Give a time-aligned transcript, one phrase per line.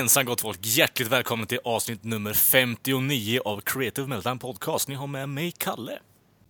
[0.00, 0.58] Jajamensan gott folk!
[0.62, 4.88] Hjärtligt välkommen till avsnitt nummer 59 av Creative Meltdown Podcast.
[4.88, 5.98] Ni har med mig Kalle.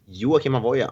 [0.07, 0.91] Joakim Avoya.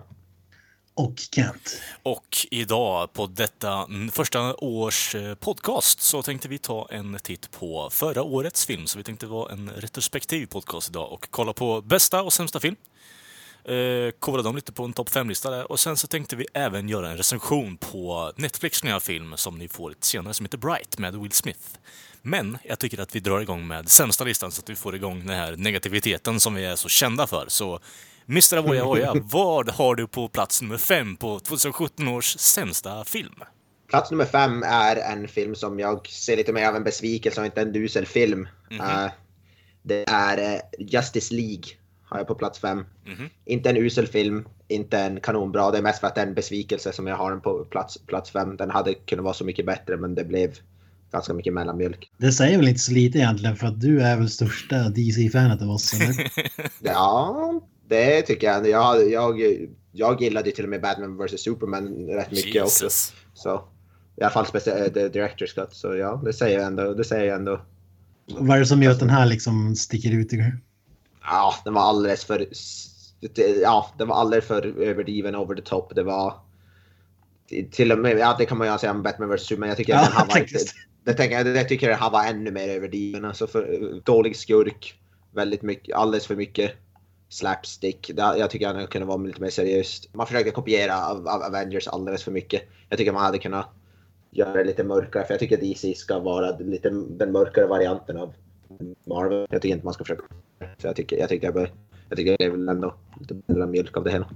[0.94, 1.80] Och Kent.
[2.02, 7.90] Och idag på detta första års eh, podcast så tänkte vi ta en titt på
[7.90, 8.86] förra årets film.
[8.86, 12.77] Så vi tänkte vara en retrospektiv podcast idag och kolla på bästa och sämsta film.
[13.64, 15.72] Eh, kolla dem lite på en topp 5-lista där.
[15.72, 19.68] Och sen så tänkte vi även göra en recension på Netflix nya film som ni
[19.68, 21.78] får lite senare som heter Bright med Will Smith.
[22.22, 25.27] Men jag tycker att vi drar igång med sämsta listan så att vi får igång
[25.27, 27.44] den här negativiteten som vi är så kända för.
[27.48, 27.80] Så
[28.28, 28.56] Mr.
[28.56, 33.34] Avoya Avoya, vad har du på plats nummer fem på 2017 års sämsta film?
[33.89, 37.46] Plats nummer fem är en film som jag ser lite mer av en besvikelse och
[37.46, 38.48] inte en dusel film.
[38.70, 39.05] Mm -hmm.
[39.05, 39.11] uh,
[39.83, 41.64] det är uh, Justice League
[42.05, 42.84] har jag på plats fem.
[43.06, 43.28] Mm -hmm.
[43.44, 45.70] Inte en usel film, inte en kanonbra.
[45.70, 47.98] Det är mest för att det är en besvikelse som jag har den på plats,
[48.06, 48.56] plats fem.
[48.56, 50.55] Den hade kunnat vara så mycket bättre men det blev
[51.12, 52.11] ganska mycket mellanmjölk.
[52.17, 55.70] Det säger väl inte så lite egentligen för att du är väl största DC-fanet av
[55.70, 56.31] oss eller?
[56.81, 58.69] ja, det tycker jag.
[58.69, 59.41] Jag, jag,
[59.92, 62.83] jag gillade till och med Batman vs Superman rätt mycket Jesus.
[62.83, 63.12] också.
[63.34, 63.64] Så,
[64.17, 65.69] I alla fall speciellt The Director's Cut.
[65.73, 66.95] Så ja, det säger jag ändå.
[66.95, 67.61] Det säger jag ändå.
[68.39, 70.33] Vad är det som gör att den här liksom sticker ut?
[71.23, 72.47] Ja, den var alldeles för...
[73.62, 75.95] Ja, den var alldeles för överdriven, over the top.
[75.95, 76.34] Det var...
[77.70, 79.69] Till och med, ja det kan man ju säga om Batman vs Superman.
[79.69, 80.59] Jag tycker ja, att den här var...
[81.09, 83.25] Det, tänker, det tycker jag var ännu mer överdriven.
[83.25, 85.01] Alltså för, dålig skurk.
[85.31, 86.73] Väldigt mycket, alldeles för mycket
[87.28, 88.11] slapstick.
[88.17, 90.14] Jag tycker att det kunde vara lite mer seriöst.
[90.14, 92.63] Man försökte kopiera av, av Avengers alldeles för mycket.
[92.89, 93.67] Jag tycker man hade kunnat
[94.30, 95.24] göra det lite mörkare.
[95.24, 98.35] För jag tycker DC ska vara lite den mörkare varianten av
[99.05, 99.47] Marvel.
[99.51, 100.23] Jag tycker inte man ska försöka.
[100.79, 101.73] Så jag tycker, jag tycker, jag, bör,
[102.08, 104.30] jag tycker det är väl ändå lite mjölk av det hela.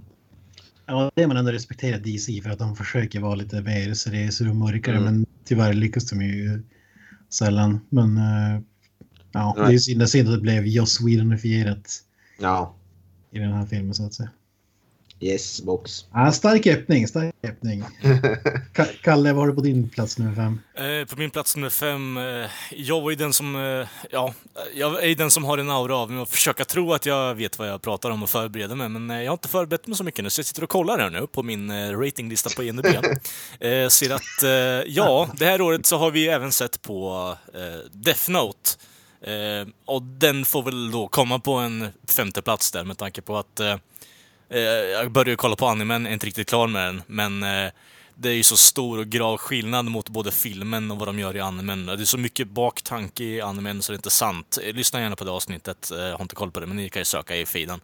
[0.86, 4.56] Ja, det man ändå respekterar DC för att de försöker vara lite mer seriösa och
[4.56, 4.96] mörkare.
[4.96, 5.04] Mm.
[5.04, 6.62] Men tyvärr lyckas de ju
[7.28, 7.80] sällan.
[7.88, 8.60] Men uh,
[9.32, 12.04] ja, det är ju synd, synd att det blev Joss Whedonifierat.
[12.38, 12.74] Ja.
[13.30, 14.30] I den här filmen så att säga.
[15.22, 16.04] Yes, box.
[16.12, 17.84] Ah, stark öppning, stark öppning.
[19.02, 20.60] Kalle, vad har du på din plats nummer fem?
[20.74, 24.34] Eh, på min plats nummer fem, eh, jag var ju den som, eh, ja,
[24.74, 27.58] jag är den som har en aura av mig att försöka tro att jag vet
[27.58, 30.04] vad jag pratar om och förbereder mig, men eh, jag har inte förberett mig så
[30.04, 32.86] mycket nu, så jag sitter och kollar här nu på min eh, ratinglista på IMDb.
[33.60, 34.50] eh, ser att, eh,
[34.92, 37.36] ja, det här året så har vi även sett på
[37.92, 38.70] Death Note.
[39.84, 43.60] och den får väl då komma på en femte plats där med tanke på att
[43.60, 43.76] Eh,
[44.52, 47.72] Eh, jag började kolla på animen, är inte riktigt klar med den, men eh,
[48.14, 51.36] det är ju så stor och grav skillnad mot både filmen och vad de gör
[51.36, 51.86] i animen.
[51.86, 54.58] Det är så mycket baktanke i animen så det är inte sant.
[54.62, 56.88] Eh, lyssna gärna på det avsnittet, eh, jag har inte koll på det, men ni
[56.88, 57.80] kan ju söka i feeden.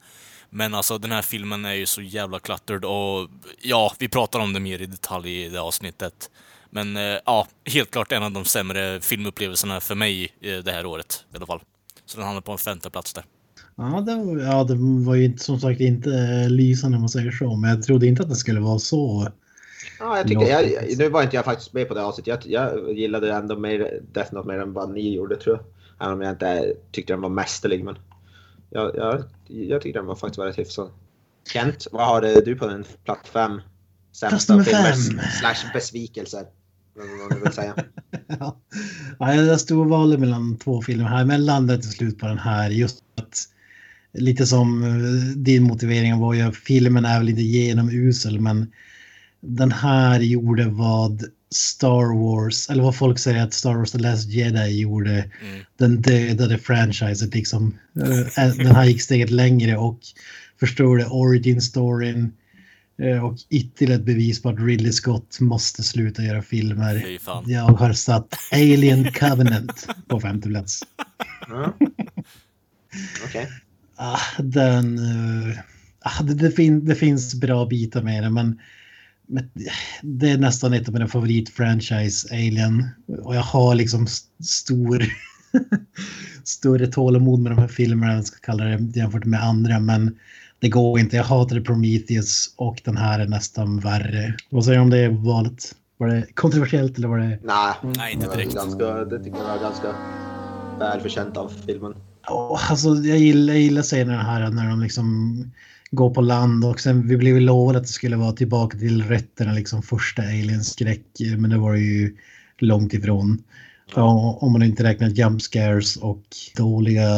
[0.51, 3.31] Men alltså den här filmen är ju så jävla cluttered och
[3.61, 6.31] ja, vi pratar om det mer i detalj i det avsnittet.
[6.71, 11.37] Men ja, helt klart en av de sämre filmupplevelserna för mig det här året i
[11.37, 11.61] alla fall.
[12.07, 13.25] Så den hamnar på en femte plats där.
[13.81, 14.75] Ja det, ja, det
[15.07, 16.11] var ju som sagt inte
[16.49, 19.29] lysande om man säger så, men jag trodde inte att det skulle vara så.
[19.99, 22.47] Ja, jag tycker, jag, nu var inte jag faktiskt med på det avsnittet.
[22.47, 25.65] Jag, jag gillade ändå mer Death Note mer än vad ni gjorde tror jag.
[26.07, 27.85] Även om jag inte tyckte den var mästerlig.
[27.85, 27.99] Men
[28.71, 30.91] jag, jag, jag tyckte den var faktiskt väldigt hyfsad.
[31.53, 33.61] Kent, vad har du på den plats fem?
[34.13, 34.93] Sämsta filmer
[35.41, 36.47] slash besvikelser?
[36.95, 37.75] Vad du vill säga.
[39.19, 39.35] ja.
[39.35, 42.71] Jag stod och valde mellan två filmer här, men landade till slut på den här.
[42.71, 43.49] Just att
[44.15, 48.73] lite som eh, din motivering var ju filmen är väl inte genomusel men
[49.41, 54.29] den här gjorde vad Star Wars, eller vad folk säger att Star Wars The Last
[54.29, 55.13] Jedi gjorde.
[55.13, 55.65] Mm.
[55.77, 57.79] Den dödade franchiset liksom.
[58.37, 59.99] Eh, den här gick steget längre och
[60.61, 62.33] förstod det origin storyn.
[63.03, 67.19] Eh, och ytterligare ett bevis på att Ridley Scott måste sluta göra filmer.
[67.47, 70.83] Jag har satt Alien Covenant på femte plats.
[71.49, 71.61] Mm.
[73.25, 73.43] Okej.
[73.43, 73.47] Okay.
[73.99, 74.99] Ah, den...
[74.99, 75.59] Uh,
[76.23, 78.61] det, det, fin det, finns bra bitar med den, men,
[79.27, 79.51] men
[80.03, 82.89] det är nästan ett av mina favoritfranchise, Alien.
[83.23, 84.07] Och jag har liksom
[84.41, 85.05] stor...
[86.49, 89.81] större tålamod med de här filmerna, jag ska kalla det, jämfört med andra.
[89.81, 90.19] Men
[90.59, 91.17] det går inte.
[91.17, 94.35] Jag hatade Prometheus och den här är nästan värre.
[94.51, 95.75] Vad säger du om det valet?
[95.97, 97.39] Var det kontroversiellt eller var det?
[97.43, 98.55] Nej, Nej, inte direkt.
[98.55, 99.95] Ganska, det tycker jag var ganska
[100.79, 101.95] välförtjänt av filmen.
[102.31, 105.45] Oh, alltså, jag gillar, jag gillar scenerna här när de liksom
[105.91, 109.53] går på land och sen vi blev lovade att det skulle vara tillbaka till rötterna,
[109.53, 111.07] liksom första Alien-skräck,
[111.39, 112.17] men det var ju
[112.59, 113.43] långt ifrån.
[113.95, 116.23] Ja, om man inte räknar jump scares och
[116.57, 117.09] dåliga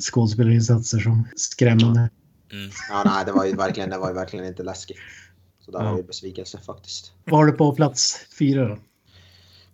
[0.00, 2.10] skådespelarinsatser som skrämmande.
[2.52, 2.70] Mm.
[2.90, 4.96] Ja, nej, det var ju verkligen, det var ju verkligen inte läskigt.
[5.64, 5.90] Så där Ja.
[5.90, 7.12] var ju besvikelse faktiskt.
[7.24, 8.78] Vad har du på plats fyra då?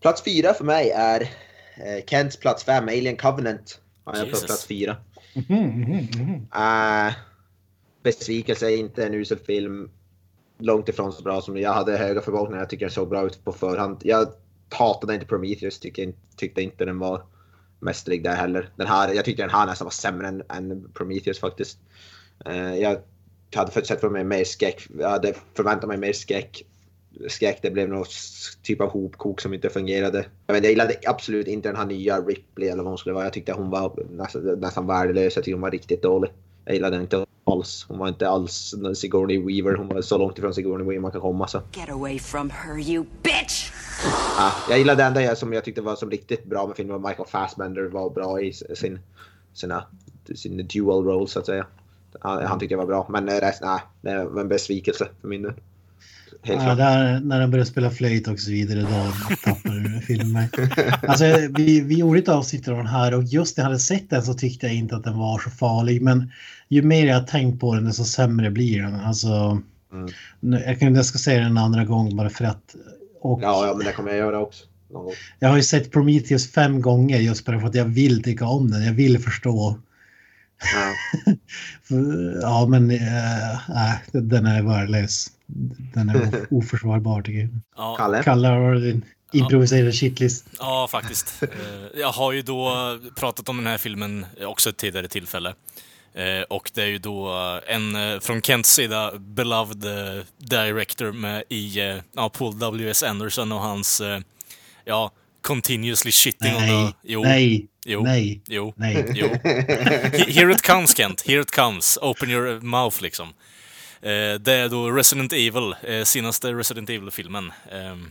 [0.00, 3.78] Plats fyra för mig är eh, Kents plats fem, Alien Covenant.
[4.04, 4.46] Har jag på Jesus.
[4.46, 4.96] plats fyra.
[5.34, 6.34] Mhm, mhm, mhm.
[6.34, 7.12] Uh,
[8.02, 9.90] besvikelse, inte en usel film.
[10.58, 12.58] Långt ifrån så bra som jag hade höga förväntningar.
[12.58, 14.00] Jag tycker den såg bra ut på förhand.
[14.04, 14.28] Jag
[14.70, 17.22] hatade inte Prometheus, tyckte, tyckte inte den var
[17.80, 18.70] mästerlig där heller.
[18.76, 21.78] Den här, jag tyckte den här nästan var sämre än, än Prometheus faktiskt.
[22.46, 22.98] Eh, jag
[23.54, 24.86] hade sett för mig mer skräck.
[24.98, 26.62] Jag hade förväntat mig mer skräck.
[27.28, 28.04] Skräck, det blev någon
[28.62, 30.26] typ av hopkok som inte fungerade.
[30.46, 33.24] Jag, vet, jag gillade absolut inte den här nya Ripley eller vad hon skulle vara.
[33.24, 35.36] Jag tyckte hon var nästan, nästan värdelös.
[35.36, 36.30] Jag tyckte hon var riktigt dålig.
[36.64, 37.86] Jag gillade henne inte alls.
[37.88, 39.76] Hon var inte alls Sigourney Weaver.
[39.76, 41.48] Hon var så långt ifrån Sigourney Weaver man kan komma.
[41.48, 41.62] Så.
[41.72, 43.72] Get away from her, you bitch!
[44.38, 47.28] Ja, jag gillade det enda som jag tyckte var som riktigt bra med filmen Michael
[47.28, 48.98] Fassbender var bra i sin,
[49.52, 49.84] sina,
[50.34, 51.66] sin dual roll så att säga.
[52.20, 55.42] Han, han tyckte jag var bra, men resten, nej, det var en besvikelse för min
[55.42, 55.52] del.
[56.44, 59.12] Helt Ja, där, när han började spela flöjt och så vidare, då
[59.44, 60.48] tappade filmen mig.
[61.08, 61.24] Alltså,
[61.56, 64.22] vi, vi gjorde ett avsnitt av den här och just när jag hade sett den
[64.22, 66.02] så tyckte jag inte att den var så farlig.
[66.02, 66.30] Men
[66.68, 68.94] ju mer jag har tänkt på den, desto sämre blir den.
[68.94, 69.60] Alltså,
[69.92, 70.08] Mm.
[70.40, 72.74] nu- jag, kan, jag ska säga den en andra gång bara för att...
[73.20, 74.64] Och Ja, ja, men det kommer jag göra också.
[75.38, 78.70] Jag har ju sett Prometheus fem gånger just bara för att jag vill tycka om
[78.70, 78.84] den.
[78.84, 79.78] Jag vill förstå.
[80.74, 80.94] Ja.
[82.42, 82.98] Ja, men äh,
[83.68, 85.26] nej, den är värdelös.
[85.94, 87.48] Den är oförsvarbar tycker jag.
[87.76, 88.22] Ja, Kalle?
[88.22, 89.00] Kalle, har
[89.32, 90.46] improviserade shitlist?
[90.58, 91.42] Ja, faktiskt.
[91.42, 91.48] Eh,
[92.00, 92.72] Jag har ju då
[93.16, 95.54] pratat om den här filmen också ett tidigare tillfälle.
[96.14, 97.28] Eh, Och det är ju då
[97.66, 99.84] en från Kents sida beloved
[100.38, 101.78] director med i
[102.16, 103.02] ja, Paul W.S.
[103.02, 104.02] Anderson och hans
[104.84, 105.10] ja,
[105.42, 106.98] continuously shitting on Nej, the...
[107.02, 109.04] Jo, nej, jo, nej, jo, nej.
[109.14, 109.26] jo.
[109.28, 111.98] He- Here it comes Kent, here it comes.
[112.02, 113.28] Open your mouth liksom.
[114.02, 117.52] Eh, Det är då Resident Evil, eh, senaste Resident Evil-filmen.
[117.72, 118.10] Ehm,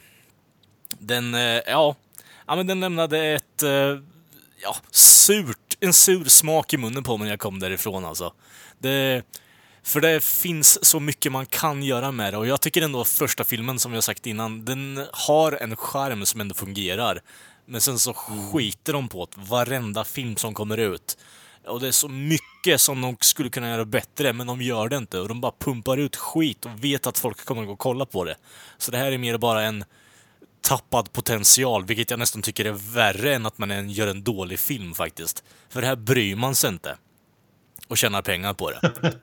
[0.99, 1.95] Den, eh, ja,
[2.47, 3.97] ja men den lämnade ett, eh,
[4.63, 8.33] ja, surt, en sur smak i munnen på mig när jag kom därifrån alltså.
[8.79, 9.23] Det,
[9.83, 13.43] för det finns så mycket man kan göra med det och jag tycker ändå första
[13.43, 17.21] filmen, som jag sagt innan, den har en charm som ändå fungerar.
[17.65, 21.17] Men sen så skiter de på det, varenda film som kommer ut.
[21.67, 24.97] Och det är så mycket som de skulle kunna göra bättre, men de gör det
[24.97, 25.19] inte.
[25.19, 28.05] Och de bara pumpar ut skit och vet att folk kommer att gå och kolla
[28.05, 28.35] på det.
[28.77, 29.83] Så det här är mer bara en
[30.61, 34.93] tappad potential, vilket jag nästan tycker är värre än att man gör en dålig film
[34.93, 35.43] faktiskt.
[35.69, 36.97] För det här bryr man sig inte.
[37.87, 38.91] Och tjänar pengar på det.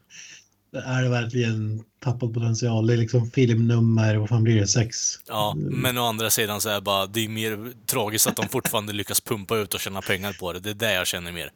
[0.85, 2.87] Är det verkligen tappad potential.
[2.87, 5.19] Det är liksom filmnummer, vad fan blir det, sex?
[5.29, 8.49] Ja, men å andra sidan så är det bara, det är mer tragiskt att de
[8.49, 10.61] fortfarande lyckas pumpa ut och tjäna pengar på det.
[10.61, 11.53] Det är det jag känner mer.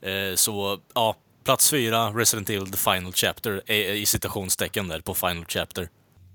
[0.00, 5.14] Eh, så, ja, plats fyra, Resident Evil The Final Chapter, är i citationstecken där på
[5.14, 5.88] Final Chapter.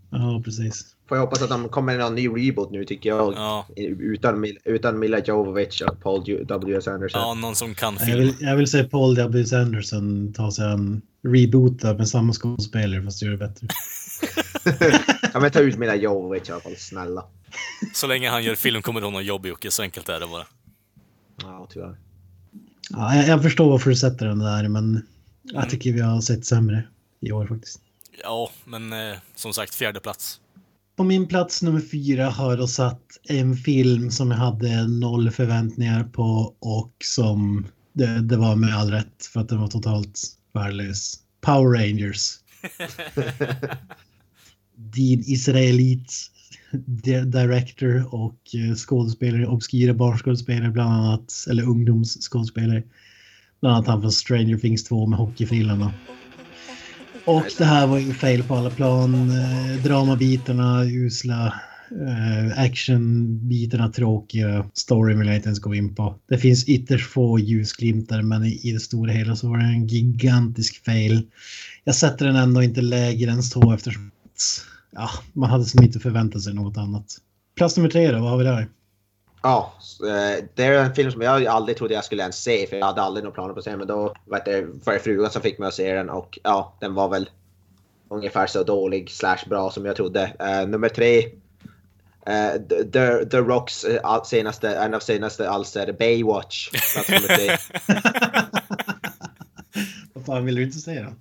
[0.09, 0.85] Ja, precis.
[1.11, 3.33] Får jag hoppas att de kommer med någon ny reboot nu tycker jag.
[3.33, 3.65] Ja.
[3.75, 6.87] Utan, utan Mila Jovovich och Paul W.S.
[6.87, 7.21] Anderson.
[7.21, 8.19] Ja, någon som kan Jag film.
[8.19, 9.55] vill, jag vill se Paul W.
[9.57, 13.67] Anderson ta sig en reboota med samma skådespelare fast göra det bättre.
[15.33, 17.25] Ja, men ta ut Mila Jovovich i alla fall, snälla.
[17.93, 19.71] Så länge han gör film kommer hon ha jobb, Jocke.
[19.71, 20.45] Så enkelt är det bara.
[21.41, 21.95] Ja, tyvärr.
[22.89, 25.07] Ja, jag, jag förstår varför du sätter den där, men
[25.43, 26.83] jag tycker vi har sett sämre
[27.19, 27.81] i år faktiskt.
[28.23, 30.40] Ja, men eh, som sagt, fjärde plats.
[31.01, 36.03] På min plats nummer fyra har jag satt en film som jag hade noll förväntningar
[36.03, 40.19] på och som det, det var med all rätt för att den var totalt
[40.53, 41.15] värdelös.
[41.45, 42.31] Power Rangers.
[44.75, 46.13] Din Israelit
[46.85, 52.83] di- director och eh, skådespelare, obskyra barnskådespelare bland annat, eller ungdomsskådespelare.
[53.61, 55.93] Bland annat han från Stranger Things 2 med hockeyfrillarna.
[57.25, 59.13] Och det här var ju fail på alla plan.
[59.13, 61.53] Eh, dramabitarna usla.
[61.91, 64.65] Eh, actionbitarna tråkiga.
[64.73, 66.15] Storyn vill jag inte ens gå in på.
[66.29, 69.87] Det finns ytterst få ljusglimtar men i, i det stora hela så var det en
[69.87, 71.27] gigantisk fail.
[71.83, 74.11] Jag sätter den ändå inte lägre än så eftersom
[74.91, 77.17] ja, man hade som inte förväntat sig något annat.
[77.55, 78.67] Plats nummer tre då, vad har vi där?
[79.41, 79.73] Ja,
[80.07, 82.85] eh, det är en film som jag aldrig trodde jag skulle ens se för jag
[82.85, 83.79] hade aldrig några planer på att se den.
[83.79, 86.73] Men då var det var det frugan som fick mig att se den och ja,
[86.79, 87.29] den var väl
[88.09, 90.33] ungefär så dålig slash bra som jag trodde.
[90.41, 91.31] Uh, nummer tre,
[92.29, 92.53] Uh,
[92.91, 96.69] The, The Rocks uh, senaste, en av senaste alltså alster, Baywatch.
[100.13, 101.13] Vad fan vill du inte säga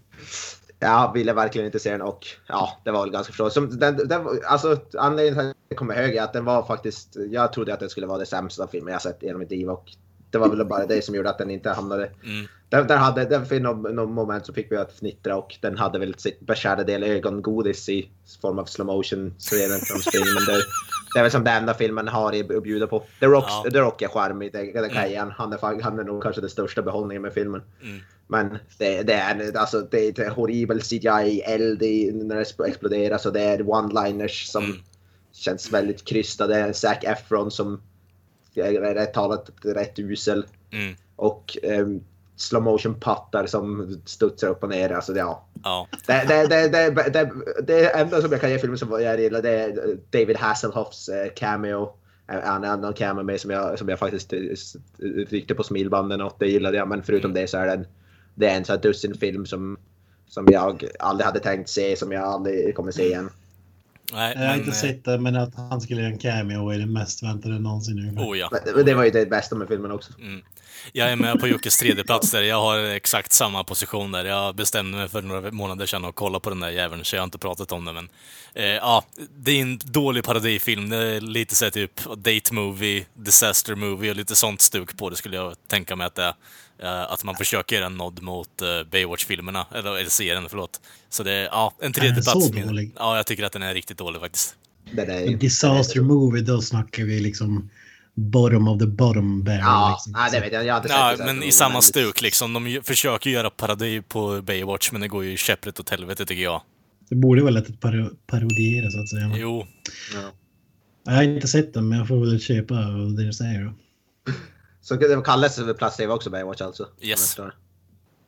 [0.80, 0.86] då?
[0.86, 3.54] Ja, ville verkligen inte se den och ja, det var väl ganska förståeligt.
[3.54, 7.16] Som den, den, alltså, anledningen till att den kommer hög är att den var faktiskt,
[7.30, 9.84] jag trodde att den skulle vara den sämsta filmen jag sett genom mitt liv och
[10.30, 12.04] det var väl bara det som gjorde att den inte hamnade.
[12.04, 12.46] Mm.
[12.68, 15.78] Den, den hade, den för någon, någon moment så fick vi att fnittra och den
[15.78, 18.10] hade väl sitt beskärda del ögongodis i
[18.40, 20.34] form av slow motion scenen från springer.
[20.34, 20.62] Men det,
[21.14, 23.02] det är väl som den enda filmen har att bjuda på.
[23.20, 23.70] The Rock, Ja.
[23.72, 25.30] The Rock är charmig, det, det kan jag ge han.
[25.30, 27.62] Han är, han är nog kanske den största behållningen med filmen.
[27.82, 28.00] Mm.
[28.30, 33.18] Men det, det är alltså det är ett horribel CGI, eld i, när det exploderar
[33.18, 34.76] så det är one-liners som Mm.
[35.32, 36.54] känns väldigt krystade.
[36.54, 37.80] Det är Zac Efron som
[38.54, 40.46] är rätt talat rätt usel.
[40.72, 40.94] Mm.
[41.16, 42.04] Och um,
[42.36, 44.90] slow motion pattar som studsar upp och ner.
[44.90, 45.46] Alltså, det, ja.
[45.64, 45.88] Ja.
[46.06, 47.30] det, det, det, det, det,
[47.66, 51.32] det enda som jag kan ge filmen som jag gillar det är David Hasselhoffs eh,
[51.36, 51.92] cameo.
[52.28, 54.38] Eh, en annan cameo med som jag, som jag faktiskt eh,
[55.28, 56.88] ryckte på smilbanden och det gillade jag.
[56.88, 57.86] Men förutom det så är det en,
[58.40, 59.76] det är en sån här dussin film som,
[60.28, 63.30] som jag aldrig hade tänkt se, som jag aldrig kommer se igen.
[64.12, 66.78] Nej, Jag har inte eh, sett det, men att han skulle göra en cameo är
[66.78, 67.98] det mest väntade någonsin.
[67.98, 68.30] ungefär.
[68.30, 68.50] Oh ja.
[68.74, 70.12] Men det var ju det bästa med filmen också.
[70.92, 72.42] Jag är med på Jockes tredje plats där.
[72.42, 74.24] Jag har exakt samma position där.
[74.24, 77.20] Jag bestämde mig för några månader sedan att kolla på den där jäveln, så jag
[77.20, 77.92] har inte pratat om det.
[77.92, 78.08] Men
[78.54, 79.04] eh, ja,
[79.36, 80.90] det är en dålig parodifilm.
[80.90, 85.10] Det är lite så här typ date movie, disaster movie och lite sånt stuk på
[85.10, 86.34] det skulle jag tänka mig att det är.
[86.82, 90.80] Eh, att man försöker göra en nod mot eh, Baywatch-filmerna, eller, eller serien, förlåt.
[91.08, 92.52] Så det är, ja, en tredje plats.
[92.52, 92.92] min-?
[92.98, 94.56] Ja, jag tycker att den är riktigt dålig faktiskt.
[94.92, 97.70] Den är, disaster movie, då snackar vi liksom
[98.14, 99.60] bottom of the bottom barrel.
[99.60, 100.12] Ja, liksom.
[100.12, 100.64] nej, det vet jag.
[100.64, 102.52] Jag har inte Ja, men i samma stuk liksom.
[102.52, 106.62] De försöker göra parodi på Baywatch, men det går ju käpprätt åt helvete tycker jag.
[107.08, 109.32] Det borde vara lätt att paro- parodiera så att säga.
[109.34, 109.66] Jo,
[110.14, 110.30] Ja.
[111.04, 113.72] Jag har inte sett den, men jag får väl köpa det du säger då.
[114.82, 116.88] Så det kallas för plats TV också Baywatch alltså?
[117.00, 117.36] Yes.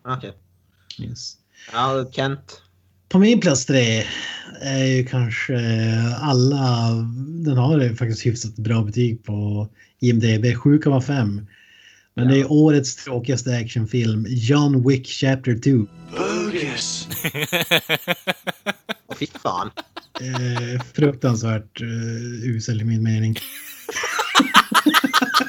[0.05, 0.33] Okej.
[0.99, 1.37] Yes.
[1.73, 2.63] Ja, Kent.
[3.09, 4.05] På min plats tre
[4.61, 5.57] är ju kanske
[6.21, 6.91] alla,
[7.45, 9.69] den har ju faktiskt hyfsat bra betyg på
[10.01, 11.47] IMDB, 7,5.
[12.15, 15.87] Men det är årets tråkigaste actionfilm, John Wick Chapter 2.
[16.17, 17.09] Bogus.
[19.19, 19.71] Fy fan.
[20.21, 23.37] Eh, fruktansvärt eh, usel i min mening.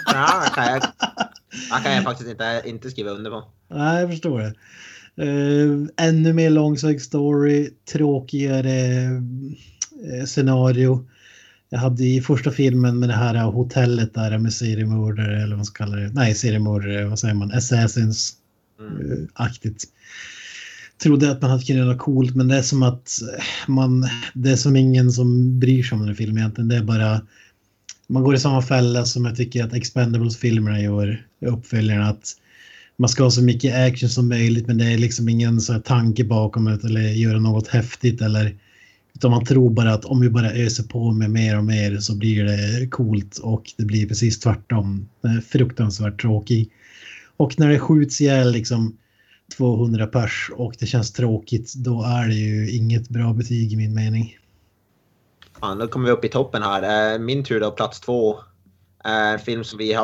[0.05, 3.43] Ja, kan jag, det kan jag faktiskt inte, inte skriva under på.
[3.69, 4.53] Nej, jag förstår det.
[5.15, 9.03] Eh, ännu mer långsökt story, tråkigare
[10.11, 11.07] eh, scenario.
[11.69, 15.65] Jag hade i första filmen med det här hotellet där med seriemördare eller vad man
[15.65, 16.11] ska kalla det.
[16.13, 17.51] Nej, seriemördare, vad säger man?
[17.51, 18.33] Assassins.
[18.79, 19.11] Mm.
[19.11, 19.83] eh, aktigt.
[21.03, 23.11] Trodde att man hade kunnat göra något coolt men det är som att
[23.67, 26.67] man, det är som ingen som bryr sig om den här filmen egentligen.
[26.67, 27.21] Det är bara,
[28.07, 32.09] man går i samma fälla som jag tycker att Expendables-filmerna gör, uppföljarna.
[32.09, 32.35] Att
[32.97, 35.79] man ska ha så mycket action som möjligt men det är liksom ingen så här
[35.79, 38.57] tanke bakom det eller göra något häftigt eller
[39.15, 42.15] utan man tror bara att om vi bara öser på med mer och mer så
[42.15, 45.09] blir det coolt och det blir precis tvärtom.
[45.21, 46.69] Är fruktansvärt tråkig.
[47.37, 48.97] Och när det skjuts ihjäl liksom
[49.57, 53.93] 200 pers och det känns tråkigt då är det ju inget bra betyg i min
[53.93, 54.35] mening.
[55.63, 57.13] Fan, då kommer vi upp i toppen här.
[57.13, 58.39] Eh, Min tur då, plats två.
[59.03, 59.97] En film som vi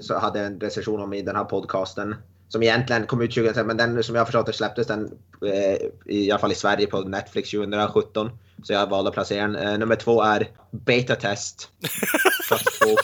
[0.00, 2.14] så hade en recension om i den här podcasten.
[2.48, 6.30] Som egentligen kom ut 2016, men den som jag förstått det släpptes den eh, i
[6.30, 8.30] alla fall i Sverige på Netflix 2017.
[8.62, 9.56] Så jag valde att placera den.
[9.56, 11.70] Eh, Nummer två är Beta Test.
[12.48, 12.96] Plats två.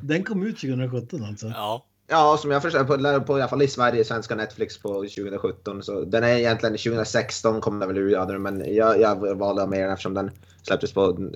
[0.00, 1.46] Den kom ut 2017 alltså.
[1.46, 1.84] ja.
[2.10, 5.82] Ja, som jag förstår på, på i alla fall i Sverige, svenska Netflix på 2017.
[5.82, 9.80] Så den är egentligen 2016 kom den väl ur, ja, men jag, jag valde med
[9.80, 10.30] den eftersom den
[10.62, 11.30] släpptes på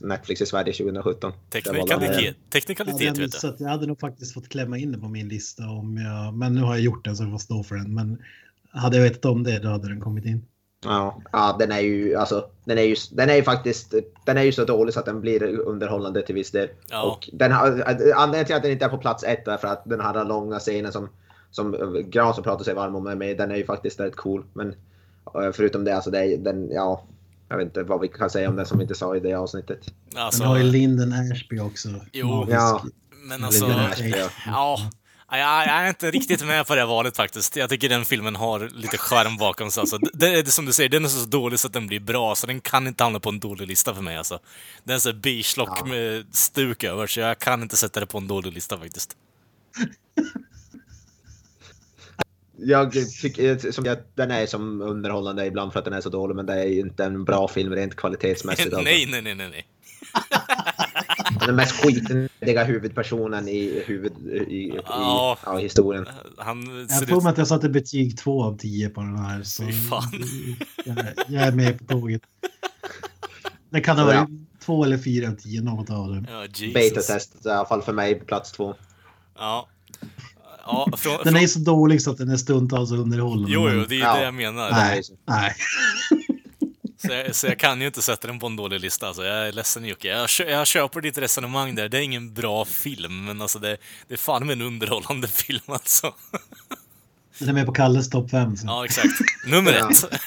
[0.00, 1.32] Netflix i Sverige 2017.
[1.52, 2.10] Så jag valde med den.
[2.14, 3.64] Teknikalitet, Jag hade, teknikalitet vet du.
[3.64, 6.60] jag hade nog faktiskt fått klämma in det på min lista om jag, men nu
[6.60, 7.94] har jag gjort det så jag får stå för den.
[7.94, 8.18] Men
[8.70, 10.46] hade jag vetat om det då hade den kommit in.
[10.86, 14.42] Ja, ja, den är ju alltså, den är ju, den är ju faktiskt, den är
[14.42, 16.68] ju så dålig så att den blir underhållande till viss del.
[16.90, 17.02] Ja.
[17.02, 17.66] Och den har,
[18.16, 20.58] anledningen till att den inte är på plats ett är för att den här långa
[20.58, 21.08] scenen som,
[21.50, 24.44] som Gran som pratar sig varm om är med, den är ju faktiskt rätt cool.
[24.52, 24.74] Men
[25.34, 27.02] eh, förutom det, alltså det är, den, ja,
[27.48, 29.34] jag vet inte vad vi kan säga om den som vi inte sa i det
[29.34, 29.80] avsnittet.
[30.16, 31.88] Alltså, Den har ju Linden Ashby också.
[32.12, 32.26] Jo.
[32.26, 32.56] Magisk.
[32.56, 32.82] Ja.
[33.28, 33.66] men alltså...
[33.66, 34.14] Linden Ashby,
[34.46, 34.78] ja.
[35.30, 35.38] Ja.
[35.38, 37.56] Jag, jag är inte riktigt med på det valet faktiskt.
[37.56, 39.80] Jag tycker den filmen har lite charm bakom sig.
[39.80, 42.34] Alltså, det är som du säger, den är så dålig så att den blir bra,
[42.34, 44.16] så den kan inte hamna på en dålig lista för mig.
[44.16, 44.38] Alltså.
[44.84, 45.84] Den är så beige-lock Ja.
[45.84, 49.16] med stuk över, så jag kan inte sätta det på en dålig lista faktiskt.
[52.58, 52.92] jag
[53.22, 56.46] tycker som jag, den är som underhållande ibland för att den är så dålig, men
[56.46, 58.66] det är ju inte en bra film rent kvalitetsmässigt.
[58.74, 58.80] Alltså.
[58.82, 59.66] nej, nej, nej, nej, nej.
[61.46, 64.12] Den mest skitiga huvudpersonen i, huvud,
[64.48, 65.36] i, Ja.
[65.42, 66.06] i, ja, historien.
[66.38, 67.26] Han Jag tror ut...
[67.26, 69.42] att jag satte betyg två av tio på den här.
[69.42, 70.24] Så fan.
[70.84, 70.96] jag,
[71.28, 72.22] jag är med på tåget.
[73.70, 74.20] Det kan ha Så, ja.
[74.20, 74.30] varit
[74.64, 76.26] två eller fyra av tio, något av dem.
[76.30, 76.46] Ja.
[76.74, 78.74] Beta-test i alla fall för mig, plats två.
[79.38, 79.68] Ja.
[80.66, 81.42] Ja, från, Den från...
[81.42, 83.50] är så dålig så att den är stundtals underhållande.
[83.52, 84.16] Jo, jo, men- det är Ja.
[84.16, 84.70] det jag menar.
[84.70, 85.54] Nej, nej.
[87.06, 89.06] Så jag, så jag kan ju inte sätta den på en dålig lista.
[89.06, 89.24] Alltså.
[89.24, 90.08] Jag är ledsen Jocke.
[90.08, 91.88] Jag, jag köper ditt resonemang där.
[91.88, 93.76] Det är ingen bra film, men alltså det,
[94.08, 96.14] det är fan med en underhållande film alltså.
[97.38, 98.56] Den är med på Kalles topp fem.
[98.56, 98.66] Så.
[98.66, 99.14] Ja, exakt.
[99.46, 100.20] Nummer ett.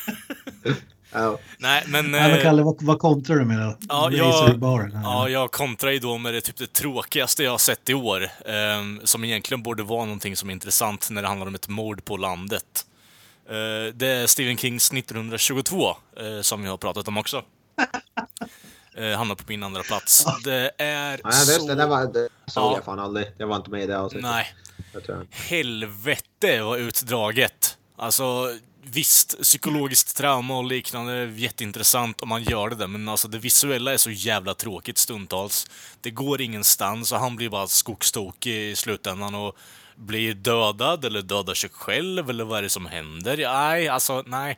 [1.12, 1.40] Ja.
[1.58, 2.12] Nej, men...
[2.12, 3.78] Nej, men eh, Kalle, vad, vad kontrar du med då?
[3.90, 5.02] Ja, jag, här.
[5.04, 8.28] ja, jag kontrar ju då med det typ det tråkigaste jag har sett i år.
[8.46, 12.06] ehm, som egentligen borde vara någonting som är intressant när det handlar om ett mord
[12.06, 12.86] på landet.
[13.50, 17.44] Eh, det är Stephen Kings 1922, eh, som jag har pratat om också.
[19.00, 20.26] Uh, hamnar på min andra plats.
[20.44, 21.76] Det är Ja, det, så...
[21.76, 22.76] det var, det såg Ja.
[22.76, 23.28] jag fan aldrig.
[23.38, 24.30] Jag var inte med i det avsnittet.
[24.32, 24.54] Nej.
[25.32, 27.78] Helvete vad utdraget.
[27.98, 33.28] Alltså, visst, psykologiskt trauma och liknande är jätteintressant om man gör det där, men alltså
[33.28, 35.68] det visuella är så jävla tråkigt stundtals.
[36.02, 39.56] Det går ingenstans och han blir bara skogstokig i slutändan och
[40.00, 43.38] blir dödad eller dödar sig själv eller vad är det som händer?
[43.38, 44.58] Nej, alltså nej.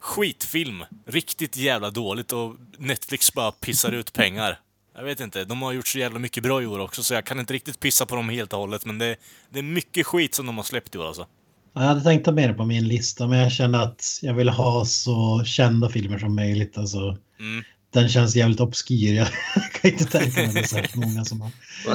[0.00, 0.84] Skitfilm.
[1.06, 4.58] Riktigt jävla dåligt och Netflix bara pissar ut pengar.
[4.96, 7.24] Jag vet inte, de har gjort så jävla mycket bra i år också så jag
[7.24, 9.16] kan inte riktigt pissa på dem helt och hållet men det,
[9.50, 11.26] det är mycket skit som de har släppt i år alltså.
[11.72, 14.50] Jag hade tänkt ta med det på min lista, men jag kände att jag ville
[14.52, 16.78] ha så kända filmer som möjligt.
[16.78, 17.64] Alltså, Mm.
[17.92, 19.14] Den känns jävligt obskyr.
[19.14, 19.28] Jag
[19.80, 21.50] kan inte tänka mig det är särskilt många som har...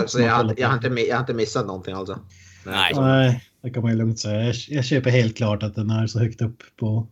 [0.07, 2.19] Så jag, har- jag, har inte, jag har inte missat någonting alltså.
[2.69, 2.93] Nej.
[2.95, 4.43] Nej, det kan man ju lugnt säga.
[4.43, 7.07] Jag, jag köper helt klart att den är så högt upp på...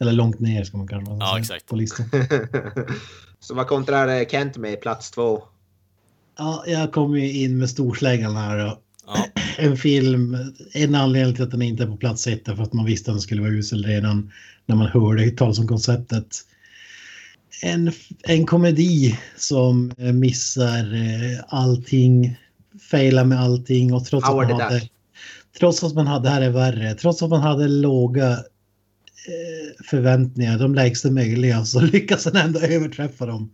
[0.00, 1.66] Eller långt ner ska man kanske Ja, säga, exakt.
[1.66, 2.06] på listan.
[3.40, 5.42] så vad kontrar Kent med plats två?
[6.38, 8.66] Ja, jag kom ju in med storsläggan här.
[8.66, 9.26] Och Ja.
[9.58, 10.36] en film,
[10.72, 13.10] en anledning till att den inte är på plats ett är för att man visste
[13.10, 14.32] att den skulle vara usel redan
[14.66, 16.36] när man hörde talas om konceptet.
[17.62, 22.36] En, en komedi som eh, missar eh, allting,
[22.90, 24.78] failar med allting och trots Howard att man hade...
[24.78, 24.91] Duck.
[25.58, 30.58] Trots att man hade, det här är värre, trots att man hade låga eh, förväntningar,
[30.58, 33.52] de lägsta möjliga, så lyckas den ändå överträffa dem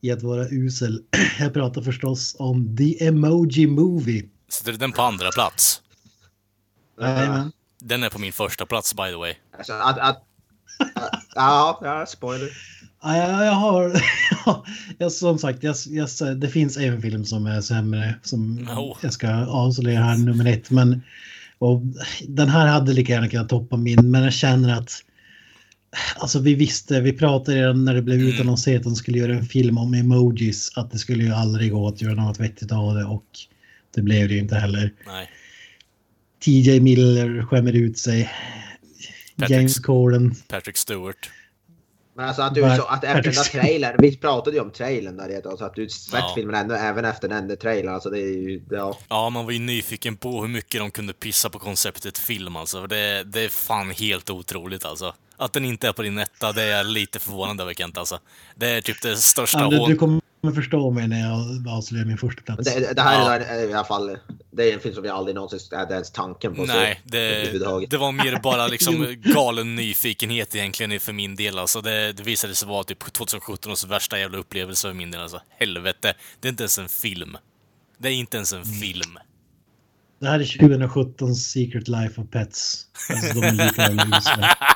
[0.00, 1.02] i att vara usel.
[1.38, 4.28] Jag pratar förstås om The Emoji Movie.
[4.48, 5.82] Sätter du den på andra plats?
[7.00, 7.52] Jajamän.
[7.80, 9.34] Den är på min första plats by the way.
[9.58, 10.22] Alltså, att, att,
[10.94, 12.50] att, ja, ja, spoiler.
[13.04, 14.02] Ja, jag, har...
[14.98, 16.08] jag, som sagt, jag, jag,
[16.40, 18.96] det finns en film som är sämre som Oh.
[19.02, 20.70] jag ska avslöja här, nummer ett.
[20.70, 21.02] Men
[21.58, 21.82] och,
[22.28, 24.90] den här hade lika gärna kunnat toppa min, men jag känner att...
[26.16, 28.28] Alltså vi visste, vi pratade redan när det blev Mm.
[28.32, 31.88] utannonserat att de skulle göra en film om emojis, att det skulle ju aldrig gå
[31.88, 33.24] att göra något vettigt av det och
[33.94, 34.92] det blev det ju inte heller.
[35.06, 35.30] Nej.
[36.44, 38.30] TJ Miller skämmer ut sig.
[39.36, 40.34] Patrick- James Corden.
[40.48, 41.30] Patrick Stewart.
[42.16, 45.16] Men alltså att du så, att efter den där trailern, vi pratade ju om trailern
[45.16, 46.32] där redan, så att du sett Ja.
[46.34, 48.98] filmen ännu, även efter den där trailern, alltså det är ju, ja.
[49.08, 52.86] Ja, man var ju nyfiken på hur mycket de kunde pissa på konceptet film alltså.
[52.86, 55.14] Det, det är fan helt otroligt alltså.
[55.44, 58.18] Att den inte är på din etta, det är jag lite förvånad över Kent alltså.
[58.54, 60.20] Det är typ det största Ja, du, du kommer
[60.54, 62.74] förstå mig när jag avslöjar min första plats.
[62.74, 63.34] Det, det här Ja.
[63.34, 64.18] är där, i alla fall,
[64.50, 66.64] det är en film som jag aldrig någonsin hade ens tanken på.
[66.64, 71.80] Nej, så, det, det var mer bara liksom galen nyfikenhet egentligen för min del alltså.
[71.80, 75.40] Det, det visade sig vara typ 2017 års värsta jävla upplevelse för min del alltså.
[75.58, 76.14] Helvete.
[76.40, 77.36] Det är inte ens en film.
[77.98, 79.18] Det är inte ens en film.
[80.24, 82.84] Det här är 2017 Secret Life of Pets.
[83.10, 83.88] Alltså, de är lika.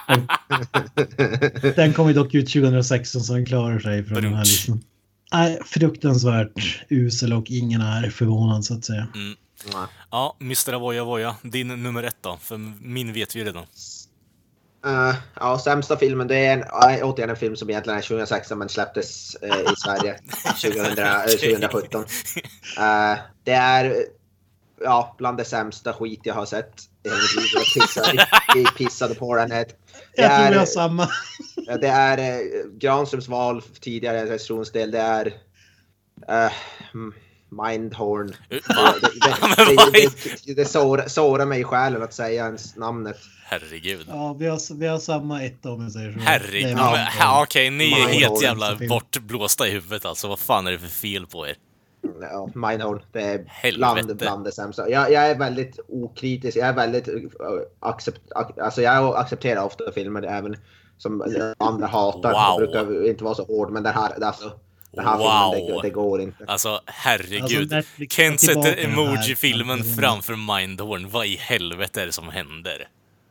[0.09, 4.85] Den- Den kom ju dock ut 2016 så den klarar sig från den här listan.
[5.33, 9.07] Nej, fruktansvärt usel och ingen är förvånad så att säga.
[9.15, 9.87] Nej.
[10.11, 10.73] Ja, Mr.
[10.73, 12.39] Avoya Voya, din nummer ett då?
[12.43, 12.57] För
[12.87, 13.65] min vet vi redan.
[14.87, 18.69] Eh, ja, sämsta filmen, det är en, återigen en film som egentligen är 2016 men
[18.69, 20.19] släpptes eh, i Sverige
[20.63, 22.05] 2000, eh, 2017.
[22.79, 23.95] Eh, det är
[24.81, 27.51] ja, bland det sämsta skit jag har sett i hela mitt liv.
[27.55, 28.27] Jag pissade,
[28.65, 29.49] jag pissade på den.
[29.49, 29.67] Det
[30.17, 31.09] Jag tror samma.
[31.81, 32.39] det är eh,
[32.79, 34.91] Granströms val tidigare recensionsdel.
[34.91, 35.27] Det är
[36.29, 36.53] eh,
[36.95, 37.15] mm,
[37.51, 38.35] Mindhorn.
[38.69, 38.95] Va?
[39.01, 40.65] Det, det, det, det, är- det, det
[41.11, 43.17] sårar, mig i själen att säga ens namnet.
[43.45, 44.07] Herregud.
[44.09, 46.19] Ja, vi har, vi har samma ett om jag säger så.
[46.19, 46.79] Herregud.
[47.19, 50.29] Ja, Okej, ni är helt jävla bortblåsta i huvudet alltså.
[50.29, 51.57] Vad fan är det för fel på er?
[52.21, 53.03] Ja, Mindhorn.
[53.13, 53.45] Det är
[53.77, 54.91] bland, bland det sämsta.
[54.91, 56.57] Jag, jag är väldigt okritisk.
[56.57, 57.09] Jag är väldigt...
[57.09, 57.25] Uh,
[57.81, 60.57] accept, ac- alltså jag accepterar ofta filmer även
[60.99, 61.23] som
[61.59, 62.33] andra hatar.
[62.33, 62.41] Wow.
[62.41, 64.53] Jag brukar inte vara så hård, men den här, alltså,
[64.93, 65.55] den här Wow.
[65.55, 66.45] filmen, det, det går inte.
[66.47, 67.73] Alltså herregud.
[67.73, 71.09] Alltså, Kent sätter emoji-filmen framför Mindhorn.
[71.11, 72.89] Vad i helvete är det som händer?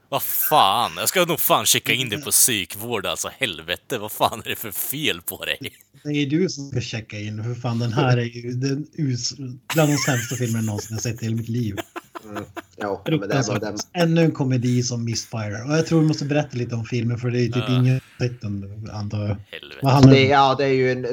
[0.09, 0.91] Vad fan?
[0.97, 3.29] Jag ska nog fan checka in det på psykvård alltså.
[3.37, 5.57] Helvete, vad fan är det för fel på dig?
[6.03, 7.43] Det är du som ska checka in.
[7.43, 9.33] För fan, den här är ju den us,
[9.73, 11.75] bland de sämsta filmerna jag någonsin har sett i hela mitt liv.
[12.23, 12.43] Ja, men
[12.75, 13.03] det är bara
[13.43, 13.61] Fruktansvärt.
[13.61, 13.77] den.
[13.93, 15.63] Ännu en komedi som missfire.
[15.63, 17.75] Och jag tror vi måste berätta lite om filmen för det är ju typ Ja.
[17.79, 19.27] ingen sett den, antar jag.
[19.27, 19.87] Vad Helvete.
[19.87, 21.05] handlar Det, ja, det är ju en...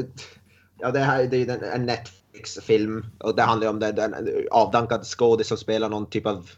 [0.81, 1.87] Ja, det här det är ju en, en
[2.35, 3.07] Netflix-film.
[3.19, 4.15] Och det handlar om den, den
[4.51, 6.51] avdankad skådis som spelar någon typ av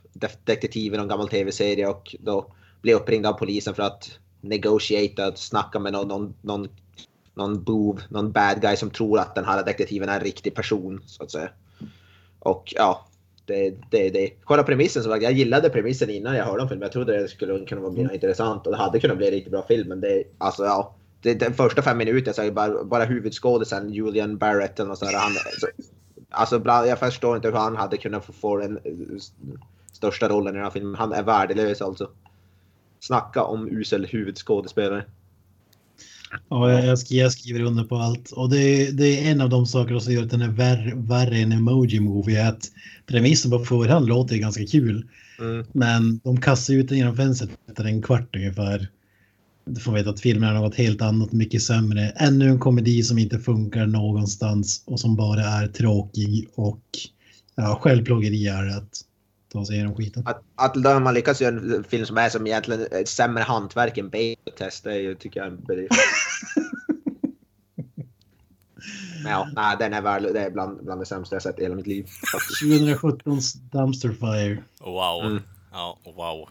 [0.44, 5.38] detektiv i någon gammal tv-serie och då blir uppringd av polisen för att negotiata, att
[5.38, 6.68] snacka med någon, någon, någon,
[7.34, 11.02] någon bov, någon bad guy som tror att den här detektiven är en riktig person,
[11.06, 11.50] så att säga.
[12.38, 13.06] Och ja,
[13.46, 14.10] det det.
[14.10, 14.30] det.
[14.44, 16.86] Själva premissen, som sagt, jag gillade premissen innan jag hörde om filmen.
[16.86, 19.52] Jag trodde det skulle kunna bli något intressant och det hade kunnat bli en riktigt
[19.52, 19.88] bra film.
[19.88, 20.95] Men det, alltså ja,
[21.26, 24.98] det, den första fem minuterna så är det bara, bara huvudskådisen Julian Barrett eller något
[24.98, 25.18] sånt där.
[25.18, 25.66] Han, så,
[26.30, 28.78] alltså jag förstår inte hur han hade kunnat få, få den
[29.92, 30.94] största rollen i den här filmen.
[30.94, 32.10] Han är värdelös alltså.
[33.00, 35.04] Snacka om usel huvudskådespelare.
[36.48, 38.30] Ja, jag, jag, skriver, under på allt.
[38.32, 40.92] Och det, är- det är en av de saker som gör att den är värre,
[40.96, 42.42] värre än emoji movie.
[42.42, 42.70] är Att
[43.06, 45.06] premissen på förhand låter ganska kul.
[45.38, 45.66] Mm.
[45.72, 48.88] Men de kastar ut den genom fönstret efter en kvart ungefär.
[49.66, 52.12] Du får veta att filmen är något helt annat, mycket sämre.
[52.16, 56.82] Ännu en komedi som inte funkar någonstans och som bara är tråkig och
[57.54, 59.00] ja, självplågeri är det att
[59.52, 60.22] ta sig igenom skiten.
[60.26, 63.98] Att, att då man lyckas göra en film som är som egentligen ett sämre hantverk
[63.98, 65.92] än Beta-test, det tycker jag är en bedrift.
[69.22, 71.62] Men ja, nej, den är, värd, det är bland, bland det sämsta jag sett i
[71.62, 72.06] hela mitt liv.
[72.32, 72.62] faktiskt.
[72.62, 74.62] 2017s Dumpster Fire.
[74.80, 75.24] Wow.
[75.24, 75.42] Mm.
[75.72, 76.48] Ja, wow.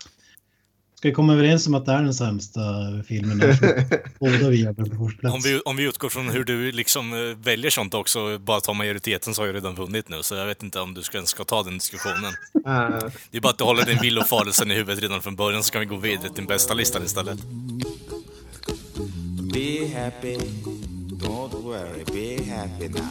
[1.05, 2.61] Ska vi komma överens om att det är den sämsta
[3.07, 3.39] filmen?
[4.19, 5.31] Båda vi på första.
[5.31, 8.73] Om vi, om vi utgår från hur du liksom eh, väljer sånt också, bara ta
[8.73, 11.29] majoriteten så har jag redan vunnit nu, så jag vet inte om du ska, ens
[11.29, 12.33] ska ta den diskussionen.
[12.65, 15.71] Eh, Det är bara att du håller din villoförelsen i huvudet redan från början, så
[15.71, 17.39] kan vi gå vidare till den bästa listan istället.
[19.53, 20.37] Be happy.
[21.15, 22.03] Don't worry.
[22.05, 23.01] Be happy now.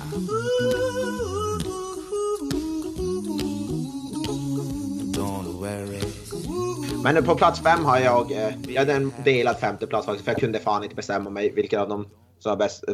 [5.12, 6.13] Don't worry.
[7.04, 10.40] Men på plats fem har jag, eh, jag hade en delad femteplats faktiskt, för jag
[10.40, 12.84] kunde fan inte bestämma mig vilken av dem som var bäst.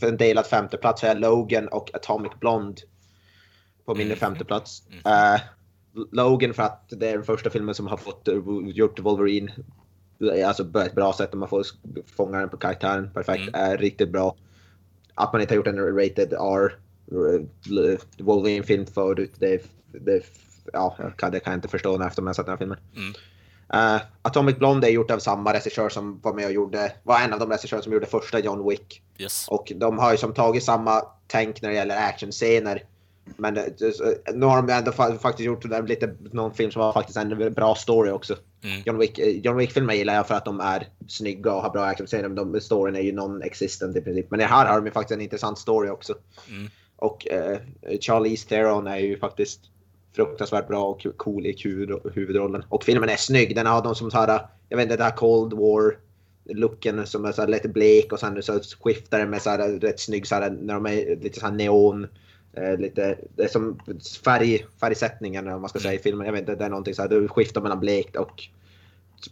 [0.00, 2.82] För en delad femteplats har jag Logan och Atomic Blonde
[3.84, 4.82] på min femteplats.
[5.04, 5.40] Eh,
[6.12, 9.52] Logan för att det är den första filmen som har fått eh, gjort Wolverine
[10.46, 11.32] alltså på ett bra sätt.
[11.32, 11.64] och Man får
[12.16, 13.42] fånga den på karaktären perfekt.
[13.54, 14.36] Är riktigt bra.
[15.14, 16.72] Att man inte har gjort en rated R
[18.18, 20.22] Wolverine-film förut, det, det,
[20.72, 22.58] ja, jag kan- det kan jag inte förstå när efter man har sett den här
[22.58, 22.78] filmen.
[23.72, 27.32] Eh, Atomic Blonde är gjort av samma regissör som var med och gjorde, var en
[27.32, 29.02] av de regissörer som gjorde första John Wick.
[29.18, 29.48] Yes.
[29.48, 32.82] Och de har ju som tagit samma tänk när det gäller actionscener.
[33.36, 33.64] Men eh,
[34.34, 37.74] nu har de ändå fa- faktiskt gjort lite, någon film som har faktiskt en bra
[37.74, 38.36] story också.
[38.64, 38.82] Mm.
[38.84, 41.84] John Wick, eh, John Wick-filmer gillar jag för att de är snygga och har bra
[41.84, 42.28] actionscener.
[42.28, 44.30] Men storyn är ju non-existent i princip.
[44.30, 46.14] Men här har de ju faktiskt en intressant story också.
[46.48, 46.70] Mm.
[46.96, 47.58] Och eh,
[48.00, 49.60] Charlize Theron är ju faktiskt
[50.16, 51.56] fruktansvärt bra och cool i
[52.14, 52.64] huvudrollen.
[52.68, 53.54] Och filmen är snygg.
[53.56, 55.96] Den har de som här, jag vet inte, det här Cold War
[56.44, 59.80] looken som är så här lite blek och sen så skiftar det med så här
[59.80, 62.06] rätt snygg så här, när de är lite såhär neon.
[62.52, 63.78] Eh, lite, det är som
[64.24, 66.26] färg, färgsättningen om man ska säga i filmen.
[66.26, 68.42] Jag vet inte, det är någonting så här, du skiftar mellan blekt och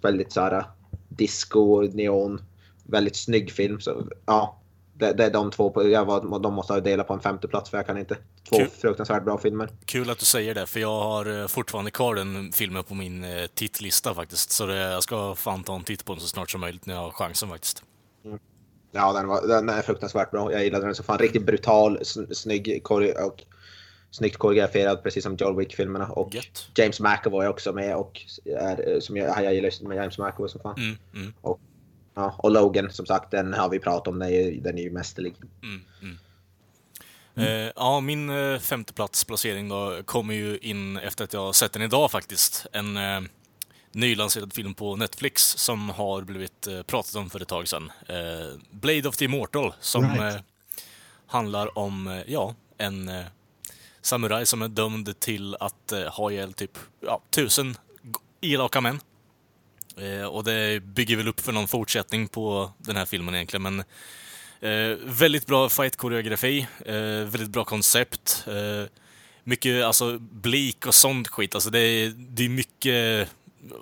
[0.03, 0.65] väldigt så här
[1.09, 2.41] disco, neon.
[2.87, 3.81] Väldigt snygg film.
[3.81, 4.59] Så ja,
[4.95, 5.83] det, det är de två.
[5.83, 8.17] Jag var, de måste ha delat på en femte plats för jag kan inte.
[8.49, 8.69] Två Kul.
[8.69, 9.69] fruktansvärt bra filmer.
[9.85, 13.25] Kul att du säger det, för jag har eh, fortfarande kvar den filmen på min
[13.25, 14.51] eh, tittlista faktiskt.
[14.51, 16.95] Så det, jag ska fan ta en titt på den så snart som möjligt när
[16.95, 17.83] jag har chansen faktiskt.
[18.93, 20.53] Ja, den, var, den är fruktansvärt bra.
[20.53, 21.19] Jag gillade den så fan.
[21.19, 23.43] Riktigt brutal, sn- snygg och
[24.11, 26.07] snyggt koreograferad precis som John Wick-filmerna.
[26.07, 26.69] Och Gött.
[26.75, 30.61] James McAvoy också med och är, eh, som jag, jag gillar med James McAvoy som
[30.61, 30.75] fan.
[30.77, 31.35] Mm, mm,
[32.15, 34.19] Ja, och Logan som sagt, den har vi pratat om.
[34.19, 35.35] Den är, ju- den är ju mästerlig.
[35.63, 36.19] mm, mm.
[37.37, 41.83] Eh, ja, min eh, femteplatsplacering då kommer ju in efter att jag har sett den
[41.83, 42.67] idag faktiskt.
[42.73, 43.21] En eh,
[43.93, 47.93] nylanserad film på Netflix som har blivit eh, pratat om för ett tag sedan.
[48.09, 50.35] Eh, Blade of the Immortal som Right.
[50.35, 50.41] eh,
[51.27, 53.25] handlar om, ja, en eh,
[54.03, 57.77] samuraj som är dömd till att eh, ha ihjäl typ ja, tusen
[58.41, 59.01] elaka män.
[59.97, 63.85] Eh, och det bygger väl upp för någon fortsättning på den här filmen egentligen, men
[64.65, 66.95] Eh, väldigt bra fight-koreografi, eh,
[67.29, 68.45] väldigt bra koncept.
[68.47, 68.89] Eh,
[69.45, 71.55] mycket alltså blik och sånt skit.
[71.55, 73.29] Alltså det är, det är mycket,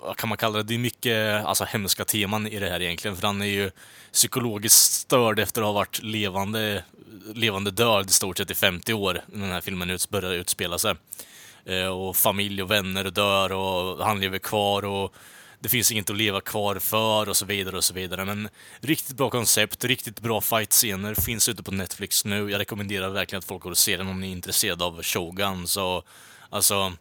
[0.01, 3.17] vad kan man kalla det, det är mycket alltså, hemska teman i det här egentligen.
[3.17, 3.71] För han är ju
[4.11, 6.83] psykologiskt störd efter att ha varit levande,
[7.33, 10.77] levande död i stort sett i 50 år när den här filmen ut, började utspela
[10.77, 10.95] sig.
[11.65, 15.15] Eh, och familj och vänner dör och han lever kvar och
[15.63, 18.25] det finns inget att leva kvar för och så vidare och så vidare.
[18.25, 18.49] Men
[18.79, 22.51] riktigt bra koncept, riktigt bra fight-scener, finns ute på Netflix nu.
[22.51, 25.67] Jag rekommenderar verkligen att folk går och ser den om ni är intresserade av Shogun.
[25.67, 26.03] Så,
[26.49, 26.93] alltså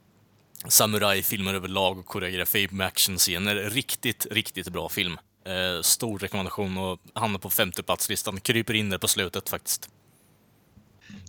[0.69, 3.55] samurajfilmer överlag och koreografi med actionscener.
[3.55, 5.19] Riktigt, riktigt bra film.
[5.47, 8.41] Eh, stor rekommendation och hamnar på femteplatslistan.
[8.41, 9.89] Kryper in där på slutet faktiskt.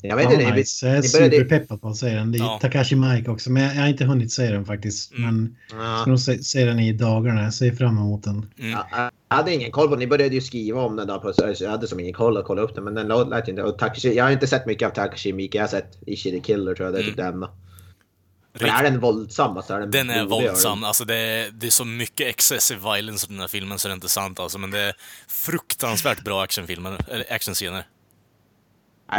[0.06, 0.88] Jag vet inte, oh, nice.
[0.88, 2.32] Jag är superpeppad på att se den.
[2.32, 2.60] Det är ja.
[2.62, 5.13] Takashi Mike också, men jag har inte hunnit se den faktiskt.
[5.13, 5.24] Mm.
[5.24, 7.44] Men jag ska nog se, se, den i dagarna.
[7.44, 8.52] Jag ser fram emot den.
[8.60, 8.72] Mm.
[8.72, 10.00] Jag, jag hade ingen koll på den.
[10.00, 11.08] Ni började ju skriva om den.
[11.08, 12.84] Då på, jag hade som ingen koll att kolla upp den.
[12.84, 13.63] Men den lät inte...
[13.63, 15.58] Och Takashi, jag har inte sett mycket av Takashi Mike.
[15.58, 16.96] Jag har sett Ishi the Killer tror jag.
[16.96, 17.39] Det är typ mm.
[17.39, 17.50] den.
[18.60, 19.58] Men är den våldsam?
[19.58, 20.84] Alltså, är den den är våldsam.
[20.84, 23.92] Alltså, det, är, det är så mycket excessive violence i den här filmen så det
[23.92, 24.58] är inte sant alltså.
[24.58, 24.94] Men det är
[25.28, 27.86] fruktansvärt bra actionfilmer, eller actionscener.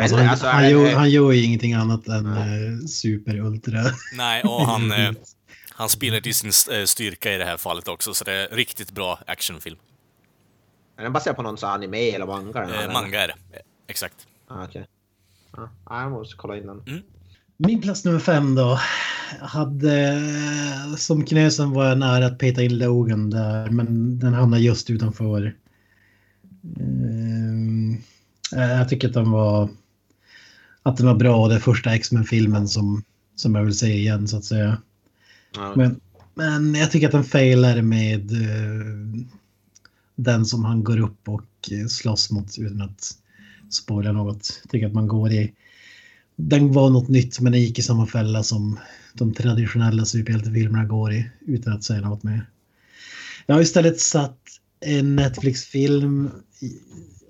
[0.02, 3.82] Alltså, han, alltså, han, gör, han gör ju ingenting annat än uh, super-ultra.
[4.16, 5.10] Nej, och han, uh,
[5.70, 8.92] han spelar till sin uh, styrka i det här fallet också, så det är riktigt
[8.92, 9.76] bra actionfilm.
[10.96, 12.84] Är den baserad på någon sån anime eller manga?
[12.84, 13.34] Eh, manga är det,
[13.86, 14.26] exakt.
[14.48, 14.86] Ah, Okej.
[15.52, 15.64] Okay.
[15.84, 16.82] Ah, jag måste kolla in den.
[16.86, 17.02] Mm.
[17.56, 18.78] Min plats nummer fem då.
[19.40, 20.20] Hade,
[20.96, 25.56] som knösen var jag nära att peta in Logan där, men den hamnade just utanför.
[26.80, 28.02] Um,
[28.50, 29.68] jag tycker att den var
[30.84, 31.48] att den var bra.
[31.48, 33.02] Det är första X-Men-filmen som,
[33.36, 34.78] som jag vill se igen så att säga.
[35.54, 35.72] Ja.
[35.76, 36.00] Men,
[36.34, 39.24] men jag tycker att den failar med uh,
[40.16, 43.10] den som han går upp och uh, slåss mot utan att
[43.70, 44.60] spoila något.
[44.62, 45.52] Jag tycker att man går i...
[46.36, 48.78] Den var något nytt men den gick i samma fälla som
[49.12, 52.50] de traditionella superhjältefilmerna går i utan att säga något mer.
[53.46, 54.38] Jag har istället satt
[54.80, 56.30] en Netflix-film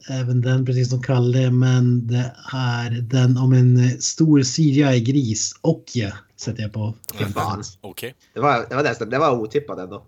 [0.08, 5.54] även den, precis som Kalle, men det är den om en stor CGI-gris.
[5.60, 6.94] Och ja, sätter jag på.
[7.34, 7.62] Fan.
[7.80, 8.12] Okay.
[8.34, 10.04] Det, var, det, var nästan, det var otippat ändå.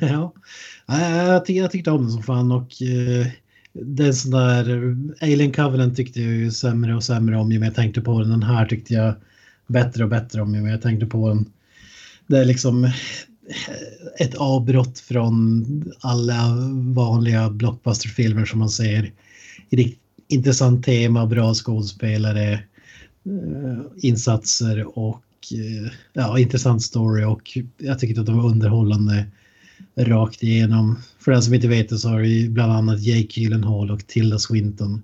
[0.00, 0.32] ja,
[0.86, 3.26] jag, jag tyckte om den som fan och uh,
[3.72, 7.74] den sån där Alien Covenant tyckte jag ju sämre och sämre om ju mer jag
[7.74, 8.30] tänkte på den.
[8.30, 9.14] Den här tyckte jag
[9.66, 11.52] bättre och bättre om ju mer jag tänkte på den.
[12.26, 12.90] Det är liksom
[14.18, 15.64] ett avbrott från
[16.00, 16.56] alla
[16.94, 19.12] vanliga blockbusterfilmer som man ser.
[20.28, 28.26] Intressant tema, bra skådespelare, eh, insatser och eh, ja, intressant story och jag tycker att
[28.26, 29.26] de var underhållande
[29.96, 30.98] rakt igenom.
[31.18, 34.38] För den som inte vet det så har vi bland annat Jake Gyllenhaal och Tilda
[34.38, 35.02] Swinton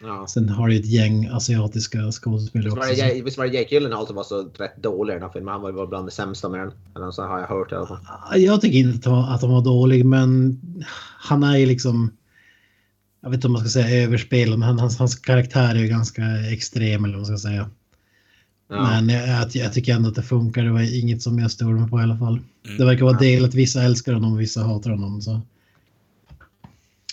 [0.00, 0.26] Ja.
[0.26, 2.94] Sen har du ett gäng asiatiska skådespelare också.
[2.94, 5.52] Det, visst var det Jake Gyllenhaal som var så rätt dålig i den här filmen?
[5.52, 6.72] Han var ju bland det sämsta med den.
[6.96, 7.98] Eller så har jag hört i alla fall.
[8.36, 10.60] Jag tycker inte att han var dålig, men
[11.18, 12.10] han är ju liksom...
[13.20, 16.22] Jag vet inte om man ska säga överspelad, men hans, hans karaktär är ju ganska
[16.52, 17.70] extrem eller vad man ska säga.
[18.68, 18.82] Ja.
[18.82, 20.64] Men jag, jag, tycker ändå att det funkar.
[20.64, 22.40] Det var inget som jag störde mig på i alla fall.
[22.66, 22.78] Mm.
[22.78, 23.54] Det verkar vara delat.
[23.54, 25.22] Vissa älskar honom och vissa hatar honom.
[25.22, 25.40] Så.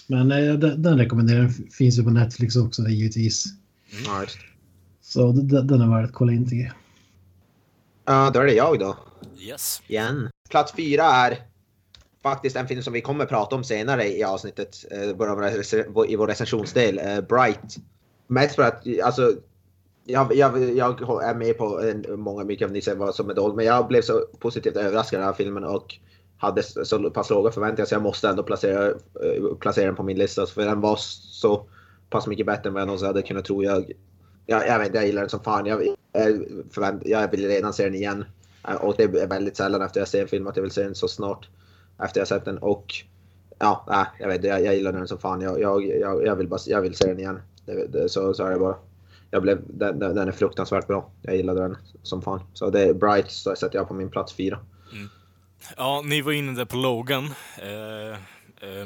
[0.08, 3.46] Men eh, den, den rekommenderar finns ju på Netflix också det, givetvis.
[4.08, 4.28] Mm.
[5.02, 6.74] Så den, är värd att kolla in tycker jag.
[8.06, 8.98] Ja, uh, då är det jag då.
[9.39, 9.82] Yes.
[9.88, 10.30] Igen.
[10.50, 11.39] Plats fyra är
[12.24, 15.10] faktiskt en film som vi kommer prata om senare i avsnittet, eh,
[16.08, 17.76] i vår recensionsdel, eh, Bright.
[18.28, 19.34] Mest för att, alltså,
[20.06, 23.34] jag, jag, jag är med på en, många mycket av ni säger vad som är
[23.34, 25.96] dåligt, men jag blev så positivt överraskad av den här filmen och
[26.38, 30.17] hade så pass låga förväntningar så jag måste ändå placera, eh, placera den på min
[30.17, 30.45] lista.
[30.45, 31.65] För den var så
[32.10, 33.63] pass mycket bättre än vad jag någonsin hade kunnat tro.
[33.63, 33.91] Jag,
[34.45, 35.65] jag, jag, vet, jag gillar den som fan.
[35.65, 38.26] Jag, jag, förvänt, jag vill redan se den igen.
[38.67, 40.84] Eh, och det är väldigt sällan efter jag ser en film att jag vill se
[40.84, 41.50] den så snart
[42.04, 42.58] efter jag sett den.
[42.58, 42.93] Och
[43.60, 45.41] ja, jag vet jag, jag gillar den som fan.
[45.41, 47.39] Jag, jag, jag, jag, vill, bara, jag vill se den igen.
[47.65, 48.76] Det, det, så, så är det bara.
[49.32, 51.12] Jag blev, den, den är fruktansvärt bra.
[51.21, 52.39] Jag gillade den som fan.
[52.54, 54.60] Så det är Bright så sätter jag på min plats fyra.
[54.93, 55.10] Mm.
[55.78, 57.34] Ja, ni var inne där på Logan.
[57.58, 58.12] Eh,
[58.70, 58.86] eh,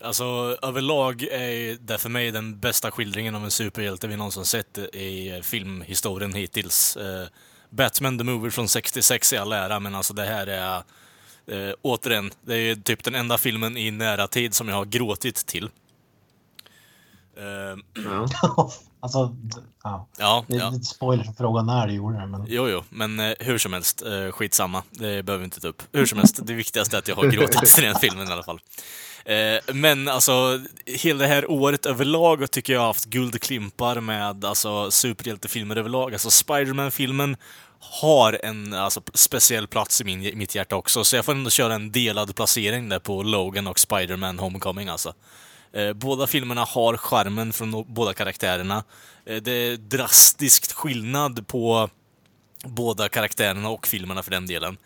[0.00, 0.24] alltså,
[0.62, 5.40] överlag är det för mig den bästa skildringen av en superhjälte vi någonsin sett i
[5.42, 6.96] filmhistorien hittills.
[6.96, 7.26] Eh,
[7.70, 10.82] Batman the Movie från 66 i all ära, men alltså det här är
[11.46, 15.46] eh, återigen, det är typ den enda filmen i nära tid som jag har gråtit
[15.46, 15.70] till.
[17.38, 18.28] Uh, ja.
[19.00, 19.36] alltså,
[19.82, 20.06] ja.
[20.18, 20.70] ja, det är ja.
[20.70, 22.26] lite spoiler för frågan när du gjorde det.
[22.26, 22.46] Men...
[22.48, 24.82] Jo, jo, men eh, hur som helst, eh, skitsamma.
[24.90, 25.82] Det behöver vi inte ta upp.
[25.92, 28.42] Hur som helst, det viktigaste är att jag har gråtit i den filmen i alla
[28.42, 28.60] fall.
[29.24, 34.90] Eh, men alltså, hela det här året överlag tycker jag har haft guldklimpar med alltså,
[34.90, 36.12] superhjältefilmer överlag.
[36.12, 37.36] Alltså Spiderman-filmen
[37.78, 41.74] har en alltså, speciell plats i min, mitt hjärta också, så jag får ändå köra
[41.74, 45.14] en delad placering där på Logan och Spiderman Homecoming alltså.
[45.74, 48.84] Eh, båda filmerna har charmen från båda karaktärerna.
[49.26, 51.90] Eh, det är drastiskt skillnad på
[52.64, 54.76] båda karaktärerna och filmerna för den delen.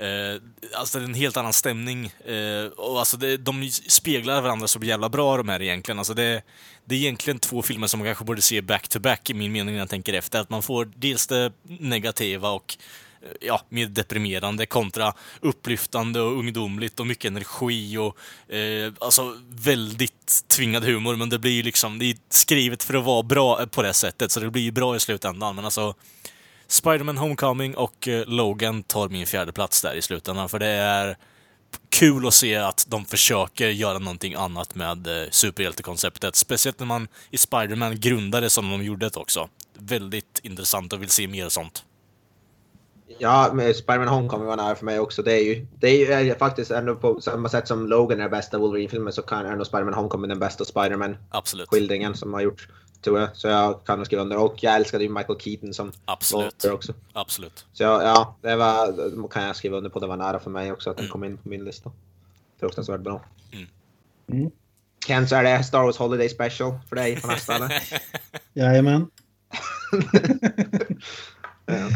[0.00, 0.42] Eh,
[0.74, 2.06] alltså det är en helt annan stämning.
[2.06, 5.98] Eh, och alltså det, de speglar varandra så jävla bra de här egentligen.
[5.98, 6.42] Alltså det,
[6.84, 9.74] det är egentligen två filmer som man kanske borde se back-to-back -back, i min mening
[9.74, 10.40] när jag tänker efter.
[10.40, 12.76] Att man får dels det negativa och
[13.22, 20.44] Eh, ja, mer deprimerande kontra upplyftande och ungdomligt och mycket energi och eh, alltså väldigt
[20.48, 21.16] tvingad humor.
[21.16, 23.92] Men det blir ju liksom, det är skrivet för att vara bra eh, på det
[23.92, 25.56] sättet, så det blir ju bra i slutändan.
[25.56, 25.94] Men alltså,
[26.66, 31.16] Spiderman Homecoming och eh, Logan tar min fjärde plats där i slutändan, för det är
[31.88, 36.36] kul att se att de försöker göra någonting annat med eh, superhjältekonceptet.
[36.36, 39.48] Speciellt när man i Spiderman grundade som de gjorde det också.
[39.78, 41.84] Väldigt intressant och vill se mer sånt.
[43.18, 45.22] Ja, Spiderman Homecoming var nära för mig också.
[45.22, 48.58] Det är ju, det är ju faktiskt ändå på samma sätt som Logan är bästa
[48.58, 52.68] Wolverine-filmen så kan ändå Spiderman Homecoming den bästa Spiderman-skildringen som har gjorts
[53.02, 53.36] tror jag.
[53.36, 54.36] Så jag kan skriva under.
[54.36, 56.64] Och jag älskade ju Michael Keaton som Absolut.
[56.64, 56.94] också.
[57.12, 57.66] Absolut.
[57.72, 60.00] Så jag, ja, det var, kan jag skriva under på.
[60.00, 61.12] Det var nära för mig också att den mm.
[61.12, 61.92] kom in på min lista.
[62.60, 63.24] Fruktansvärt bra.
[63.52, 63.68] Mm.
[64.32, 64.50] Mm.
[65.06, 67.82] Ken, så är det Star Wars Holiday Special för dig på nästa eller?
[68.52, 69.10] Jajamän.
[71.66, 71.88] ja.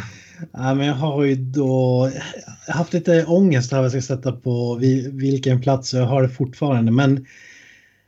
[0.53, 2.11] Ja, men jag har ju då
[2.69, 4.75] haft lite ångest här vad jag ska sätta på
[5.13, 6.93] vilken plats jag har det fortfarande.
[6.93, 7.27] Men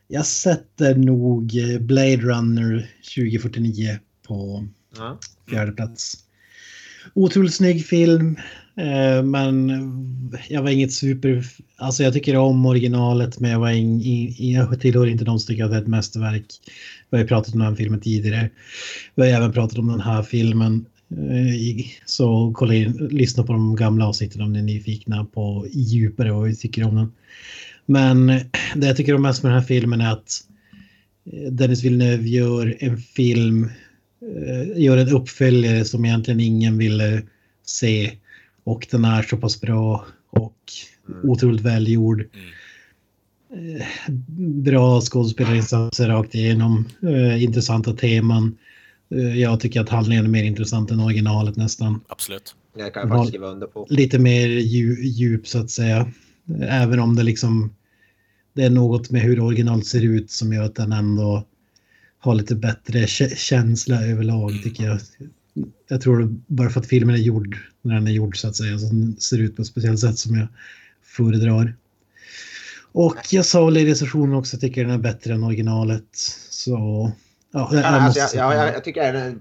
[0.09, 5.19] jag sätter nog Blade Runner 2049 på ja.
[5.51, 6.15] fjärde plats.
[7.15, 8.37] Otroligt snygg film,
[8.77, 9.71] eh, men
[10.49, 11.45] jag var inget super...
[11.77, 14.01] Alltså jag tycker om originalet, men jag, var in,
[14.39, 16.47] jag tillhör inte de som tycker att det är ett mästerverk.
[17.11, 18.51] Vi har ju pratat om den här filmen tidigare.
[19.15, 20.87] Vi har även pratat om den här filmen.
[21.11, 26.33] Eh, så kolla in, lyssna på de gamla avsnitten om ni är nyfikna på djupare
[26.33, 27.13] vad vi tycker om den.
[27.87, 28.27] Men
[28.75, 30.41] det jag tycker om mest med den här filmen är att
[31.33, 33.71] eh, Dennis Villeneuve gör en film,
[34.21, 37.23] eh, gör en uppföljare som egentligen ingen ville
[37.67, 38.13] se.
[38.65, 40.73] Och den är så pass bra och
[41.09, 41.31] mm.
[41.31, 42.25] otroligt välgjord.
[43.53, 43.77] Mm.
[43.77, 43.87] Eh,
[44.63, 46.85] bra skådespelarinsatser rakt igenom,
[47.39, 48.57] intressanta teman.
[49.37, 52.01] Jag tycker att handlingen är mer intressant än originalet nästan.
[52.09, 52.55] Absolut.
[52.75, 53.87] Det kan jag faktiskt skriva under på.
[53.91, 56.13] Lite mer djup så att säga.
[56.61, 57.75] Även om det liksom
[58.57, 61.47] det är något med hur originalet ser ut som gör att den ändå
[62.19, 64.63] har lite bättre känsla överlag mm.
[64.63, 65.01] tycker jag.
[65.89, 68.79] Jag tror bara för att filmen är gjord när den är gjord så att säga,
[68.79, 70.49] så den ser ut på ett speciellt sätt som jag
[71.03, 71.75] föredrar.
[72.93, 76.09] Och jag sa väl i recensionen också att jag tycker den är bättre än originalet.
[76.51, 77.13] Så
[77.57, 79.35] ja, jag, alltså, jag, jag, jag tycker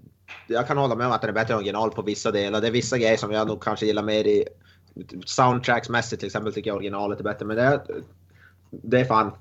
[0.47, 2.61] jag kan hålla med om att den är bättre än original på vissa delar.
[2.61, 4.45] Det är vissa grejer som jag nog kanske gillar mer i
[5.25, 7.45] soundtracksmässigt till exempel tycker jag originalet är bättre.
[7.45, 7.81] Men det
[8.83, 9.31] det är fan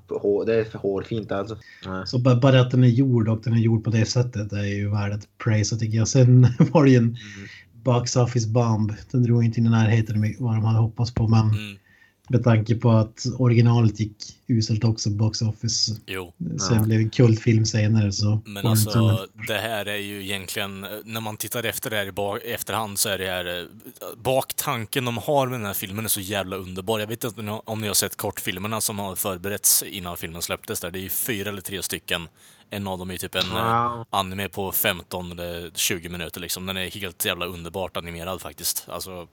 [0.45, 1.57] det är för hårfint alltså.
[2.05, 4.89] Så bara att den är gjord och den är gjord på det sättet är ju
[4.89, 6.07] värd att praise tycker jag.
[6.07, 7.17] Sen var det ju en mm.
[7.73, 8.93] box office bomb.
[9.11, 11.77] Den drog inte in i närheten vad de hade hoppats på men mm.
[12.27, 14.15] Med tanke på att originalet gick
[14.47, 15.95] uselt också box office.
[16.05, 16.33] Jo.
[16.37, 16.83] Sen ja.
[16.83, 18.41] blev en kultfilm senare så.
[18.45, 22.99] Men alltså det här är ju egentligen, när man tittar efter det här i efterhand
[22.99, 23.65] så är det här, eh,
[24.17, 26.99] baktanken de har med den här filmen är så jävla underbar.
[26.99, 30.91] Jag vet inte om ni har sett kortfilmerna som har förberetts innan filmen släpptes där.
[30.91, 32.27] Det är ju fyra eller tre stycken.
[32.69, 33.59] En av dem är typ en wow.
[33.59, 36.65] Eh, anime på 15 eller 20 minuter liksom.
[36.65, 38.85] Den är helt jävla underbart animerad faktiskt.
[38.89, 39.27] Alltså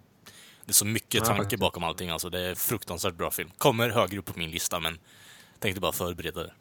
[0.65, 2.31] det är så mycket tanke bakom allting alltså.
[2.31, 3.51] Det är fruktansvärt bra film.
[3.59, 4.99] Kommer högre upp på min lista men
[5.59, 6.53] tänkte bara förbereda det.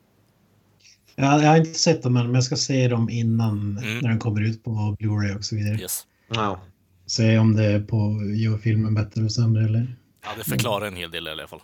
[1.16, 4.00] Ja, jag har inte sett dem än, men jag ska se dem innan mm.
[4.00, 5.76] när de kommer ut på Blu-ray och så vidare.
[5.82, 6.08] Yes.
[6.30, 6.58] Wow.
[7.06, 9.96] Se om det är på gör filmen bättre eller sämre eller?
[10.24, 11.62] Ja, det förklarar en hel del i alla fall.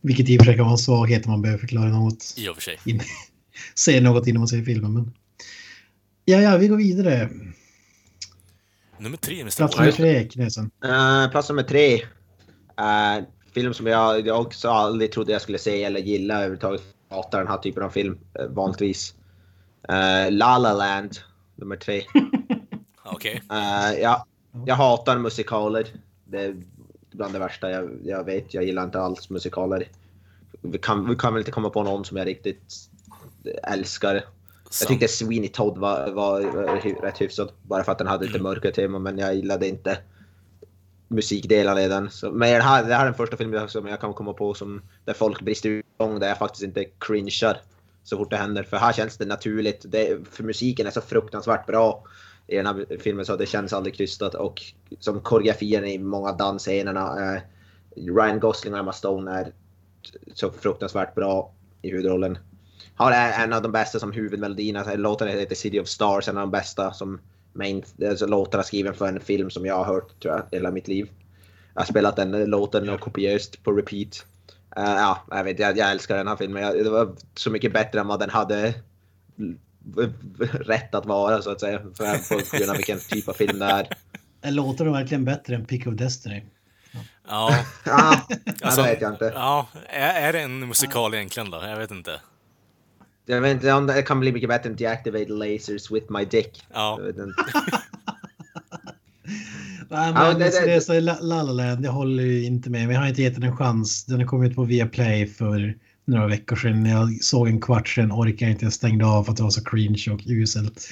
[0.00, 2.34] Vilket i och för sig kan vara en svaghet om man behöver förklara något.
[2.36, 2.78] I och för sig.
[3.74, 5.12] Se något innan man ser filmen, men...
[6.24, 7.30] Ja, ja, vi går vidare.
[8.98, 9.56] Nummer tre, Mr.
[9.56, 10.70] Plats nummer tre, Knesen.
[10.84, 11.94] Uh, plats nummer tre.
[12.80, 16.82] Uh, film som jag, jag också aldrig trodde jag skulle se eller gilla överhuvudtaget.
[17.08, 19.14] Jag hatar den här typen av film uh, vanligtvis.
[19.88, 21.18] Uh, La La Land,
[21.54, 22.02] nummer tre.
[23.04, 23.42] Okej.
[23.46, 23.58] Okay.
[23.58, 24.26] Uh, ja,
[24.66, 25.86] jag hatar musikaler.
[26.24, 26.56] Det är
[27.12, 28.54] bland det värsta jag, jag vet.
[28.54, 29.88] Jag gillar inte alls musikaler.
[30.60, 32.74] Vi kan, vi kan väl inte komma på någon som jag riktigt
[33.62, 34.24] älskar.
[34.80, 36.40] Jag tyckte Sweeney Todd var, var
[37.02, 37.52] rätt hyfsad.
[37.62, 38.50] Bara för att den hade lite mm.
[38.50, 39.98] mörkare tema, men jag gillade inte
[41.08, 42.10] musikdelarna i den.
[42.10, 44.54] Så, men det här, det här är den första filmen som jag kan komma på
[44.54, 47.60] som där folk brister igång där jag faktiskt inte cringear
[48.04, 48.62] så fort det händer.
[48.62, 49.84] För här känns det naturligt.
[49.88, 52.04] Det, för musiken är så fruktansvärt bra
[52.46, 54.34] i den här filmen så det känns aldrig krystat.
[54.34, 54.62] Och
[55.00, 57.34] som koreografin i många dansscenerna.
[57.34, 57.40] Eh,
[57.96, 59.52] Ryan Gosling och Emma Stone är
[60.34, 61.52] så fruktansvärt bra
[61.82, 62.38] i huvudrollen.
[62.96, 64.94] Har en av de bästa som huvudmelodierna.
[64.94, 67.20] Låten heter City of Stars, en av de bästa som
[67.52, 70.88] main, alltså, låtarna skriven för en film som jag har hört tror jag, hela mitt
[70.88, 71.10] liv.
[71.74, 74.26] Jag har spelat den låten och kopiöst på repeat.
[74.78, 76.62] Uh, ja, jag, vet, jag, jag älskar den här filmen.
[76.62, 78.74] Jag, det var så mycket bättre än vad den hade
[80.50, 81.78] rätt att vara så att säga.
[81.78, 83.88] För, på grund av vilken typ av film det är.
[84.50, 86.42] Låter det verkligen bättre än Pick of Destiny?
[87.28, 87.64] Ja.
[87.84, 88.26] ja,
[88.62, 89.32] alltså, det vet jag inte.
[89.34, 91.62] Ja, är, är det en musikal egentligen då?
[91.62, 92.20] Jag vet inte.
[93.26, 96.66] Jag vet inte om det kan bli mycket bättre än Deactivate Lasers with my dick.
[96.72, 96.96] Ja.
[96.98, 97.44] Jag vet inte.
[99.88, 102.88] Nej, men ja, det, det, det, så La La Land, jag håller ju inte med.
[102.88, 104.04] Vi har inte gett den en chans.
[104.04, 105.74] Den har kommit på Viaplay för
[106.04, 106.86] några veckor sedan.
[106.86, 109.64] Jag såg en kvart sedan, orkade inte, jag stängde av för att det var så
[109.64, 110.88] cringe och uselt.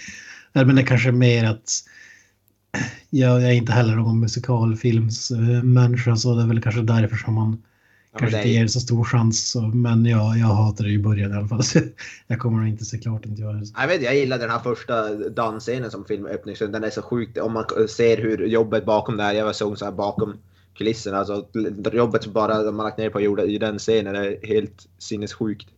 [0.53, 1.71] Men det kanske är mer att
[3.11, 7.63] jag, jag är inte heller någon musikalfilmsmänniska så det är väl kanske därför som man
[8.15, 9.51] ja, kanske inte ger så stor chans.
[9.51, 11.63] Så, men ja, jag hatade det i början i alla fall.
[11.63, 11.79] Så
[12.27, 13.67] jag kommer nog inte se klart inte göra det.
[13.77, 16.57] Jag, vet, jag gillar den här första dansscenen som filmöppning.
[16.59, 17.39] Den är så sjukt.
[17.39, 20.37] Om man ser hur jobbet bakom det här, jag såg så här bakom
[20.75, 21.19] kulisserna.
[21.19, 21.47] Alltså,
[21.93, 25.69] jobbet bara de har lagt ner på att i den scenen är helt sinnessjukt.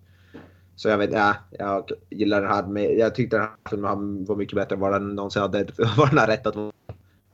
[0.77, 2.67] Så jag vet, ja, jag gillar den här.
[2.67, 5.67] Med, jag tyckte den här filmen var mycket bättre än vad den någonsin hade.
[5.97, 6.73] Vad den har rätt att vara.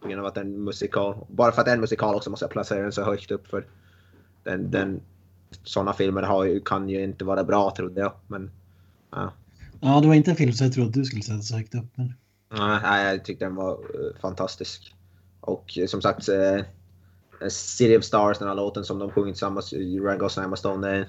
[0.00, 1.26] På grund av att det är en musikal.
[1.28, 3.48] Bara för att det är en musikal också måste jag placera den så högt upp.
[3.48, 3.66] För
[4.44, 5.00] den, den,
[5.62, 8.12] sådana filmer har, kan ju inte vara bra trodde jag.
[8.26, 8.50] Men,
[9.10, 9.32] ja.
[9.80, 11.74] ja, det var inte en film som jag trodde att du skulle sätta så högt
[11.74, 11.88] upp.
[11.94, 12.14] Men...
[12.82, 14.94] Nej, jag tyckte den var uh, fantastisk.
[15.40, 16.64] Och uh, som sagt, uh,
[17.48, 21.08] City of Stars, den här låten som de sjunger tillsammans, Ryan Gosling och Emma Stone.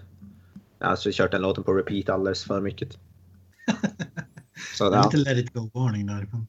[0.80, 2.98] Alltså kört den låten på repeat alldeles för mycket.
[4.78, 6.48] Så, det är lite let it go-varning därifrån.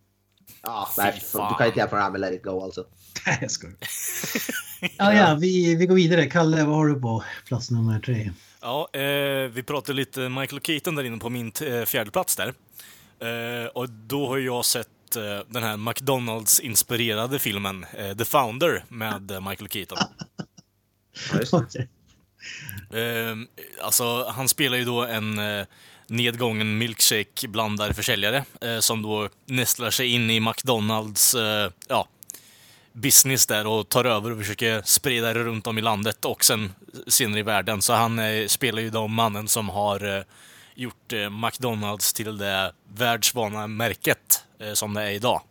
[0.65, 2.85] Ja, nej, du kan inte jämföra det här med let it go alltså.
[3.27, 3.77] Nej, jag skojar.
[4.99, 6.27] ja, ja, vi, vi går vidare.
[6.27, 8.31] Kalle, vad har du på plats nummer tre?
[8.61, 12.55] Ja, eh, vi pratade lite Michael Keaton där inne på min eh, fjärde plats där.
[13.19, 19.31] Eh, och då har jag sett eh, den här McDonalds-inspirerade filmen eh, The Founder med
[19.31, 19.99] eh, Michael Keaton.
[21.53, 21.87] okay.
[23.01, 23.37] Eh,
[23.83, 25.39] alltså, han spelar ju då en
[26.07, 32.09] nedgången milkshake blandar försäljare eh, som då nästlar sig in i McDonalds eh, ja,
[32.93, 36.73] business där och tar över och försöker sprida det runt om i landet och sen
[37.07, 37.83] senare i världen.
[37.83, 40.25] Så han eh, spelar ju då mannen som har eh,
[40.75, 45.43] gjort eh, McDonalds till det världsvana märket eh, som det är idag.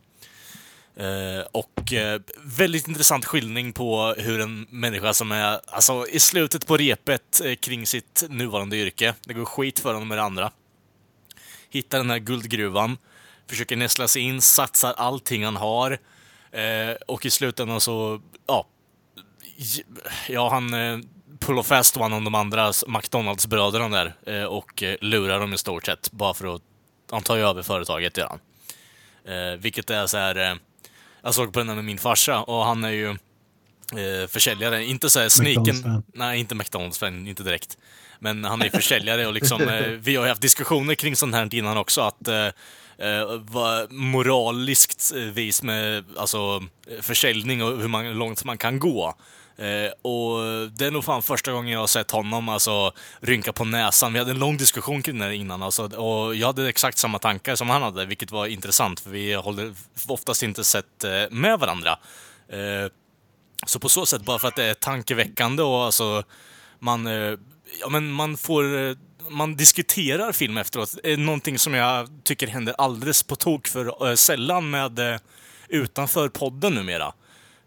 [1.00, 6.68] Uh, och uh, väldigt intressant skildring på hur en människa som är alltså, i slutet
[6.68, 10.52] på repet uh, kring sitt nuvarande yrke, det går skit för honom med det andra,
[11.70, 12.98] hittar den här guldgruvan,
[13.48, 15.98] försöker nästla sig in, satsar allting han har
[17.08, 18.68] och i slutändan så, ja,
[20.28, 20.72] ja han
[21.39, 26.34] pull fast one om de andra McDonalds-bröderna där och lurar dem i stort sett bara
[26.34, 26.62] för att
[27.12, 28.39] han tar ju över företaget redan.
[29.60, 30.60] vilket är så här
[31.24, 34.86] jag såg på den här med min farsa och han är ju eh, försäljare.
[34.86, 36.03] Inte så här sniken...
[36.13, 37.78] Nej, inte McDonalds-fan, inte direkt.
[38.19, 41.55] Men han är försäljare och liksom, eh, vi har ju haft diskussioner kring sånt här
[41.55, 42.01] innan också.
[42.01, 42.47] Att eh,
[42.97, 43.39] eh,
[43.89, 46.63] moraliskt vis med alltså,
[47.01, 49.15] försäljning och hur man, långt man kan gå.
[49.58, 50.39] Eh, och
[50.72, 54.14] det är nog fan första gången jag har sett honom alltså, rynka på näsan.
[54.14, 57.56] Vi hade en lång diskussion kring det innan alltså, och jag hade exakt samma tankar
[57.56, 59.74] som han hade, vilket var intressant för vi håller
[60.08, 61.99] oftast inte sett eh, med varandra.
[62.49, 62.91] Eh,
[63.66, 66.24] så på så sätt, bara för att det är tankeväckande och alltså,
[66.80, 67.38] man, eh,
[67.80, 68.95] ja, men man får eh,
[69.30, 70.95] man diskuterar film efteråt.
[71.04, 75.20] Eh, någonting som jag tycker händer alldeles på tok för eh, sällan med eh,
[75.68, 77.14] utanför podden numera.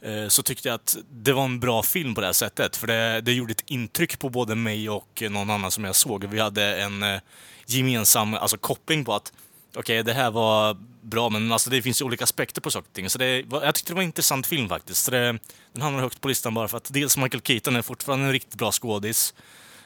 [0.07, 2.77] Eh, så tyckte jag att det var en bra film på det här sättet.
[2.77, 6.25] För det, det gjorde ett intryck på både mig och någon annan som jag såg.
[6.25, 7.21] Vi hade en eh,
[7.67, 9.33] gemensam alltså, koppling på att
[9.71, 12.89] okej, okay, det här var bra, men alltså, det finns ju olika aspekter på saker
[12.89, 13.11] och ting.
[13.11, 15.05] Så det, jag tyckte det var en intressant film faktiskt.
[15.05, 15.39] Så det,
[15.73, 18.55] den hamnar högt på listan bara för att dels Michael Keaton är fortfarande en riktigt
[18.55, 19.35] bra skådis.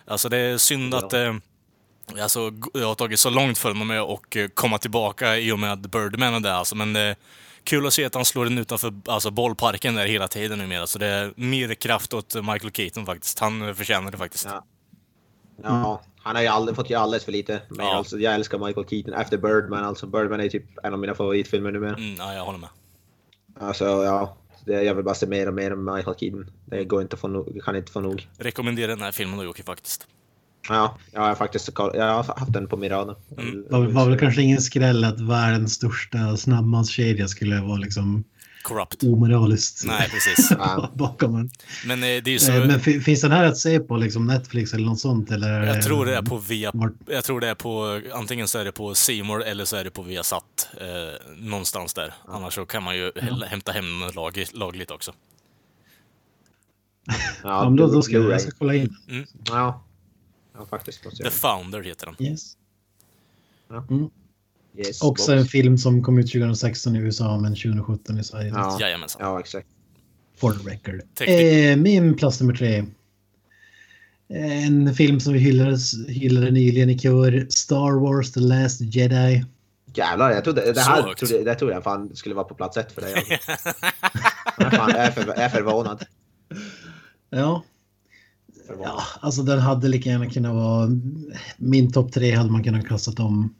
[0.07, 1.35] Alltså det är synd att eh,
[2.23, 6.35] alltså, jag har tagit så långt för mig att komma tillbaka i och med Birdman
[6.35, 6.55] och det.
[6.55, 7.17] Alltså, men det,
[7.65, 10.87] kul att se att han slår den utanför alltså, bollparken där hela tiden numera.
[10.87, 13.39] Så det är mer kraft åt Michael Keaton faktiskt.
[13.39, 14.45] Han förtjänar det faktiskt.
[14.45, 14.65] Ja,
[15.63, 17.63] ja han har ju aldrig, fått göra alldeles för lite.
[17.69, 17.97] Men ja.
[17.97, 19.85] alltså, jag älskar Michael Keaton efter Birdman.
[19.85, 21.95] Alltså, Birdman är typ en av mina favoritfilmer numera.
[21.97, 22.69] Mm, ja, jag håller med.
[23.61, 24.37] Alltså, ja.
[24.65, 26.51] det, jag vill bara se mer och mer om Michael Keaton.
[26.65, 28.29] Det går inte få nog, kan inte få nog.
[28.39, 30.07] Rekommenderar den här filmen då Jocke faktiskt.
[30.69, 33.17] Ja, jag har faktiskt jag har haft den på min radar.
[33.39, 33.63] Mm.
[33.63, 38.25] Det var, var väl kanske ingen skräll att världens största snabbmatskedja skulle vara liksom
[38.63, 39.03] Corrupt.
[39.05, 40.51] omoraliskt Nej, precis.
[40.59, 40.91] Ja.
[40.95, 41.51] bakom en.
[41.87, 42.53] Men eh, det är ju så...
[42.53, 45.31] Eh, Men fi- finns den här att se på liksom Netflix eller något sånt?
[45.31, 46.71] Eller Jag tror det är på via...
[46.75, 48.01] Vart- Jag tror det är på...
[48.15, 48.95] Antingen så är det på
[49.25, 50.69] More eller så är det på Viasat.
[50.81, 50.87] Eh,
[51.39, 52.15] någonstans där.
[52.29, 55.13] Annars så kan man ju hä- hämta hem den lag, lagligt också.
[57.43, 58.97] Ja, då, då ska jag, jag ska kolla in.
[59.45, 59.83] Ja.
[60.61, 61.05] Ja, faktiskt.
[61.05, 61.31] Måste The.
[61.31, 62.27] Founder heter den.
[62.27, 62.57] Yes.
[64.77, 65.41] Yes, Också box.
[65.41, 68.49] en film som kom ut 2016 i USA men 2017 i Sverige.
[68.49, 68.79] Ja.
[68.81, 69.23] Jajamensan.
[69.25, 69.67] Ja, exakt.
[70.37, 71.03] For the record.
[71.21, 72.85] Eh, min plats nummer tre.
[74.29, 77.47] En film som vi hyllades, hyllade nyligen i kör.
[77.51, 79.45] Star Wars The Last Jedi.
[79.95, 82.93] Jävlar, jag trodde, det här trodde, det trodde jag fan skulle vara på plats ett
[82.93, 83.15] för dig.
[83.15, 83.69] Alltså.
[84.59, 86.05] jag, är fan, jag, är för, jag är förvånad.
[87.31, 87.63] Ja,
[88.71, 88.93] förvånad.
[88.97, 90.89] ja, alltså den hade lika gärna kunnat vara...
[91.57, 93.55] Min topp tre hade man kunnat kastat om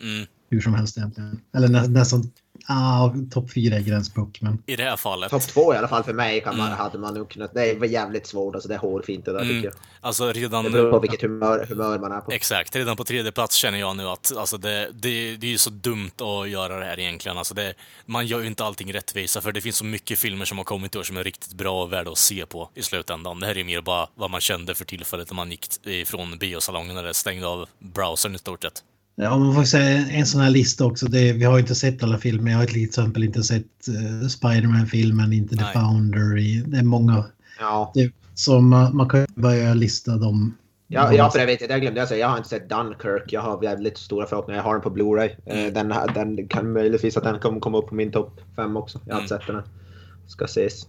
[0.00, 0.26] Mm.
[0.50, 1.40] hur som helst egentligen.
[1.54, 2.30] Eller nä, nästan...
[2.70, 4.62] Ah, topp fyra är gränspuck, men...
[4.66, 5.30] I det här fallet.
[5.30, 6.78] Topp två i alla fall för mig kan man, Mm.
[6.78, 7.54] hade man nog kunnat.
[7.54, 9.48] Det var jävligt svårt, alltså det är hårfint det där Mm.
[9.56, 9.74] tycker jag.
[10.00, 10.64] Alltså redan...
[10.64, 12.30] Det beror på vilket humör, humör man är på.
[12.32, 15.58] Exakt, redan på tredje plats känner jag nu att alltså det, det, det är ju
[15.58, 17.38] så dumt att göra det här egentligen.
[17.38, 17.74] Alltså det,
[18.06, 20.94] man gör ju inte allting rättvisa för det finns så mycket filmer som har kommit
[20.94, 23.40] i år som är riktigt bra och värda att se på i slutändan.
[23.40, 26.96] Det här är mer bara vad man kände för tillfället när man gick ifrån biosalongen
[26.96, 28.82] eller stängde av browsern i stort sett.
[29.20, 31.06] Ja, man får säga en sån här lista också.
[31.06, 32.50] Det, vi har inte sett alla filmer.
[32.50, 35.72] Jag har till exempel inte sett uh, Spiderman-filmen, inte The Nej.
[35.72, 36.38] Founder.
[36.38, 37.24] I, det är många.
[37.60, 40.56] Ja, Det, så man, man kan ju börja lista dem.
[40.86, 42.20] ja, ja för jag vet, det glömde jag säga.
[42.20, 43.32] Jag har inte sett Dunkirk.
[43.32, 44.58] Jag har jävligt stora förhoppningar.
[44.58, 45.30] Jag har den på Blu-ray.
[45.46, 49.00] Eh, Den, den kan möjligtvis att den kommer komma upp på min topp fem också.
[49.06, 49.62] Jag har inte sett den än.
[50.26, 50.86] Ska ses.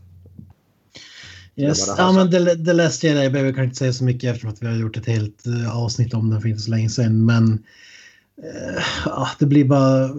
[1.56, 1.88] Yes.
[1.88, 4.50] Jag Ja, men The, The Last Jedi behöver jag kanske inte säga så mycket eftersom
[4.50, 7.26] att vi har gjort ett helt eh, avsnitt om den för inte så länge sedan.
[7.26, 7.64] Men
[9.40, 10.10] det blir bara...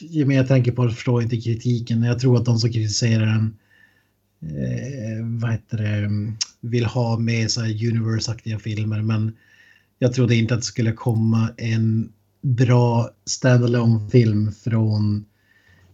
[0.00, 2.02] Ju mer jag tänker på det förstår jag inte kritiken.
[2.02, 3.56] Jag tror att de som kritiserar den
[4.42, 9.02] eh, vad heter det, mm, vill ha med så här universe-aktiga filmer.
[9.02, 9.36] Men
[9.98, 12.12] jag trodde inte att det skulle komma en
[12.42, 15.24] bra standalone film från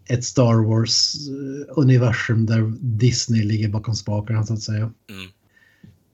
[0.07, 4.83] ett Star Wars-universum där Disney ligger bakom spakarna så att säga.
[4.83, 5.31] Mm.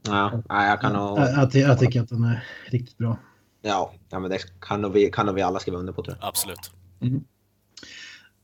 [0.07, 1.19] Ja, nej, jag kan nog...
[1.19, 3.19] Jag, jag, jag tycker att den är riktigt bra.
[3.63, 6.17] Ja, ja men det kan nog vi, kan nog vi alla skriva under på tror
[6.21, 6.29] jag.
[6.29, 6.71] Absolut.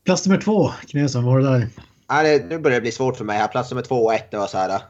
[0.05, 1.69] Plats nummer två, Knösen, vad var det där?
[2.09, 3.47] Nej, det, nu börjar det bli svårt för mig här.
[3.47, 4.81] Plats nummer två och ett det var så här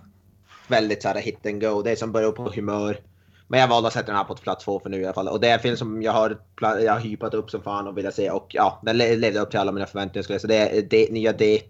[0.67, 1.81] väldigt så här hit and go.
[1.81, 2.99] Det är som börjar på humör.
[3.47, 5.27] Men jag valde att sätta den här på plats två för nu i alla fall.
[5.27, 7.97] Och det är en film som jag har, jag har hypat upp som fan och
[7.97, 8.29] vill se.
[8.29, 10.65] Och ja, den le- levde upp till alla mina förväntningar skulle jag säga.
[10.69, 11.61] Det är det, nya Det.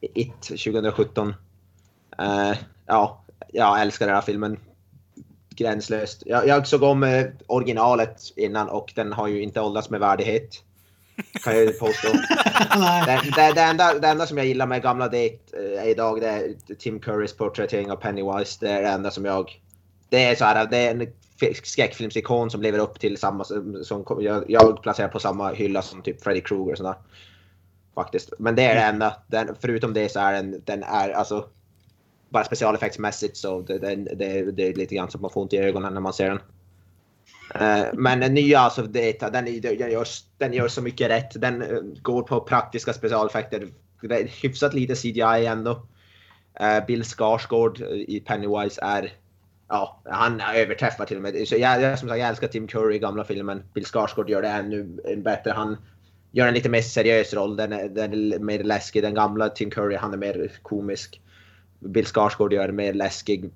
[0.00, 1.34] It 2017.
[2.18, 2.52] Eh,
[2.86, 4.58] ja, jag älskar den här filmen.
[5.56, 6.22] Gränslöst.
[6.26, 10.62] Jag, jag såg om eh, originalet innan och den har ju inte åldrats med värdighet.
[11.44, 12.08] Kan jag påstå.
[13.06, 16.28] Det, det, det, enda, det enda som jag gillar med gamla Date eh, idag det
[16.28, 18.58] är Tim Currys porträttering av Pennywise.
[18.60, 19.60] Det är det enda som jag...
[20.08, 21.06] Det är så här, det är en
[21.62, 23.44] skräckfilmsikon som lever upp till samma...
[23.44, 26.94] Som, som jag, jag placerar på samma hylla som typ Freddy Krueger och sådär.
[27.94, 28.32] Faktiskt.
[28.38, 29.16] Men det är det enda.
[29.26, 31.44] Den, förutom det så är den, den är alltså...
[32.32, 35.58] Bara specialeffektsmässigt så det, det, det, det är lite grann som man får ont i
[35.58, 36.40] ögonen när man ser den.
[37.54, 40.06] Eh, men den nya, alltså, det, den, den, gör,
[40.38, 41.40] den gör så mycket rätt.
[41.40, 43.68] Den eh, går på praktiska specialeffekter.
[44.02, 45.86] Det är hyfsat lite CGI ändå.
[46.60, 49.12] Eh, Bill Skarsgård i Pennywise är...
[49.68, 51.48] Ja, han överträffar till och med.
[51.48, 53.62] Så jag, jag, som sagt, jag älskar Tim Curry i gamla filmen.
[53.74, 54.84] Bill Skarsgård gör det ännu
[55.16, 55.50] bättre.
[55.50, 55.76] Han
[56.30, 57.56] gör en lite mer seriös roll.
[57.56, 59.02] Den är, den är mer läskig.
[59.02, 61.21] Den gamla Tim Curry, han är mer komisk.
[61.84, 63.50] Bill Skarsgård gör mer läskig.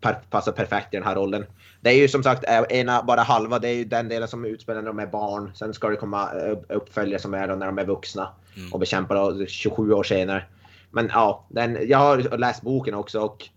[0.00, 1.46] Per, passar perfekt i den här rollen.
[1.80, 4.44] Det är ju som sagt eh, ena, bara halva, det är ju den delen som
[4.44, 5.52] utspelar när de är barn.
[5.54, 8.72] Sen ska det komma eh, uppföljare som är då när de är vuxna Mm.
[8.72, 10.44] och bekämpar då 27 år senare.
[10.90, 13.48] Men ja, den, jag har läst boken också och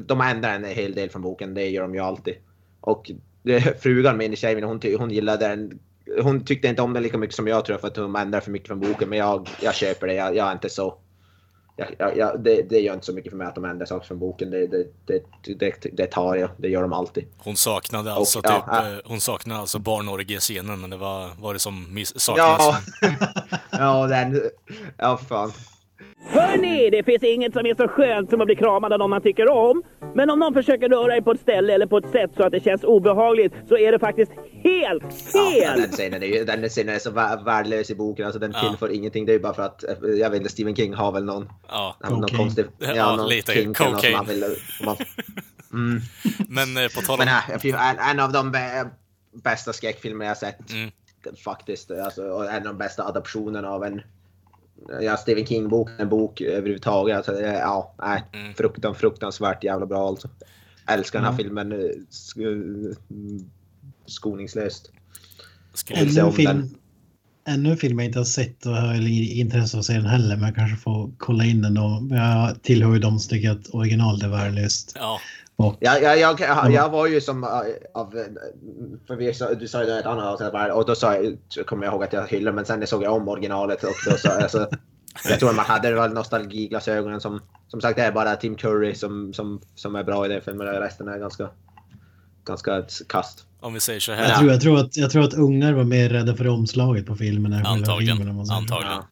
[0.00, 2.34] de ändrar en hel del från boken, det gör de ju alltid.
[2.80, 3.10] Och
[3.42, 5.78] det, frugan min, min, hon, hon gillade den.
[6.22, 8.50] Hon tyckte inte om den lika mycket som jag tror för att hon ändrar för
[8.50, 9.08] mycket från boken.
[9.08, 10.98] Men jag, jag köper det, jag, jag är inte så...
[11.76, 14.06] Jag, jag, jag, det, det gör inte så mycket för mig att de ändrar saker
[14.06, 14.50] från boken.
[14.50, 15.22] Det, det, det,
[15.58, 17.24] det, det tar jag, det gör de alltid.
[17.38, 18.92] Hon saknade alltså ja, typ, ja.
[18.92, 22.76] eh, hon saknade alltså barnorgie-scenen, men det var, var det som miss, saknades?
[23.00, 23.10] Ja,
[23.70, 24.42] ja den...
[24.98, 25.52] Ja, fan.
[26.24, 29.22] Hörni, det finns inget som är så skönt som att bli kramad av någon man
[29.22, 29.82] tycker om.
[30.14, 32.52] Men om någon försöker röra dig på ett ställe eller på ett sätt så att
[32.52, 34.32] det känns obehagligt så är det faktiskt
[34.64, 35.62] helt fel!
[35.62, 37.10] Ja, den, scenen är ju, den scenen är så
[37.44, 38.68] värdelös i boken, alltså den ja.
[38.68, 39.26] tillför ingenting.
[39.26, 39.84] Det är ju bara för att,
[40.18, 41.96] jag vet inte, Stephen King har väl någon, ja.
[42.10, 42.36] någon okay.
[42.36, 42.64] konstig...
[42.78, 44.26] Ja, ja någon lite kink cocaine.
[44.26, 44.44] Vill,
[44.84, 44.96] man,
[45.72, 46.00] mm.
[46.48, 47.26] Men eh, på tal om...
[47.62, 48.52] Men, en, en av de
[49.44, 50.72] bästa skräckfilmer jag sett.
[50.72, 50.90] Mm.
[51.44, 51.90] Faktiskt.
[51.90, 54.02] Alltså, och en av de bästa adaptionerna av en
[55.00, 57.16] ja, Stephen King-bok, en bok överhuvudtaget.
[57.16, 58.54] Alltså, ja, nej, mm.
[58.54, 60.28] fruktan, fruktansvärt jävla bra alltså.
[60.86, 61.78] Älskar den här filmen eh,
[64.06, 64.90] skoningslöst.
[65.90, 66.74] Ännu en, film,
[67.48, 69.08] ännu en film jag inte har sett och har
[69.38, 72.08] intresse av att se den heller, men jag kanske får kolla in den då.
[72.10, 74.92] Jag tillhör ju de som tycker att original är värdelöst.
[74.94, 75.20] Ja.
[75.56, 76.40] Ja, jag, jag,
[76.72, 77.44] jag, var ju som
[77.94, 78.10] av,
[79.06, 82.04] för vi, du sa ju ett annat avsnitt och då sa jag, kommer jag ihåg
[82.04, 84.68] att jag hyllade men sen såg jag om originalet och då sa alltså,
[85.28, 89.32] jag tror man hade väl nostalgiglasögonen som, som sagt det är bara Tim Curry som,
[89.32, 91.48] som, som är bra i den filmen resten är ganska,
[92.44, 93.46] ganska kast.
[93.60, 94.28] Om vi säger så här.
[94.28, 97.16] Jag tror, jag, tror att, jag tror att ungar var mer rädda för omslaget på
[97.16, 97.52] filmen.
[97.52, 98.16] Antagligen.
[98.16, 98.92] Filmen, Antagligen.
[98.92, 99.06] Ja.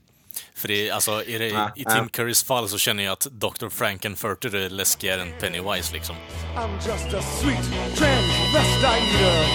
[0.60, 2.08] För det, alltså, i, det, ja, i Tim ja.
[2.12, 3.68] Currys fall så känner jag att Dr.
[3.68, 6.16] Frankenfurter är läskigare än Pennywise liksom.
[6.56, 7.64] I'm just a sweet
[7.96, 9.46] transvestite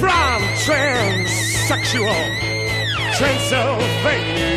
[0.00, 2.14] From transsexual
[3.18, 4.54] Transylvania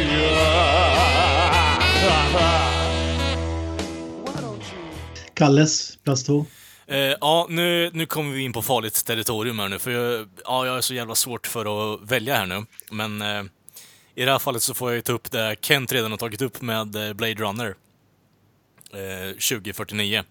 [5.34, 6.46] Kalles, plats två.
[6.88, 10.66] Eh, ja, nu, nu kommer vi in på farligt territorium här nu, för jag, ja,
[10.66, 12.66] jag är så jävla svårt för att välja här nu.
[12.92, 13.44] Men eh,
[14.18, 16.42] i det här fallet så får jag ju ta upp det Kent redan har tagit
[16.42, 17.76] upp med eh, Blade Runner
[18.94, 20.24] eh, 2049.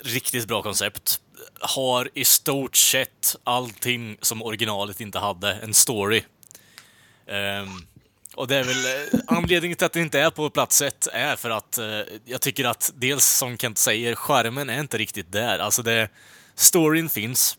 [0.00, 1.20] Riktigt bra koncept.
[1.60, 5.52] Har i stort sett allting som originalet inte hade.
[5.52, 6.22] En story.
[7.26, 7.66] Eh,
[8.34, 11.36] och det är väl eh, anledningen till att det inte är på plats ett är
[11.36, 15.58] för att eh, jag tycker att dels som Kent säger, skärmen är inte riktigt där.
[15.58, 16.08] Alltså det,
[16.54, 17.58] storyn finns,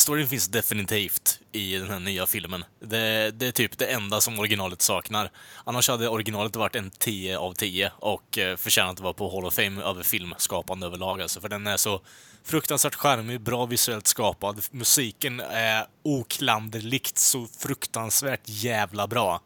[0.00, 2.64] storyn finns definitivt i den här nya filmen.
[2.80, 5.30] Det, det, är typ det enda som originalet saknar.
[5.64, 9.44] Annars hade originalet varit en 10 av 10 och eh, förtjänat att vara på Hall
[9.44, 11.22] of Fame över filmskapande överlag.
[11.22, 12.00] Alltså, för den är så
[12.44, 14.64] fruktansvärt charmig, bra visuellt skapad.
[14.70, 19.40] Musiken är oklanderligt så fruktansvärt jävla bra.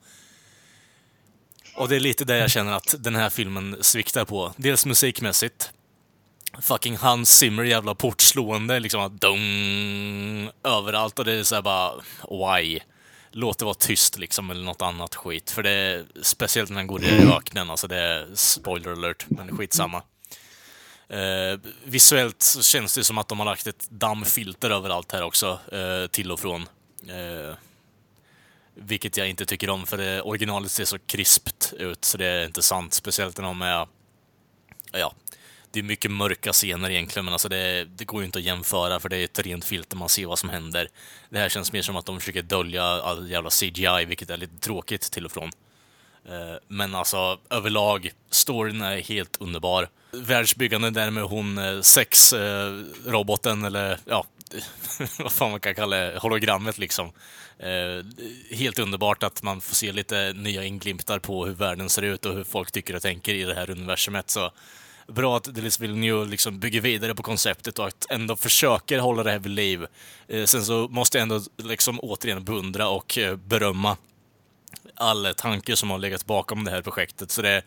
[1.77, 4.53] Och det är lite det jag känner att den här filmen sviktar på.
[4.57, 5.73] Dels musikmässigt,
[6.63, 11.93] fucking Hans Zimmer jävla portslående liksom dong, överallt och det är såhär bara
[12.31, 12.81] why?
[13.31, 15.51] Låt det vara tyst liksom eller något annat skit.
[15.51, 19.57] För det är speciellt när den går i öknen, alltså det är spoiler alert, men
[19.57, 20.03] skitsamma.
[21.09, 25.59] Eh, visuellt så känns det som att de har lagt ett dammfilter överallt här också,
[25.73, 26.63] eh, till och från.
[27.09, 27.55] Eh,
[28.75, 32.47] vilket jag inte tycker om, för det, originalet ser så krispt ut, så det är
[32.47, 32.95] inte sant.
[32.95, 33.87] Speciellt när de är
[34.93, 35.15] ja,
[35.75, 39.01] det är mycket mörka scener egentligen, men alltså det, det, går ju inte att jämföra
[39.01, 40.89] för det är ett rent filter, man ser vad som händer.
[41.31, 44.59] Det här känns mer som att de försöker dölja all jävla CGI, vilket är lite
[44.59, 45.51] tråkigt till och från.
[46.29, 49.89] Eh, men alltså överlag, storyn är helt underbar.
[50.13, 54.27] Världsbyggande där med hon eh, sexroboten, eh, eller ja,
[55.19, 57.13] vad fan man kan kalla det, hologrammet liksom.
[58.51, 62.35] Helt underbart att man får se lite nya inglimtar på hur världen ser ut och
[62.35, 64.31] hur folk tycker och tänker i det här universumet.
[64.31, 64.51] Så
[65.09, 69.31] bra att Delis Villeneuve liksom bygger vidare på konceptet och att ändå försöker hålla det
[69.31, 69.87] här vid liv.
[70.29, 73.97] Eh, sen så måste jag ändå liksom återigen beundra och eh, berömma
[74.95, 77.31] alla tankar som har legat bakom det här projektet.
[77.31, 77.63] Så det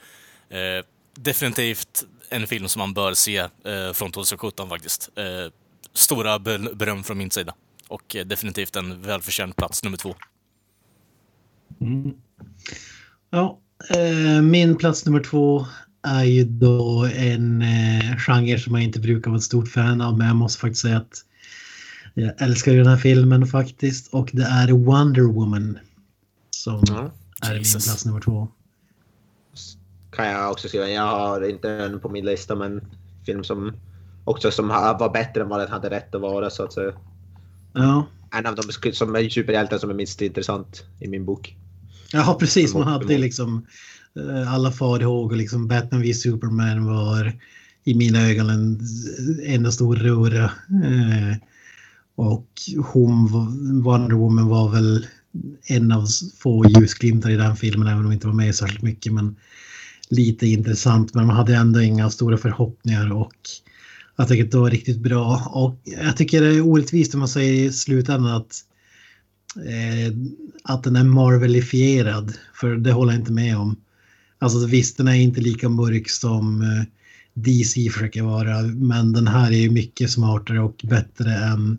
[0.49, 0.83] är eh,
[1.15, 5.09] definitivt en film som man bör se eh, från 2017 faktiskt.
[5.15, 5.51] Eh,
[5.93, 7.53] stora beröm från min sida.
[7.87, 10.15] Och eh, definitivt en välförtjänt plats nummer två.
[11.81, 12.13] Mm.
[13.29, 13.59] Ja,
[13.89, 15.65] eh, min plats nummer två
[16.07, 20.17] är ju då en eh, genre som jag inte brukar vara ett stort fan av,
[20.17, 21.23] men jag måste faktiskt säga att
[22.13, 24.13] jag älskar den här filmen faktiskt.
[24.13, 25.79] Och det är Wonder Woman
[26.49, 27.09] som mm.
[27.41, 27.75] är Jesus.
[27.75, 28.47] min plats nummer två.
[30.11, 30.89] Kan jag också skriva.
[30.89, 32.81] Jag har inte den på min lista, men
[33.25, 33.73] film som
[34.23, 36.93] också som var bättre än vad den hade rätt att vara så att säga.
[37.73, 38.07] Ja.
[38.31, 41.55] En av de som är superhjältar som är minst intressant i min bok.
[42.11, 42.73] Ja, precis.
[42.73, 43.65] Man hade liksom
[44.17, 45.35] Eh, alla farhågor.
[45.35, 47.33] Liksom Batman v Superman var
[47.83, 48.79] i mina ögon en
[49.43, 50.43] enda stor röra.
[50.83, 51.37] Eh,
[52.15, 52.47] och
[52.77, 53.27] hon,
[53.83, 55.05] Wonder Woman var väl
[55.67, 56.07] en av
[56.37, 59.13] få ljusglimtar i den filmen, även om hon inte var med särskilt mycket.
[59.13, 59.35] Men
[60.09, 63.33] lite intressant, men man hade ändå inga stora förhoppningar och
[64.15, 65.51] jag tycker att det var riktigt bra.
[65.53, 68.63] Och jag tycker det är orättvist om man säger i slutändan att
[69.55, 70.13] eh,
[70.63, 72.33] att den är Marvelifierad.
[72.53, 73.75] För det håller jag inte med om.
[74.39, 76.83] Alltså visst, den är inte lika mörk som eh,
[77.33, 78.61] DC försöker vara.
[78.61, 81.77] Men den här är ju mycket smartare och bättre än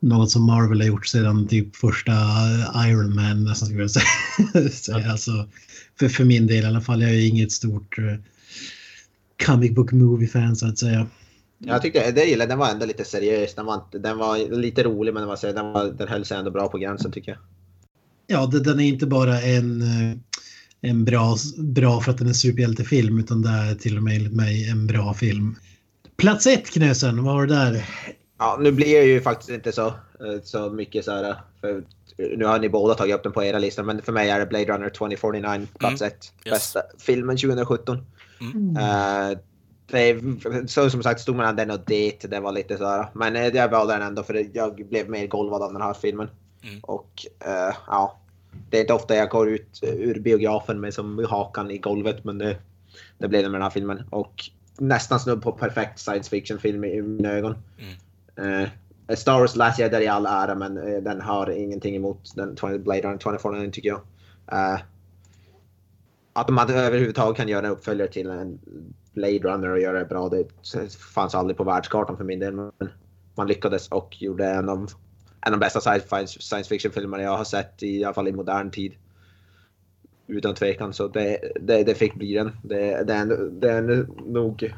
[0.00, 2.12] något som Marvel har gjort sedan typ första
[2.88, 4.68] Iron Man nästan skulle jag säga.
[4.72, 5.48] Så, alltså,
[5.98, 7.02] för, för min del i alla fall.
[7.02, 8.14] Jag är ju inget stort uh,
[9.46, 11.06] comic book movie-fan så att säga.
[11.58, 13.54] Jag tyckte det gillade den var ändå lite seriös.
[13.54, 16.50] Den var, den var lite rolig men den, var, den, var, den höll sig ändå
[16.50, 17.40] bra på gränsen tycker jag.
[18.26, 20.16] Ja, den är inte bara en, eh,
[20.84, 24.32] en bra, bra för att den är superhjältefilm utan det är till och med enligt
[24.32, 25.56] mig en bra film.
[26.16, 27.84] Plats ett Knösen, vad har du där?
[28.38, 31.36] Ja, nu blir det ju faktiskt inte så, eh, så mycket så här.
[31.60, 31.84] För
[32.36, 34.46] nu har ni båda tagit upp den på era listor, men för mig är det
[34.46, 36.12] Blade Runner 2049 plats mm.
[36.12, 36.32] ett.
[36.44, 36.54] Yes.
[36.54, 37.98] Bästa filmen 2017.
[38.40, 38.76] Mm.
[38.76, 39.38] Uh,
[39.86, 40.20] det,
[40.70, 42.30] så som sagt stod mellan den och det.
[42.30, 43.06] Det var lite så här.
[43.14, 46.28] Men eh, jag valde den ändå för jag blev mer golvad av den här filmen.
[46.62, 46.80] Mm.
[46.82, 48.20] Och uh, ja,
[48.74, 52.38] det är inte ofta jag går ut ur biografen med som hakan i golvet, men
[52.38, 52.56] det,
[53.18, 54.02] det blev det med den här filmen.
[54.10, 57.56] Och nästan snudd på perfekt science fiction film i mina ögon.
[58.36, 58.62] Mm.
[58.62, 58.68] Uh,
[59.16, 62.78] Star Wars Last Jedi i all ära, men uh, den har ingenting emot den 20,
[62.78, 64.00] Blade Runner 2049 tycker jag.
[64.52, 64.80] Uh,
[66.32, 68.58] att man överhuvudtaget kan göra en uppföljare till en
[69.12, 70.48] Blade Runner och göra det bra, det
[71.14, 72.52] fanns aldrig på världskartan för min del.
[72.52, 72.72] Men
[73.34, 74.90] man lyckades och gjorde en av,
[75.46, 75.80] en av de bästa
[76.26, 78.94] science fiction-filmerna jag har sett, i alla fall i modern tid.
[80.26, 82.56] Utan tvekan, så det, det, det fick bli den.
[82.62, 84.74] Det, det, är, det är nog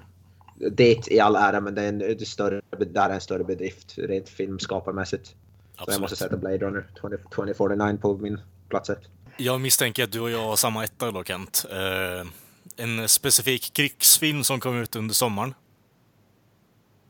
[0.71, 3.99] det i all ära, men det är en, det större, det är en större bedrift
[3.99, 5.35] rent filmskaparmässigt.
[5.79, 9.03] Så jag måste sätta Blade Runner 20, 2049 på min plats ett.
[9.37, 11.67] Jag misstänker att du och jag har samma etta då, Kent.
[11.73, 12.31] Uh,
[12.77, 15.55] en specifik krigsfilm som kom ut under sommaren.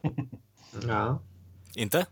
[0.87, 1.19] Ja.
[1.75, 2.07] Inte?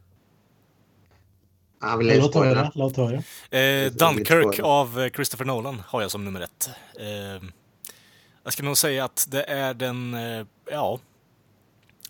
[1.84, 2.72] Han vill låt höra.
[2.74, 3.22] Låt höra.
[3.50, 6.70] Eh, Dunkirk av Christopher Nolan har jag som nummer ett.
[7.00, 7.48] Eh,
[8.44, 10.98] jag ska nog säga att det är den, eh, ja,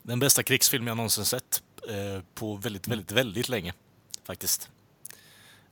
[0.03, 3.73] den bästa krigsfilm jag någonsin sett eh, på väldigt, väldigt, väldigt länge.
[4.27, 4.71] Faktiskt.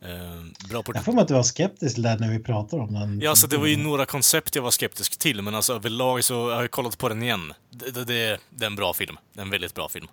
[0.01, 0.93] Eh, bra på...
[0.95, 3.21] Jag får mig att du var skeptisk där när vi pratade om den.
[3.21, 6.51] Ja, alltså det var ju några koncept jag var skeptisk till, men alltså överlag så
[6.51, 7.53] har jag kollat på den igen.
[7.71, 9.17] Det, det, det, det är en bra film.
[9.33, 10.09] Det är en väldigt bra film.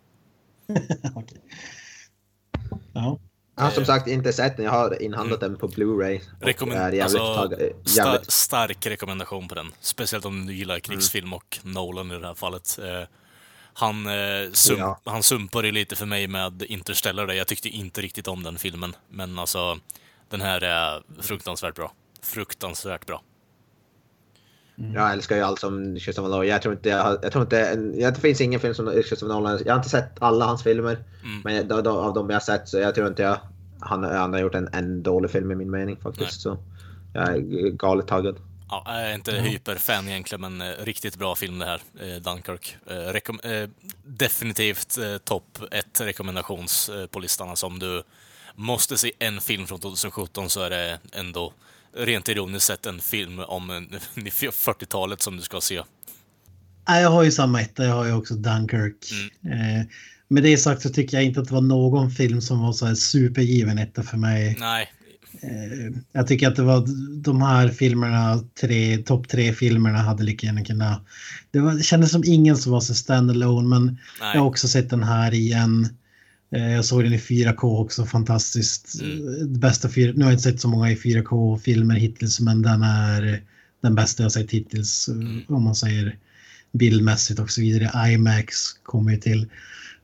[1.16, 1.38] okay.
[2.94, 3.20] Ja.
[3.60, 5.52] Jag har som sagt inte sett den, jag har inhandlat mm.
[5.52, 6.22] den på Blu-ray.
[6.42, 7.50] Rekommend alltså,
[7.86, 9.72] sta stark rekommendation på den.
[9.80, 11.34] Speciellt om du gillar krigsfilm mm.
[11.34, 12.80] och Nolan i det här fallet.
[12.80, 13.08] Eh,
[13.74, 15.00] han, eh, sum ja.
[15.06, 17.34] han sumpar ju lite för mig med Interstellar där.
[17.34, 18.96] Jag tyckte inte riktigt om den filmen.
[19.10, 19.80] Men alltså,
[20.30, 21.92] den här är fruktansvärt bra.
[22.22, 23.22] Fruktansvärt bra.
[24.80, 24.94] Mm.
[24.94, 26.48] Jag älskar ju allt som Christopher Nolan.
[26.48, 27.56] Jag tror inte, jag, jag tror inte,
[27.96, 29.60] jag, det finns ingen film som Christopher Nolan.
[29.66, 30.98] Jag har inte sett alla hans filmer.
[31.24, 31.42] Mm.
[31.44, 33.38] Men då, då, av de jag har sett så jag tror inte jag,
[33.80, 36.46] han, han har gjort en, en dålig film i min mening faktiskt.
[36.46, 36.56] Nej.
[36.56, 36.58] Så
[37.14, 38.36] jag är galet taggad.
[38.70, 39.44] Ja, jag är inte mm.
[39.44, 42.78] hyperfan egentligen, men eh, riktigt bra film det här, eh, Dunkirk.
[42.88, 43.70] Eh, eh
[44.04, 47.50] definitivt eh, topp ett rekommendations eh, på listan.
[47.50, 48.04] Alltså om du
[48.56, 51.54] måste se en film från 2017 så är det ändå
[51.98, 53.72] rent ironiskt sett en film om
[54.16, 55.82] 40-talet som du ska se.
[56.86, 59.12] Jag har ju samma etta, jag har ju också Dunkirk.
[59.46, 59.88] Mm.
[60.28, 62.86] Med det sagt så tycker jag inte att det var någon film som var så
[62.86, 64.56] här supergiven etta för mig.
[64.60, 64.90] Nej,
[65.42, 66.86] Eh, jag tycker att det var
[67.24, 71.06] de här filmerna, tre, topp tre filmerna hade lika gärna kunnat...
[71.52, 74.32] Det, var, det kändes som ingen som var så standalone men Nej.
[74.34, 75.84] jag har också sett den här igen.
[75.84, 75.90] Eh,
[76.50, 79.02] jag såg den i 4K också, fantastiskt.
[79.02, 79.60] Mm.
[79.60, 83.42] Bästa fyra, nu har jag inte sett så många i 4K-filmer hittills men den är
[83.82, 85.08] den bästa jag sett hittills.
[85.08, 85.42] Mm.
[85.48, 86.18] Om man säger
[86.72, 88.12] bildmässigt och så vidare.
[88.12, 89.48] IMAX kommer ju till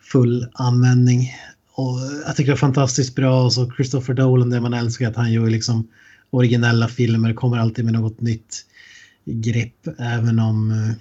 [0.02, 1.34] full användning.
[1.72, 3.44] Och jag tycker det är fantastiskt bra.
[3.44, 5.88] Och så Christopher Dolan, det man älskar att han gör liksom
[6.30, 8.66] originella filmer, kommer alltid med något nytt
[9.26, 9.88] grepp.
[10.00, 10.94] Även om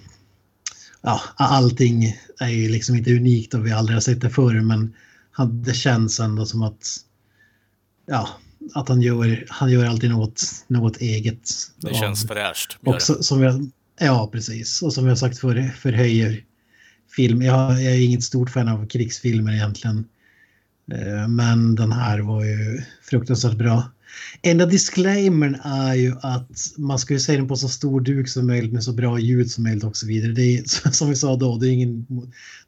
[1.01, 4.61] ja, allting är ju liksom inte unikt och vi aldrig har sett det förr.
[4.61, 4.93] Men
[5.43, 6.97] det känns ändå som att
[8.05, 8.29] ja,
[8.73, 11.49] att han gör, han gör alltid något, något eget.
[11.77, 12.77] Det känns fräscht.
[12.85, 14.81] Och så, som jag, ja, precis.
[14.81, 16.43] Och som har sagt förr, förhöjer
[17.15, 17.41] film.
[17.41, 20.05] Jag, jag är inget stort fan av krigsfilmer egentligen.
[20.91, 23.83] Eh, men den här var ju fruktansvärt bra.
[24.41, 28.47] Enda disclaimern är ju att man ska ju se den på så stor duk som
[28.47, 30.31] möjligt med så bra ljud som möjligt och så vidare.
[30.31, 32.05] Det är som vi sa då, det är ingen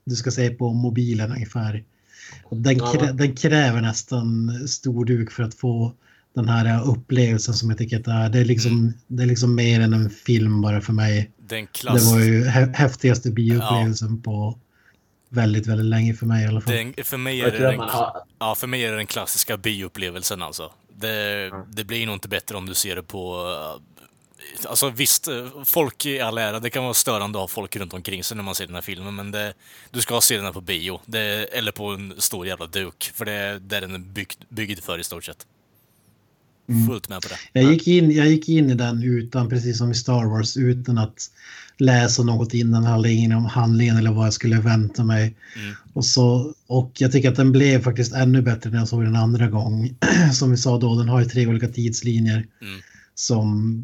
[0.04, 1.84] du ska se på mobilen ungefär.
[2.52, 5.94] Den, krä, den kräver nästan stor duk för att få
[6.36, 8.30] den här upplevelsen som jag tycker att det är.
[8.30, 8.94] Det är liksom, mm.
[9.08, 11.32] det är liksom mer än en film bara för mig.
[11.50, 14.32] Det var ju häftigaste bioupplevelsen ja.
[14.32, 14.60] på
[15.30, 16.74] väldigt, väldigt länge för mig i alla fall.
[16.74, 17.82] Den, för, mig är det den,
[18.40, 20.72] ja, för mig är det den klassiska bioupplevelsen alltså.
[20.96, 23.46] Det, det blir nog inte bättre om du ser det på...
[24.66, 27.94] Alltså visst, eh, folk i all ära, det kan vara störande att ha folk runt
[27.94, 29.54] omkring sig när man ser den här filmen, men det,
[29.92, 31.00] du ska se den här på bio.
[31.06, 31.20] Det,
[31.58, 35.00] eller på en stor jävla duk, för det är där den är byggd, byggd för
[35.00, 35.46] i stort sett.
[36.88, 37.60] Fullt med på det.
[37.60, 40.98] Jag gick, in, jag gick in i den utan, precis som i Star Wars, utan
[40.98, 41.32] att
[41.78, 45.36] läsa något innan handlingen om handlingen eller vad jag skulle vänta mig.
[45.56, 45.76] Mm.
[45.94, 49.16] Och, så, och jag tycker att den blev faktiskt ännu bättre när jag såg den
[49.16, 49.96] andra gång.
[50.34, 52.48] Som vi sa då, den har ju tre olika tidslinjer.
[52.62, 52.82] Mm.
[53.16, 53.84] Som,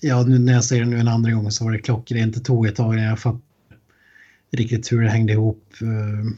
[0.00, 2.34] ja nu när jag ser den nu en andra gång så var det klockrent.
[2.34, 3.42] Det tog ett tag innan jag fattade
[4.52, 5.74] riktigt hur det hängde ihop.
[5.82, 6.32] eh,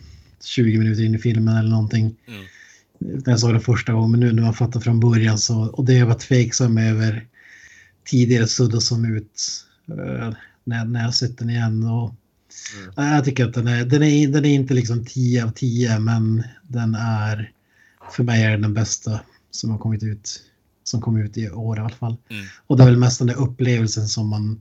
[0.44, 2.44] 20 minuter in i filmen eller någonting Mm.
[3.24, 5.84] när jag såg den första gången, men nu när man fattar från början så, och
[5.84, 7.26] det jag var tveksam över
[8.04, 10.34] tidigare suddas som ut eh,
[10.64, 11.84] när, när jag sett den igen.
[11.84, 12.14] Och,
[12.96, 15.98] Nej, Jag tycker att den är, den är, den är inte liksom 10 av 10,
[15.98, 17.52] men den är,
[18.12, 20.42] för mig är den bästa som har kommit ut,
[20.84, 22.16] som kom ut i år i alla fall.
[22.30, 22.46] Mm.
[22.66, 24.60] Och det är väl mest den där upplevelsen som man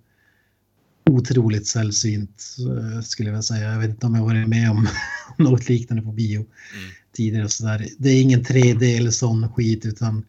[1.10, 3.72] otroligt sällsynt eh, skulle jag vilja säga.
[3.72, 4.88] Jag vet inte om jag varit med om
[5.38, 6.90] något liknande på bio Mm.
[7.14, 7.46] tidigare.
[7.46, 7.88] och Så där.
[7.98, 10.26] Det är ingen 3D eller sån skit utan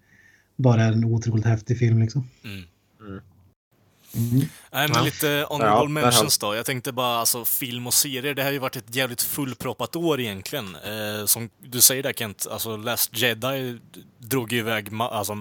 [0.57, 2.29] bara en otroligt häftig film liksom.
[2.45, 2.63] Mm.
[4.15, 4.41] Mm.
[4.73, 5.03] Nej, men Ja.
[5.05, 6.55] lite Ja, honorable har- mentions då.
[6.55, 9.97] Jag tänkte bara, alltså film och serier, det här har ju varit ett jävligt fullproppat
[9.97, 10.65] år egentligen.
[10.75, 13.79] Eh, som du säger där Kent, alltså Last Jedi
[14.19, 15.35] drog ju iväg ma- alltså,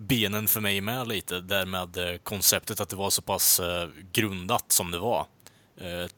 [0.00, 3.88] benen för mig med lite, där med eh, konceptet att det var så pass eh,
[4.12, 5.26] grundat som det var.
[5.76, 6.10] Eh,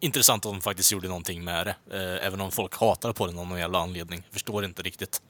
[0.00, 3.46] intressant att de faktiskt gjorde någonting med det, även om folk hatar på det av
[3.46, 4.22] någon jävla anledning.
[4.30, 5.22] Förstår inte riktigt.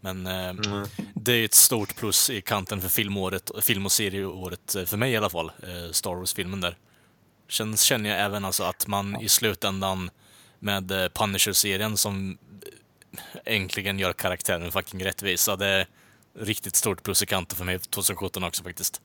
[0.00, 0.54] Men eh,
[1.14, 5.16] det är ett stort plus i kanten för filmåret, film och serieåret, för mig i
[5.16, 5.52] alla fall,
[5.90, 6.76] Star Wars-filmen där.
[7.48, 10.10] Sen känner jag även alltså att man i slutändan
[10.58, 12.38] med Punisher-serien som
[13.44, 15.86] äntligen gör karaktären fucking rättvisa, det
[16.38, 19.00] riktigt stort plus i kanten för mig 2017 också faktiskt.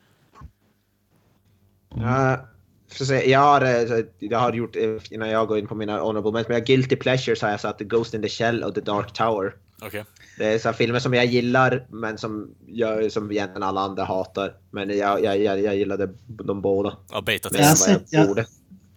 [2.91, 5.99] För säga, jag, har, eh, jag har gjort, eh, innan jag går in på mina
[5.99, 9.13] honorable men jag guilty pleasures har jag satt Ghost in the Shell och The Dark
[9.13, 9.55] Tower.
[9.82, 10.05] Okej.
[10.38, 14.55] Det är så filmer som jag gillar, men som, jag, som egentligen alla andra hatar.
[14.71, 16.97] Men jag, jag, jag, jag gillade dem båda.
[17.11, 18.45] Ja, beta Jag jag sett- jag-.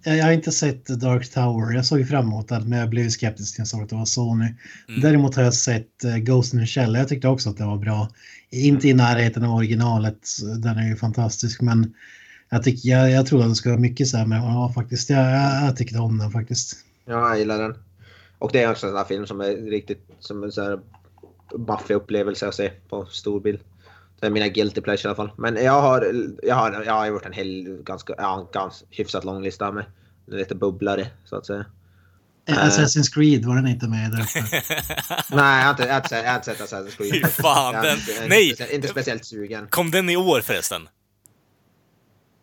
[0.03, 1.74] Jag, jag har inte sett Dark Tower.
[1.74, 3.96] Jag såg ju fram emot den, men jag blev skeptisk när jag såg att det
[3.96, 4.55] var Sony.
[4.88, 5.01] Mm.
[5.01, 6.94] Däremot har jag sett uh, Ghost in the Shell.
[6.94, 8.09] Jag tyckte också att det var bra.
[8.51, 10.28] Inte i närheten av originalet.
[10.62, 11.94] Den är ju fantastisk, men
[12.48, 15.11] jag, tycker, jag, jag tror att det ska vara mycket sämre var faktiskt.
[15.11, 16.76] Jag, jag, jag tyckte om den faktiskt.
[17.05, 17.74] Ja, jag gillar den.
[18.38, 20.80] Och det är också en sån här film som är riktigt som en sån här
[21.59, 23.61] maffig upplevelse att se på storbild.
[24.21, 25.31] Det är mina guilty pleasure i alla fall.
[25.39, 29.43] Men jag har, jag har, jag har gjort en hel, ganska, ja, ganska hyfsat lång
[29.43, 29.85] lista med
[30.27, 31.64] lite bubblare så att säga.
[32.49, 34.27] Eh, Assassin's Creed var den inte med där.
[35.37, 37.12] Nej, jag har inte, jag har inte, jag har inte sett Assassin's Creed.
[37.12, 38.43] Fy fan, den- inte, nej!
[38.49, 39.66] Inte, speciellt, inte speciellt sugen.
[39.71, 40.89] Kom den i år förresten?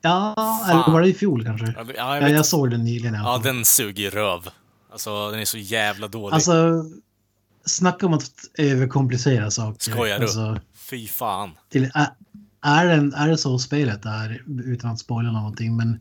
[0.02, 0.34] Ja,
[0.70, 1.74] eller var det i fjol kanske?
[1.78, 4.50] Ja, jag Ja, jag såg den nyligen Ja, den suger röv.
[4.92, 6.34] Alltså, den är så jävla dålig.
[6.34, 6.86] Alltså,
[7.66, 9.92] snacka om att överkomplicera saker.
[9.92, 10.24] Skojar du?
[10.26, 10.60] Alltså,
[10.90, 11.52] Fy fan.
[11.70, 12.08] till, är,
[12.62, 16.00] är, den, är det så spelet är, utan att spoila någonting, men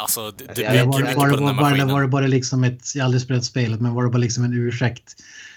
[0.00, 1.88] Alltså, det, bygger var, mycket var, på det, den här var, var, maskinen.
[1.88, 4.44] var det bara liksom ett, jag har aldrig spelat spelet, men var det bara liksom
[4.44, 5.14] en ursäkt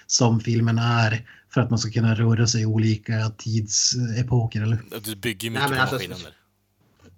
[0.07, 4.77] som filmen är för att man ska kunna röra sig i olika tidsepoker eller?
[5.03, 6.33] Du bygger Nej, mycket men på alltså, maskinen där.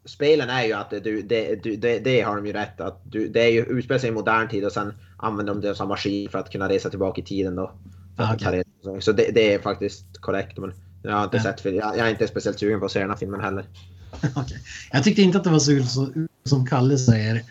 [0.05, 3.27] Spelen är ju att du, det, du, det, det har de ju rätt att du,
[3.27, 6.29] det är ju utspelar sig i modern tid och sen använder de det som maskin
[6.29, 7.71] för att kunna resa tillbaka i tiden då.
[8.17, 8.35] Ah,
[8.83, 10.57] så- Så det, det är faktiskt korrekt.
[10.57, 11.43] Men jag har inte Ja.
[11.43, 13.65] sett, jag, jag är inte speciellt sugen på att se den här filmen heller.
[14.35, 14.57] Okej.
[14.91, 16.11] Jag tyckte inte att det var så, så
[16.45, 17.41] som Kalle säger,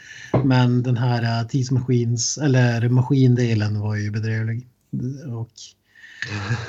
[0.45, 4.69] men den här uh, tidsmaskins, eller maskindelen var ju bedrövlig.
[5.39, 5.51] Och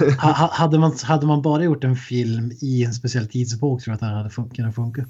[0.21, 3.91] ha, ha- hade, man, hade man bara gjort en film i en speciell tidsepok tror
[3.91, 5.05] jag att det hade fun- kunnat funka.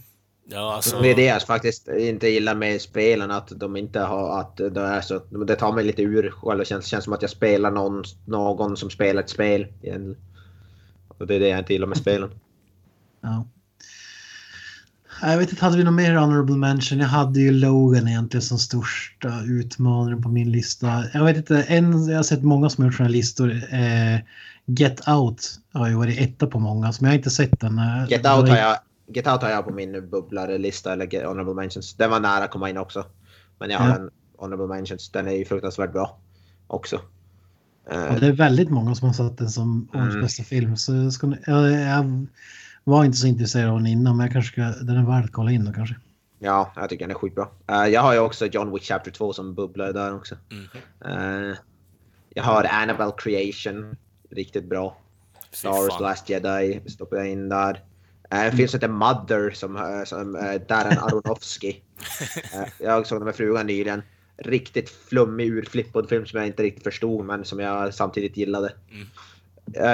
[0.50, 1.02] Ja, alltså...
[1.02, 4.82] Det är det jag faktiskt inte gillar med spelen, att de inte har, att det
[4.82, 8.04] är så, det tar mig lite ur själva känns, känns som att jag spelar någon,
[8.26, 9.68] någon som spelar ett spel.
[9.82, 10.16] igen.
[11.22, 12.30] Och det är det jag inte gillar med spelen.
[13.22, 13.46] Ja.
[15.22, 17.00] Jag vet inte, hade vi något mer honorable mention?
[17.00, 21.04] Jag hade ju Logan egentligen som största utmanaren på min lista.
[21.14, 23.52] Jag vet inte, en, jag har sett många som har gjort sådana listor.
[23.52, 24.20] Eh,
[24.66, 27.78] Get Out har ju varit etta på många, men jag har inte sett den.
[27.80, 31.94] Eh, Get Out har jag, Get Out har jag på min bubblarlista, eller honorable mentions.
[31.94, 33.06] Den var nära att komma in också.
[33.60, 33.96] Men jag har Ja.
[33.96, 35.10] en honorable mentions.
[35.12, 36.18] Den är ju fruktansvärt bra
[36.68, 37.00] också.
[37.86, 40.22] Och det är väldigt många som har satt den som årets Mm.
[40.22, 40.78] bästa film.
[40.78, 42.26] Så jag, ska, jag, jag
[42.84, 45.32] var inte så intresserad av den innan, men jag kanske ska, den är värd att
[45.32, 45.96] kolla in då kanske.
[46.40, 47.48] Ja, jag tycker den är skitbra.
[47.68, 50.36] Eh, jag har ju också John Wick Chapter 2 som bubblar där också.
[50.50, 50.68] Mhm.
[51.52, 51.56] Eh,
[52.34, 53.96] jag har Annabelle Creation,
[54.30, 54.98] riktigt bra.
[55.52, 57.84] Star Wars Last Jedi stoppade jag in där.
[58.32, 61.74] Eh, En film som heter Mother som, som uh, Darren Aronofsky.
[62.80, 64.02] Jag såg den med frugan nyligen.
[64.44, 68.74] Riktigt flummig, urflippad film som jag inte riktigt förstod men som jag samtidigt gillade.
[68.92, 69.08] Mm.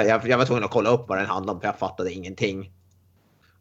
[0.08, 2.72] Jag, jag var tvungen att kolla upp vad den handlade om för jag fattade ingenting.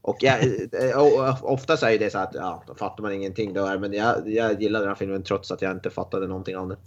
[0.01, 0.43] Och jag,
[0.89, 3.53] eh, ofta så är det så att ja, då fattar man ingenting.
[3.53, 6.67] Då men jag, jag gillade den här filmen trots att jag inte fattade någonting av
[6.69, 6.77] den.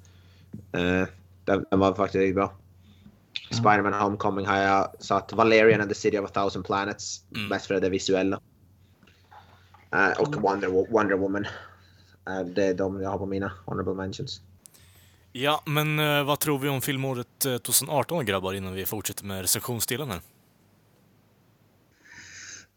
[0.72, 1.08] Eh,
[1.44, 2.52] den, den var faktiskt riktigt bra.
[3.50, 7.24] Spider-Man Homecoming har jag satt Valerian and the City of a Thousand Planets.
[7.36, 7.48] Mm.
[7.48, 8.40] Mest för det visuella.
[9.92, 11.46] Eh, och Wonder, Wo- Wonder Woman.
[12.28, 14.40] Eh, det är de jag har på mina honorable mentions.
[15.32, 19.40] Ja, men eh, vad tror vi om filmåret eh, 2018 grabbar innan vi fortsätter med
[19.40, 20.20] recensionsdelen här?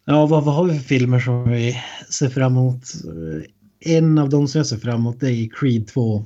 [0.05, 2.83] Ja, vad, vad har vi för filmer som vi ser fram emot?
[3.05, 6.25] Eh, En av de som jag ser fram emot det är Creed 2.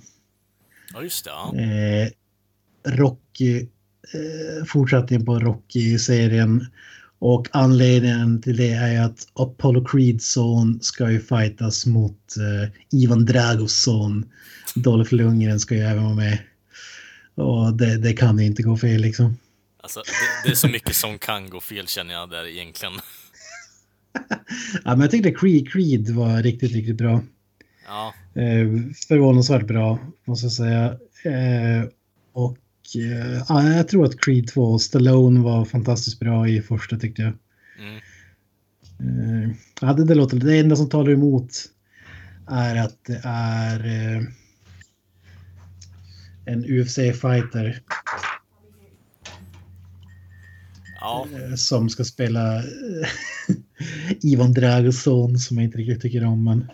[0.94, 1.32] Ja, just det.
[1.32, 1.56] Ja.
[1.56, 2.10] Eh,
[2.98, 3.60] Rocky,
[4.14, 6.66] eh, fortsättning på Rocky-serien.
[7.20, 13.26] Och anledningen till det är att Apollo Creeds son ska ju fightas mot eh, Ivan
[13.26, 14.26] Dragos son.
[14.76, 16.38] Dolph Lundgren ska ju även vara med.
[17.36, 19.38] Och det, det kan ju inte gå fel liksom.
[19.84, 22.94] Alltså, det, det är så mycket som kan gå fel känner jag där egentligen.
[24.84, 27.22] Ja, men jag tyckte Creed, Creed var riktigt, riktigt bra.
[27.88, 28.68] Ja, Eh,
[29.08, 30.86] förvånansvärt bra, måste jag säga.
[31.24, 31.90] Eh,
[32.34, 32.58] och
[33.50, 37.34] ja, jag tror att Creed 2, Stallone var fantastiskt bra i första tyckte jag.
[37.80, 38.02] mm.
[39.00, 39.50] Eh,
[39.82, 41.52] ja, det, det, låter, det enda som talar emot
[42.48, 44.24] är att det är eh,
[46.46, 47.82] en UFC-fighter
[51.00, 52.64] ja, eh, som ska spela eh,
[54.22, 56.44] Ivan Dragos son som jag inte riktigt tycker om.
[56.44, 56.72] Men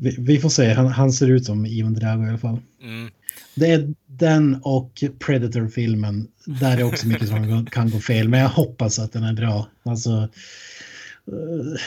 [0.00, 2.60] vi, vi får se, han, han ser ut som Ivan Drago i alla fall.
[2.82, 3.10] mm.
[3.58, 6.28] Det är den och Predator-filmen.
[6.44, 9.68] Där är också mycket som kan- gå fel, men jag hoppas att den är bra.
[9.82, 10.28] Alltså,
[11.26, 11.80] eh,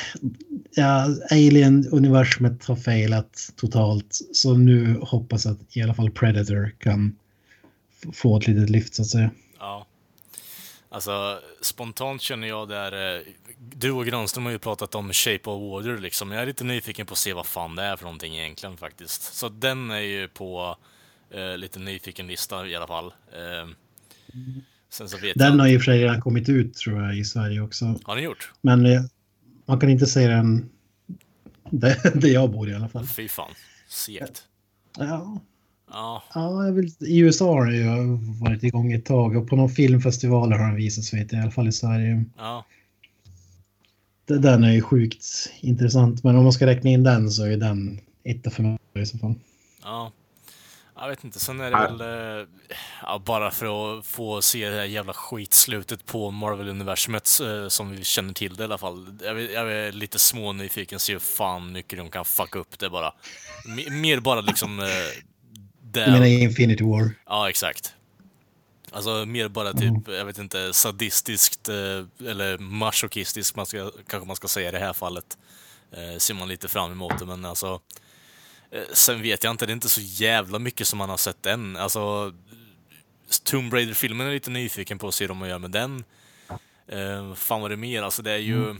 [0.75, 7.15] ja, Alien-universumet har failat totalt, så nu hoppas jag att i alla fall Predator kan
[8.13, 9.31] få ett litet lyft så att säga.
[9.59, 9.85] ja.
[10.93, 13.15] Alltså, spontant känner jag där...
[13.17, 13.21] Eh,
[13.75, 16.31] du och Granström har ju pratat om Shape of Water liksom.
[16.31, 19.33] Jag är lite nyfiken på att se vad fan det är för någonting egentligen faktiskt.
[19.35, 20.77] Så den är ju på
[21.33, 23.05] eh, lite nyfiken lista i alla fall.
[23.05, 23.69] Eh,
[24.89, 25.59] sen så vet Den jag...
[25.59, 27.99] har i och för sig redan kommit ut tror jag i Sverige också.
[28.03, 28.53] Har ni gjort?
[28.61, 29.01] Men eh,
[29.65, 30.69] man kan inte se den
[31.69, 33.07] där, jag bor i alla fall.
[33.07, 33.51] Fy fan.
[33.89, 34.43] Segt.
[34.97, 35.41] Ja,
[35.93, 37.85] Ja, Ja, jag vill, i USA har det ju
[38.41, 41.51] varit igång ett tag och på någon filmfestival har den visats vet jag, i alla
[41.51, 42.25] fall i Sverige.
[42.37, 42.65] ja.
[44.25, 45.25] Det- Den är ju sjukt
[45.61, 49.05] intressant, men om man ska räkna in den så är den etta för mig i
[49.05, 49.33] så fall.
[49.83, 50.11] Ja.
[51.01, 52.01] Jag vet inte, sen är det väl...
[52.41, 52.47] eh,
[53.03, 58.03] Ja, bara för att få se det här jävla skitslutet på Marvel-universumet eh, som vi
[58.03, 59.17] känner till det i alla fall.
[59.23, 62.79] Jag, är- jag är lite små nyfiken, se hur fan mycket de kan fucka upp
[62.79, 63.13] det bara.
[63.91, 64.79] Mer bara liksom...
[64.79, 64.85] eh,
[65.93, 67.11] Jag menar Infinity War.
[67.25, 67.93] ja, exakt.
[68.91, 74.47] Alltså mer bara typ, jag vet inte, sadistiskt eller masochistiskt man ska, kanske man ska
[74.47, 75.37] säga i det här fallet.
[75.91, 77.79] Eh, ser man lite fram emot det, men alltså...
[78.71, 81.45] Eh, Sen vet jag inte, det är inte så jävla mycket som man har sett
[81.45, 81.77] än.
[81.77, 82.33] Alltså,
[83.43, 86.03] Tomb Raider-filmen är lite nyfiken på att se hur de gör med den.
[86.87, 88.75] Eh, fan vad det är mer, alltså det är ju...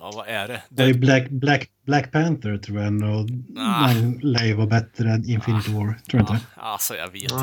[0.00, 0.62] Ja, vad är det?
[0.68, 3.26] Det är det Black, Black, Black Panther tror jag ändå.
[3.58, 3.88] Ah.
[3.88, 6.60] Den lär ju vara bättre än Infinity War, tror du inte ja, det?
[6.60, 7.34] alltså jag vet inte,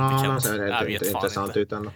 [0.42, 1.60] så är det Jag inte, vet inte intressant inte.
[1.60, 1.92] ut ändå.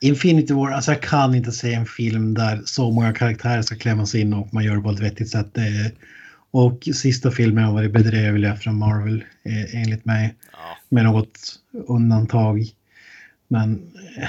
[0.00, 4.14] Infinity War, alltså jag kan inte se en film där så många karaktärer ska klämmas
[4.14, 5.48] in och man gör det på ett vettigt sätt.
[5.54, 5.92] Det är,
[6.52, 10.34] och sista filmen har varit bedrövliga från Marvel, eh, enligt mig.
[10.52, 11.38] Ja, med något
[11.72, 12.66] undantag.
[13.48, 14.28] Men eh,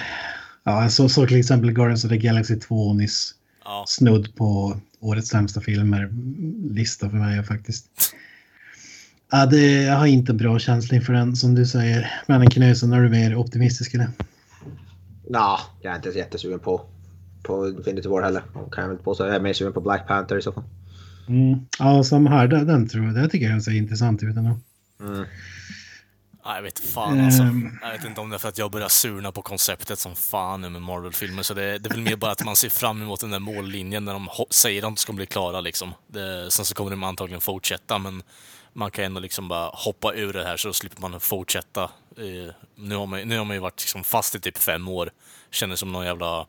[0.63, 3.35] ja, jag såg, såg till exempel Guardians of the Galaxy 2 nyss.
[3.65, 3.85] ja.
[3.87, 7.85] Snudd på årets sämsta filmer-lista för mig faktiskt.
[9.31, 12.11] Ja, det, jag har inte bra känsla inför den som du säger.
[12.27, 14.07] Men Knösen, är du mer optimistisk eller?
[15.29, 16.81] Nå, jag är inte så jättesugen på,
[17.43, 18.43] på Infinity War heller.
[18.71, 19.25] Kan jag väl påstå.
[19.25, 20.63] Jag är mer sugen på Black Panther i så fall.
[21.27, 21.59] Mm.
[21.79, 24.59] Ja, som här, den, den tror jag, det tycker jag ser intressant ut ändå.
[25.01, 25.25] Mm.
[26.45, 27.43] Ja, jag vet fan alltså.
[27.43, 27.79] Ehm.
[27.81, 30.61] Jag vet inte om det är för att jag börjar surna på konceptet som fan
[30.61, 33.19] nu med Marvel-filmer, så det, det är väl mer bara att man ser fram emot
[33.19, 35.93] den där mållinjen när de säger att de ska bli klara liksom.
[36.07, 38.23] Det, sen så kommer de antagligen fortsätta, men
[38.73, 41.83] man kan ändå liksom bara hoppa ur det här så slipper man fortsätta.
[42.17, 45.09] Eh, nu, har man, nu har man ju varit liksom fast i typ fem år.
[45.51, 46.45] Känner som någon jävla,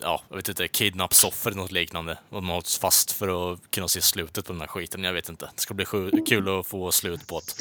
[0.00, 2.18] ja, jag vet inte, kidnappsoffer eller något liknande.
[2.28, 5.04] Och man har hållits fast för att kunna se slutet på den här skiten.
[5.04, 5.50] Jag vet inte.
[5.54, 5.84] Det ska bli
[6.28, 7.52] kul att få slut på det.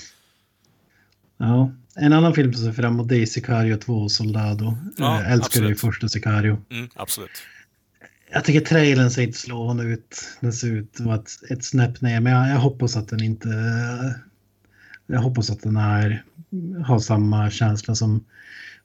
[1.37, 4.77] Ja, en annan film som ser fram emot det är Sicario 2 Soldado.
[4.97, 5.81] Ja, jag älskar det i absolut.
[5.81, 6.61] första Sicario.
[6.69, 7.31] Mm, absolut.
[8.31, 10.37] Jag tycker trailern ser inte slående ut.
[10.39, 13.23] Den ser ut att vara ett, ett snäpp ner, men jag, jag hoppas att den
[13.23, 13.49] inte...
[15.07, 16.23] Jag hoppas att den är,
[16.85, 18.25] har samma känsla som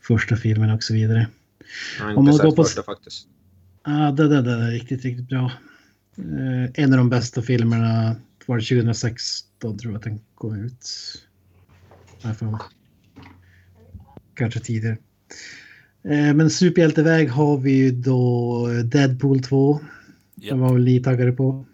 [0.01, 1.27] första filmen och så vidare.
[1.99, 3.27] Jag har Om inte man går sett på- första faktiskt.
[3.85, 5.53] Ja, det, det, det är riktigt, riktigt bra.
[6.19, 8.17] Eh, en av de bästa filmerna
[8.47, 10.87] var det 2016 tror jag att den kom ut.
[12.23, 12.61] Har jag för mig.
[14.35, 14.97] Kanske tidigare.
[16.03, 19.81] Eh, men superhjälteväg har vi ju då Deadpool 2.
[20.35, 20.51] Japp.
[20.51, 21.65] Den var väl ni taggade på.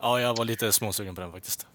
[0.00, 1.66] Ja, jag var lite småsugen på den faktiskt.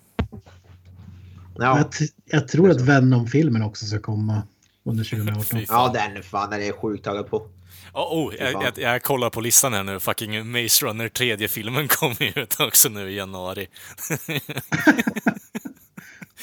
[1.59, 1.87] Ja, Jag,
[2.25, 4.43] jag tror att Venom-filmen också ska komma
[4.87, 5.43] under 2018.
[5.43, 5.93] Fy fan.
[5.93, 7.47] ja den fan den är jag sjukt taggad på.
[7.93, 8.63] Oh, oh, jag, fan.
[8.63, 9.99] jag, jag kollar på listan här nu.
[9.99, 13.67] Fucking Maze Runner 3D-filmen kommer ut också nu i januari.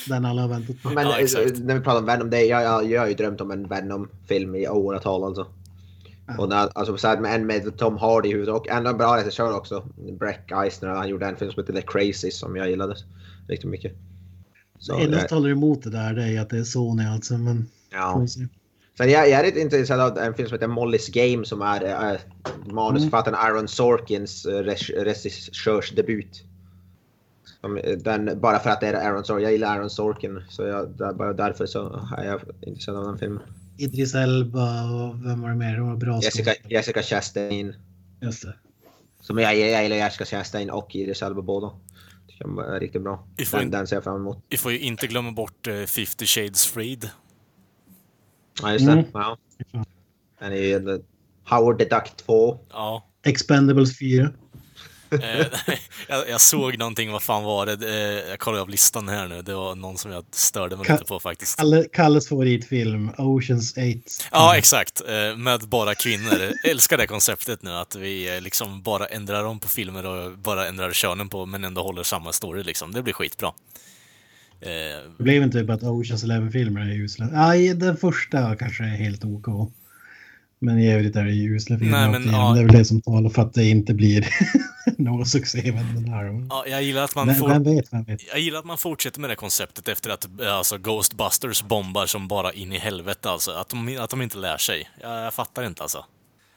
[0.08, 0.90] Den alla har väntat på.
[0.90, 1.26] Men Ja, eh,
[1.60, 4.54] när vi pratar om Venom, det, jag, jag, jag har ju drömt om en Venom-film
[4.54, 5.46] i åratal alltså.
[6.38, 9.16] Och när, alltså så här, med en med Tom Hardy i huvudet och en bra
[9.16, 9.88] regissör också.
[10.18, 12.96] Breck Eisner, han gjorde en film som heter The Crazy som jag gillade
[13.48, 13.92] riktigt mycket.
[14.78, 17.04] Så, Det enda eh, som talar emot det där det är att det är Sony
[17.04, 17.38] alltså.
[17.38, 18.26] Men ja.
[18.98, 22.12] Sen jag, jag är lite intresserad av en film som heter Molly's Game som är
[22.12, 22.20] äh,
[22.72, 24.62] manusförfattaren Aaron Sorkins äh,
[25.04, 26.44] regissörsdebut.
[27.60, 29.42] Som, eh, Den, bara för att det är Aaron Sorkin.
[29.44, 33.18] Jag gillar Aaron Sorkin så jag, där, bara därför så är jag intresserad av den
[33.18, 33.42] filmen.
[33.78, 35.76] Idris Elba och vem var det mer?
[35.76, 36.54] De var bra Jessica.
[36.68, 37.74] Jessica Chastain.
[38.20, 38.54] Just det.
[39.20, 41.70] Som jag, jag gillar Jessica Chastain och Idris Elba båda.
[42.28, 43.26] Tycker de är riktigt bra.
[43.36, 44.44] Vi får Den, den ser jag fram emot.
[44.48, 47.10] Vi får ju inte glömma bort eh, 50 Shades Freed.
[48.62, 48.92] Ja just det.
[48.92, 49.04] Mm.
[49.14, 49.36] Ja.
[50.40, 51.04] Den är ju en-
[51.48, 52.58] Howard the Duck 2.
[52.70, 53.06] Ja.
[53.26, 54.30] Expendables 4.
[55.10, 55.46] Eh,
[56.08, 57.88] jag, jag såg någonting, vad fan var det?
[57.88, 59.42] Eh, jag kollar upp listan här nu.
[59.42, 61.58] Det var någon som jag störde mig Ka- lite på faktiskt.
[61.58, 63.80] Kalle, Kalles favoritfilm, Oceans 8.
[64.32, 65.00] Ja, exakt.
[65.08, 66.52] Eh, Med bara kvinnor.
[66.64, 70.68] Älskar det konceptet nu, att vi eh, liksom bara ändrar om på filmer och bara
[70.68, 72.92] ändrar könen på, men ändå håller samma story liksom.
[72.92, 73.52] Det blir skitbra.
[74.64, 77.26] Eh, Det blev inte typ att Oceans 11-filmer är usla.
[77.26, 79.72] Nej, den första kanske är helt OK.
[80.58, 82.08] Men i övrigt är det ju usla filmer.
[82.08, 82.52] Nej, men, ja.
[82.52, 84.28] Det är väl det som talar för att det inte blir
[84.98, 86.46] någon succé med den här.
[86.50, 88.26] ja, jag gillar att man Men, vem vet, vem vet.
[88.28, 92.28] Jag gillar att man fortsätter med det konceptet efter att eh, alltså, Ghostbusters bombar som
[92.28, 93.50] bara in i helvete alltså.
[93.50, 94.88] Att de, att de inte lär sig.
[95.00, 96.04] Jag, jag fattar inte alltså.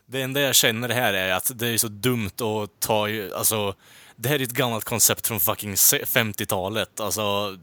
[0.05, 3.73] Det enda jag känner här är att det är så dumt att ta ju, alltså...
[4.15, 6.99] Det här är ett gammalt koncept från fucking se- 50-talet.
[6.99, 7.57] Alltså...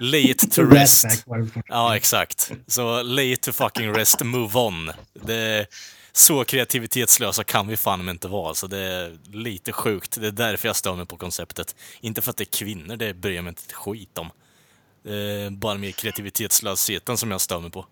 [0.00, 1.24] It to rest.
[1.68, 2.52] Ja, exakt.
[2.66, 4.90] Så lay it to fucking rest, move on.
[5.12, 5.66] Det,
[6.12, 10.20] så kreativitetslösa kan vi fan inte vara, så det är lite sjukt.
[10.20, 11.76] Det är därför jag stör mig på konceptet.
[12.00, 14.30] Inte för att det är kvinnor, det bryr jag mig inte ett skit om.
[15.02, 17.86] Det är bara mer kreativitetslösheten som jag stör mig på.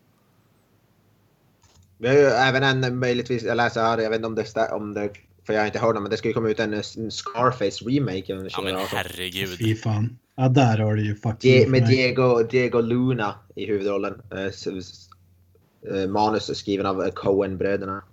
[1.99, 4.95] Vi har ju även en möjligtvis, jag läser här, jag vet inte om det, om
[4.95, 5.11] det
[5.47, 7.85] för jag har inte hört om men det ska ju komma ut en, en Scarface
[7.85, 8.89] remake Ja men 2018.
[8.93, 9.59] herregud.
[9.59, 10.19] Fy fan.
[10.37, 11.89] Ja, där har du ju för med.
[11.89, 14.23] Diego, Diego Luna i huvudrollen.
[14.33, 14.51] Eh,
[15.95, 18.03] eh, manus är skriven av eh, Coen-bröderna.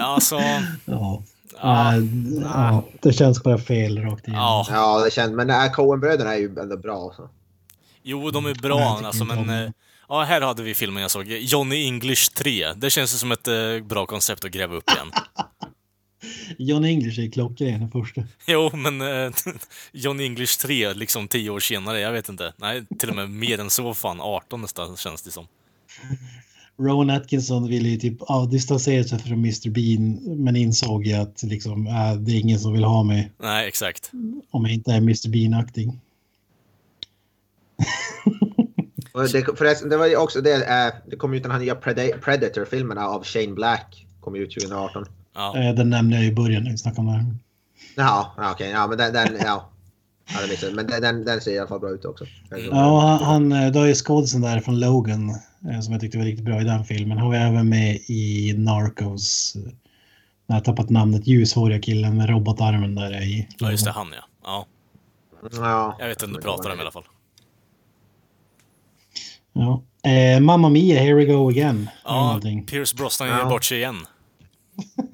[0.00, 0.62] Alltså, Ja.
[0.84, 1.22] Ja.
[1.62, 1.94] Ja,
[2.42, 4.42] ja, det känns bara fel rakt igenom.
[4.44, 4.66] ja.
[4.70, 7.12] Ja, det känns, men Coen-bröderna är ju ändå bra.
[7.16, 7.28] Så.
[8.02, 9.72] Jo, de är Nej, bra tycker alltså, om men...
[10.08, 11.26] Ja, här hade vi filmen jag såg.
[11.28, 12.72] Johnny English 3.
[12.76, 13.54] Det känns som ett eh,
[13.84, 15.10] bra koncept att gräva upp igen.
[16.58, 18.22] John English är klockren den första.
[18.46, 19.32] Jo, men eh,
[19.92, 22.52] Johnny English 3, liksom tio år senare, jag vet inte.
[22.56, 24.20] Nej, till och med mer än så fan.
[24.20, 25.46] 18 nästan, känns det som.
[26.78, 31.42] Rowan Atkinson ville ju typ ja, distansera sig från Mr Bean men insåg ju att
[31.42, 34.10] liksom, äh, det är ingen som vill ha mig Nej, exakt.
[34.50, 35.92] om jag inte är Mr Bean-aktig.
[39.32, 42.18] Det, förresten, det var ju också det, äh, det kom ut den här nya Preda-
[42.18, 44.06] Predator-filmerna av Shane Black.
[44.20, 45.06] Kom ut 2018.
[45.34, 45.56] Ja.
[45.58, 47.34] Eh, Den nämnde jag i början när vi snackade om det här.
[47.96, 48.70] Ja, okej.
[48.70, 49.70] Ja, men den, den ja.
[50.60, 52.24] Det men den, den, ser i alla fall bra ut också.
[52.70, 55.30] Ja, han, han, eh, det var ju skådisen där från Logan
[55.70, 57.18] eh, som jag tyckte var riktigt bra i den filmen.
[57.18, 59.56] Han var även med i Narcos.
[59.56, 59.72] eh,
[60.46, 63.48] Jag har tappat namnet, ljushåriga killen med robotarmen där i.
[63.58, 64.24] ja, just det, han ja.
[64.44, 64.66] ja.
[65.52, 65.96] Ja.
[65.98, 67.04] Jag vet inte om du pratar om i alla fall.
[69.52, 69.82] Ja.
[70.10, 71.88] Eh, Mamma Mia, here we go again.
[72.04, 72.40] Ja.
[72.66, 73.48] Pierce Brosnan gör Ja.
[73.48, 73.96] bort sig igen.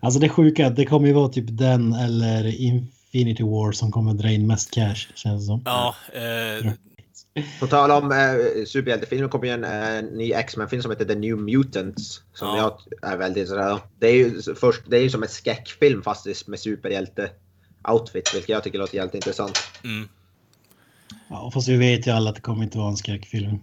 [0.00, 4.28] Alltså det sjuka, det kommer ju vara typ den eller Infinity War som kommer dra
[4.30, 5.62] in mest cash känns det som.
[5.64, 6.72] Ja, eh,
[7.60, 11.36] På tal om äh, superhjältefilmer kommer ju en äh, ny X-Men-film som heter The New
[11.38, 12.22] Mutants.
[12.34, 12.78] Som Ja.
[13.00, 13.78] jag är väldigt sådär.
[13.98, 18.34] Det är ju först, det är ju som en skräckfilm fast det är med superhjälte-outfit.
[18.34, 19.58] Vilket jag tycker låter helt intressant.
[19.84, 20.08] mm.
[21.28, 23.58] Ja, fast vi vet ju alla att det kommer inte vara en skräckfilm.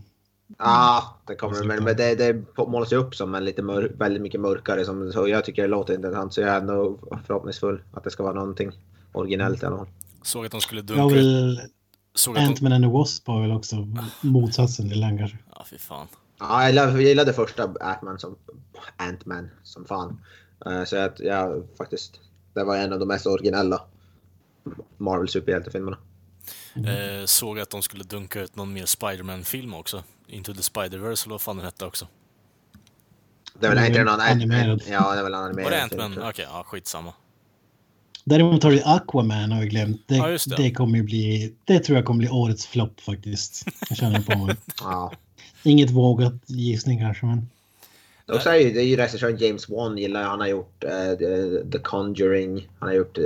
[0.58, 4.22] Ja, det kommer men, men det, det målas ju upp som en lite mör, väldigt
[4.22, 4.86] mycket mörkare.
[4.86, 6.98] Som, så jag tycker det låter intressant så jag är ändå
[7.28, 8.72] förhoppningsfull att det ska vara någonting
[9.12, 9.88] originellt i alla fall.
[10.22, 11.22] Såg att de skulle Jag dunka ut...
[11.22, 11.62] vill...
[12.14, 12.50] Såg att de...
[12.50, 13.88] Ant-Man and the Wasp var väl också
[14.22, 15.38] motsatsen till den kanske.
[15.56, 16.08] Ja, fy fan.
[16.40, 18.36] Ja, jag gillade, jag gillade första Ant-Man som,
[18.98, 20.22] Ant-Man som fan.
[20.66, 22.20] Eh, Så jag, jag faktiskt,
[22.54, 23.82] det var en av de mest originella
[24.98, 25.98] Marvel superhjältefilmerna.
[26.76, 30.04] Eh, såg att de skulle dunka ut någon mer Spider-Man-film också.
[30.30, 32.08] Into the Spider-Verse eller vad fan den hette också.
[33.60, 34.84] Det är väl inte någon animerad.
[34.90, 36.14] Ja, det är väl animerad Var det Ant-Man?
[36.14, 36.30] jag.
[36.30, 37.14] Okej, ja skitsamma.
[38.24, 40.02] Däremot har du Aquaman har vi glömt.
[40.08, 40.56] Det, Ja, det.
[40.58, 40.72] det.
[40.72, 41.56] kommer ju bli...
[41.66, 43.66] Det tror jag kommer bli årets flopp faktiskt.
[43.90, 44.56] Jag känner på mig.
[44.82, 45.12] Ja.
[45.64, 47.50] Inget vågat gissning kanske men...
[48.28, 50.30] Och så är ju, det är ju regissören James Wan gillar jag.
[50.30, 53.24] Han har gjort eh, The- The Conjuring, han har gjort eh,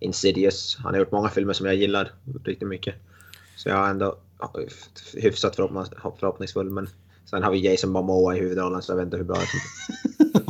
[0.00, 0.76] Insidious.
[0.82, 2.12] Han har gjort många filmer som jag gillar
[2.44, 2.94] riktigt mycket.
[3.56, 4.16] Så jag är ändå
[5.14, 6.70] hyfsat förhoppnings- förhoppningsfull.
[6.70, 6.88] Men
[7.30, 9.46] sen har vi Jason Momoa i huvudrollen så jag vet inte hur bra det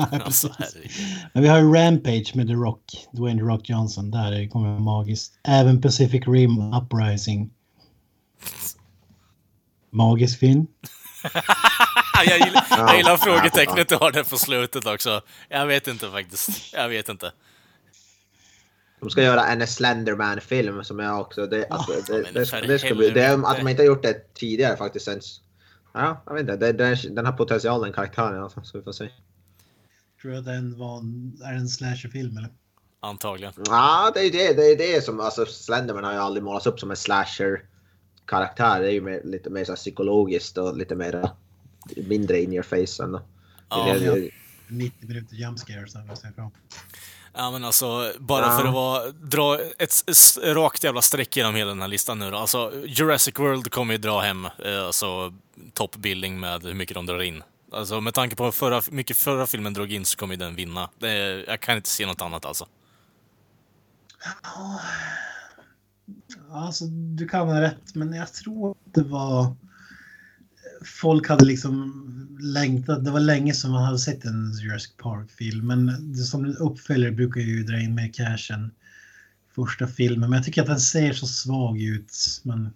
[0.58, 0.90] herregud.
[1.32, 3.08] Men vi har ju Rampage med The Rock.
[3.12, 4.10] Dwayne The Rock Johnson.
[4.10, 5.32] Där kommer det magiskt.
[5.48, 7.50] Även Pacific Rim Uprising.
[9.90, 10.66] Magisk film.
[12.26, 15.20] jag gillar, jag gillar frågetecknet du har där på slutet också.
[15.48, 16.72] Jag vet inte faktiskt.
[16.72, 17.32] Jag vet inte.
[19.00, 21.46] De ska göra en Slenderman-film som jag också...
[21.46, 24.02] Det, alltså, det, men det, för det, ska bli, det att de inte har gjort
[24.02, 25.04] det tidigare faktiskt.
[25.04, 25.20] Sen,
[25.92, 26.56] ja, jag vet inte.
[26.56, 29.08] Det, det, den har potential den karaktären alltså, så vi får se.
[30.22, 32.50] Tror du att den var en, är en slasherfilm eller?
[33.00, 33.52] Antagligen.
[33.66, 35.20] Ja, det är ju det, det, är det som...
[35.20, 38.80] Alltså, Slenderman har ju aldrig målats upp som en slasher-karaktär.
[38.80, 41.30] Det är ju mer, lite mer så här psykologiskt och lite mer...
[41.96, 43.22] Mindre in your face ändå.
[43.68, 43.94] Ja.
[43.94, 44.30] Det- det-
[44.68, 45.58] 90 minuter jump
[46.08, 46.50] vad säger jag.
[47.36, 48.58] Ja men alltså, bara Ja.
[48.58, 52.30] för att vara, dra ett s- rakt jävla streck genom hela den här listan nu
[52.30, 52.36] då.
[52.36, 55.34] Alltså, Jurassic World kommer ju dra hem eh, alltså,
[55.72, 57.42] toppbilling med hur mycket de drar in.
[57.72, 60.54] Alltså med tanke på hur förra, mycket förra filmen drog in så kommer ju den
[60.54, 60.90] vinna.
[60.98, 62.66] Det, jag kan inte se något annat alltså.
[66.52, 66.84] Alltså,
[67.16, 69.54] du kan ha rätt, men jag tror att det var...
[70.84, 72.00] Folk hade liksom
[72.40, 73.04] längtat.
[73.04, 75.66] Det var länge som man hade sett en Jurassic Park-film.
[75.66, 78.70] Men det som uppföljare brukar ju dra in mer cash än
[79.54, 80.30] första filmen.
[80.30, 82.40] Men jag tycker att den ser så svag ut.
[82.42, 82.70] Men...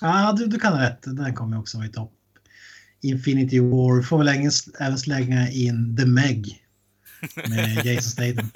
[0.00, 1.02] Ja, du, du kan ha rätt.
[1.02, 2.12] Den kommer också vara i topp.
[3.00, 4.02] Infinity War.
[4.02, 4.50] Får väl
[4.80, 6.64] även slänga in The Meg.
[7.48, 8.50] Med Jason Statham.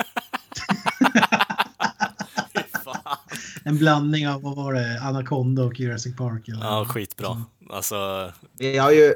[2.84, 3.18] Fan.
[3.64, 6.48] En blandning av, vad var det, Anaconda och Jurassic Park?
[6.48, 6.60] Eller?
[6.64, 7.42] Ja, skitbra.
[7.70, 9.14] Alltså, Vi har ju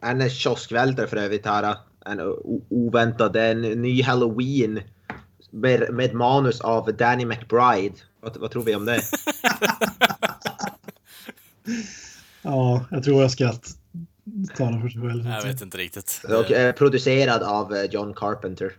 [0.00, 1.76] en kioskvältare för övrigt här.
[2.06, 2.20] En
[2.68, 4.80] oväntad, en ny Halloween.
[5.50, 7.94] Med, med manus av Danny McBride.
[8.20, 9.00] Vad, vad tror vi om det?
[12.42, 13.76] Ja, jag tror jag ska att
[14.56, 15.26] tala för sig själv.
[15.26, 16.22] jag vet inte riktigt.
[16.28, 18.72] Och eh, producerad av eh, John Carpenter.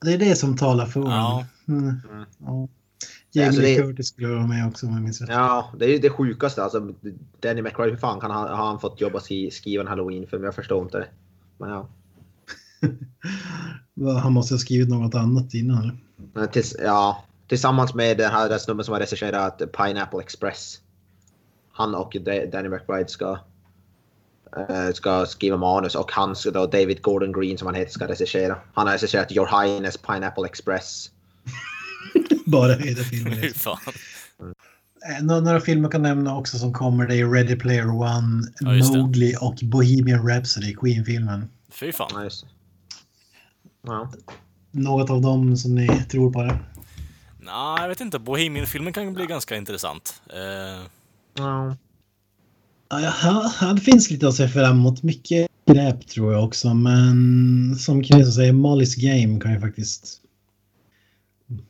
[0.00, 1.06] Det är det som talar för Ja.
[1.06, 1.44] honom.
[1.68, 2.00] Mm.
[2.38, 2.68] Ja.
[3.32, 5.30] Jamie Alltså, det- Curtis skulle vara med också om jag minns rätt.
[5.30, 6.62] Ja, det är ju det sjukaste.
[6.62, 6.92] Alltså,
[7.40, 10.44] Danny McBride, hur fan kan han, har han fått jobba skri, skriva en Halloween-film?
[10.44, 11.06] Jag förstår inte det.
[11.58, 11.88] Men ja.
[14.22, 15.98] Han måste ha skrivit något annat innan.
[16.32, 17.24] Men tills, ja.
[17.48, 20.80] Tillsammans med den här snubben som har regisserat Pineapple Express.
[21.72, 23.38] Han och Da- Danny McBride ska,
[24.68, 28.08] eh, ska skriva manus och han ska då David Gordon Green som han heter ska
[28.08, 28.58] regissera.
[28.74, 31.10] Han har regisserat Your Highness Pineapple Express.
[32.46, 32.72] Bara.
[32.74, 33.78] Hur fan.
[35.18, 37.06] Eh, Några, några filmer kan nämna också som kommer.
[37.06, 38.70] Det är Ready Player One, Ja.
[38.72, 41.48] Mowgli och Bohemian Rhapsody, Queen-filmen.
[41.72, 42.10] Fy fan.
[42.14, 42.48] Ja, just det.
[43.86, 44.12] Ja.
[44.70, 46.58] Något av dem som ni tror på det?
[47.40, 48.18] Nej, jag vet inte.
[48.18, 50.22] Bohemian-filmen kan bli ganska intressant.
[50.30, 50.82] Eh,
[51.38, 51.76] Ja.
[52.92, 55.02] Ja, ja, ja, det finns lite att se fram emot.
[55.02, 60.19] Mycket skräp tror jag också, men som Kineso säger, Molly's Game kan ju faktiskt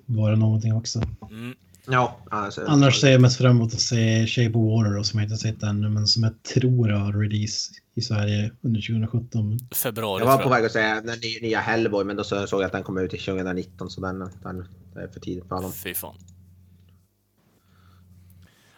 [0.07, 1.03] vara någonting också.
[1.31, 1.55] mm,
[1.87, 5.21] Ja, alltså, Annars ser jag mest fram emot att se Shape of Water då, som
[5.21, 9.59] jag inte sett ännu, men som jag tror har release i Sverige under 2017.
[9.75, 12.67] februari Jag var på väg att säga den nya, Hellboy men då så såg jag
[12.67, 15.73] att den kom ut i 2019 så den, den är för tidigt för honom.
[15.73, 16.15] Fy fan.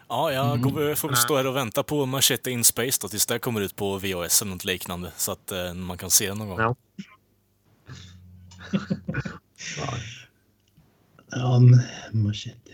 [0.09, 3.27] Ja, jag går, får väl stå här och vänta på Machete in Space då, tills
[3.27, 5.13] det kommer ut på VHS eller något liknande.
[5.17, 6.59] Så att eh, man kan se den någon gång.
[6.61, 6.77] Ja.
[11.33, 11.61] Ja,
[12.13, 12.73] Machete.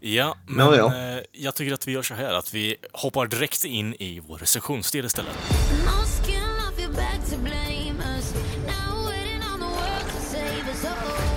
[0.00, 1.16] Ja, men Ja, ja.
[1.16, 4.38] Eh, jag tycker att vi gör så här att vi hoppar direkt in i vår
[4.38, 5.36] recensionsdel istället.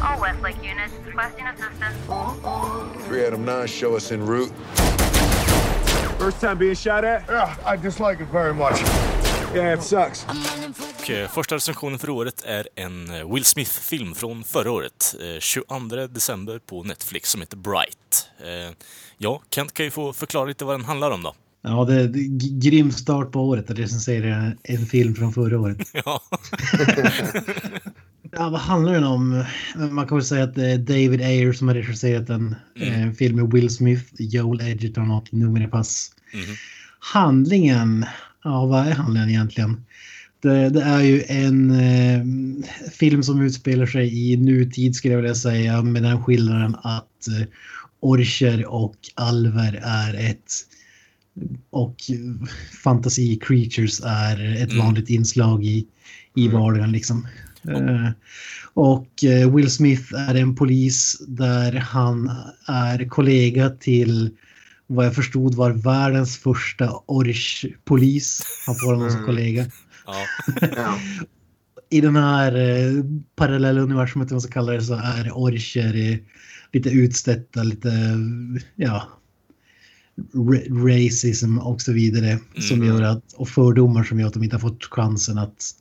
[0.01, 1.97] All Westlake units requesting assistance.
[3.07, 4.53] Three Adam 9 show us en route.
[6.19, 7.23] First time being shot at?
[7.29, 9.18] Yeah, I dislike it very much.
[9.55, 10.25] Yeah, it sucks.
[10.99, 15.39] Och eh, första recensionen för året är en eh, Will Smith-film från förra året, eh,
[15.39, 18.27] 22 december på Netflix, som heter Bright.
[18.39, 18.75] Eh,
[19.17, 21.35] ja, Kent kan ju få förklara lite vad den handlar om då.
[21.61, 22.07] Ja, det är
[22.59, 25.77] grym start på året att recensera en, en film från förra året.
[26.05, 26.21] Ja.
[28.31, 29.45] Ja, vad handlar den om?
[29.75, 33.35] Man kan väl säga att det är David Ayer som har regisserat en eh, film
[33.35, 36.11] med Will Smith, Joel Edgerton och Noomi Pass.
[36.33, 36.55] Mhm.
[36.99, 38.05] Handlingen,
[38.49, 39.85] ja vad är handlingen egentligen?
[40.41, 42.23] Det, det är ju en eh,
[42.91, 47.47] film som utspelar sig i nutid skulle jag vilja säga med den skillnaden att eh,
[47.99, 50.51] orcher och alver är ett
[51.69, 52.47] och eh,
[52.83, 54.85] fantasy creatures är ett Mm.
[54.85, 55.85] vanligt inslag i,
[56.35, 57.27] i vardagen liksom.
[57.67, 58.09] Eh,
[58.73, 62.31] och eh, Will Smith är en polis där han
[62.67, 64.29] är kollega till
[64.91, 68.41] vad jag förstod var världens första orchpolis.
[68.65, 69.25] Han får honom som Mm.
[69.25, 69.65] kollega.
[70.05, 70.95] ja.
[71.91, 73.03] I den här eh,
[73.35, 76.17] parallella universumet, man ska kalla det så, är orcher eh,
[76.73, 77.91] lite utstötta, lite,
[78.75, 79.07] ja,
[80.33, 82.39] ra- racism och så vidare.
[82.59, 82.87] Som Mm.
[82.87, 85.71] gör att, och fördomar som gör att de inte har fått chansen att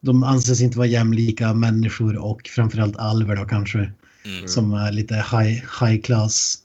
[0.00, 3.78] de anses inte vara jämlika människor och framförallt alver då kanske.
[4.24, 4.48] Mm.
[4.48, 6.58] Som är lite high, high class.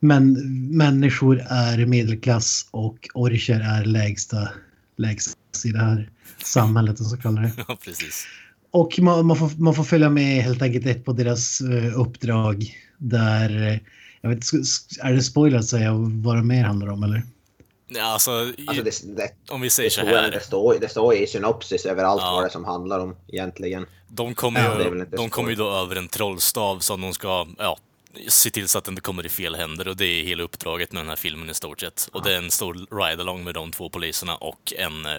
[0.00, 0.32] Men
[0.76, 4.48] människor är medelklass och orcher är lägsta,
[4.96, 6.10] lägst i det här
[6.44, 7.52] samhället, om man ska kalla det.
[7.68, 8.26] ja, precis.
[8.70, 12.74] Och man, man, får, man får följa med helt enkelt ett på deras eh, uppdrag
[12.98, 13.78] där, eh,
[14.20, 14.38] jag vet
[15.02, 17.22] är det spoiler att säga vad det mer handlar om eller?
[17.88, 20.30] Ja, alltså, i- Alltså det, det, om vi säger så står, här.
[20.30, 22.32] det, står, det står i synopsis överallt Ja.
[22.32, 23.86] vad det som handlar om egentligen.
[24.08, 27.12] De kommer, Ja, ju, inte de så kommer ju då över en trollstav som de
[27.12, 27.78] ska, ja,
[28.28, 30.92] se till så att den inte kommer i fel händer och det är hela uppdraget
[30.92, 32.08] med den här filmen i stort sett.
[32.12, 35.12] Och det är en stor ride-along med de två poliserna och en, eh,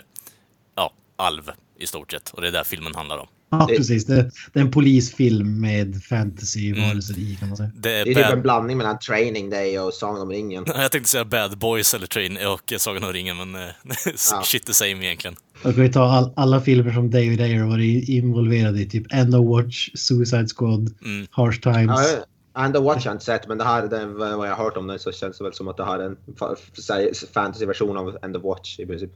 [0.75, 2.29] ja, alv i stort sett.
[2.29, 3.27] Och det är där filmen handlar om.
[3.53, 4.05] Ja, Det- precis.
[4.05, 7.71] Det, det är en polisfilm med fantasy-varelser i kan man säga.
[7.75, 10.63] Det är, Det är typ en bad, blandning mellan Training Day och Sagan om ringen.
[10.75, 13.69] jag tänkte säga Bad Boys eller Train och Sagan om ringen, men eh,
[14.31, 14.43] Ja.
[14.45, 15.35] shit the same egentligen.
[15.63, 19.45] Och vi tar all, alla filmer som David Ayer varit involverad i, typ End of
[19.47, 21.27] Watch, Suicide Squad, Mm.
[21.31, 22.01] Harsh Times.
[22.11, 24.63] Ja, And the Watch har jag inte sett, men det här, det, vad jag har
[24.63, 27.31] hört om det så känns det väl som att det här är en fa- fa-
[27.33, 29.11] fantasyversion av End of Watch i princip.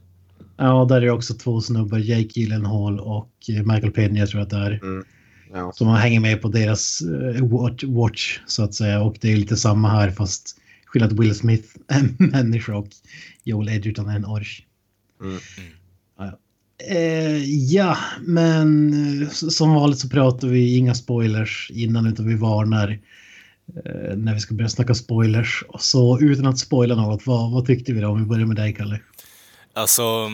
[0.56, 4.40] Ja, där är det också två snubbar, Jake Gyllenhaal och eh, Michael Peña jag tror
[4.40, 4.70] att det är.
[4.82, 5.04] Mm.
[5.52, 5.72] Ja.
[5.74, 9.02] Som man hänger med på deras eh, watch, watch så att säga.
[9.02, 12.88] Och det är lite samma här fast skillnad att Will Smith är en människa och
[13.44, 14.62] Joel Edgerton är en orch.
[15.22, 15.38] Mm.
[16.18, 16.38] Ja.
[16.88, 18.92] Eh, ja, men
[19.22, 22.98] eh, som vanligt så pratar vi inga spoilers innan utan vi varnar
[23.74, 25.64] Eh, när vi ska börja snacka spoilers.
[25.78, 28.08] Så utan att spoila något, vad, vad tyckte vi då?
[28.08, 29.00] Om vi börjar med dig, Kalle.
[29.72, 30.30] Alltså,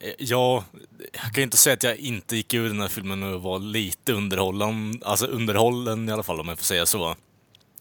[0.00, 0.64] eh, ja,
[1.12, 4.12] jag kan inte säga att jag inte gick ur den här filmen och var lite
[4.12, 7.16] underhållen, alltså underhållen i alla fall om jag får säga så.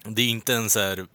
[0.03, 1.05] Det är inte en så här,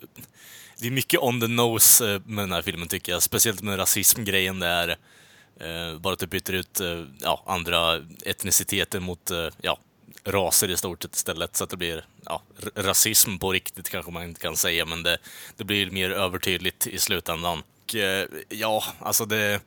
[0.80, 3.78] det är mycket on the nose eh, med den här filmen tycker jag, speciellt med
[3.78, 4.96] rasismgrejen där.
[5.60, 9.78] Eh, bara att du byter ut eh, ja, andra etniciteter mot eh, ja,
[10.24, 12.42] raser i stort sett istället så att det blir ja,
[12.74, 15.18] rasism på riktigt kanske man inte kan säga, men det,
[15.56, 17.62] det blir mer övertydligt i slutändan.
[17.84, 19.60] Och, eh, ja, alltså det...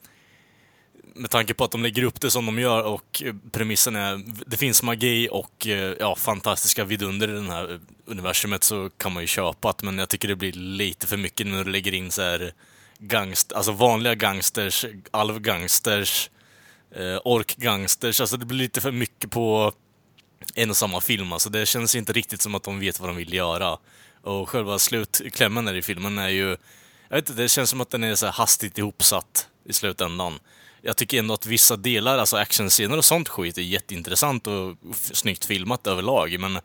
[1.13, 4.57] Med tanke på att de lägger upp det som de gör och premissen är det
[4.57, 9.27] finns magi och eh, ja, fantastiska vidunder i det här universumet så kan man ju
[9.27, 12.21] köpa det, men jag tycker det blir lite för mycket när du lägger in så
[12.21, 12.53] här
[12.99, 16.29] gangst, alltså vanliga gangsters, alvgangsters,
[16.95, 19.73] eh, orkgangsters, alltså det blir lite för mycket på
[20.57, 21.33] en och samma film.
[21.33, 23.77] Alltså det känns inte riktigt som att de vet vad de vill göra.
[24.21, 26.57] Och själva slutklämmen där i filmen är ju...
[27.09, 30.39] Jag vet inte, det känns som att den är så här hastigt ihopsatt i slutändan.
[30.81, 35.45] Jag tycker ändå att vissa delar, alltså actionscener och sånt skit, är jätteintressant och snyggt
[35.45, 36.39] filmat överlag.
[36.39, 36.61] Men eh,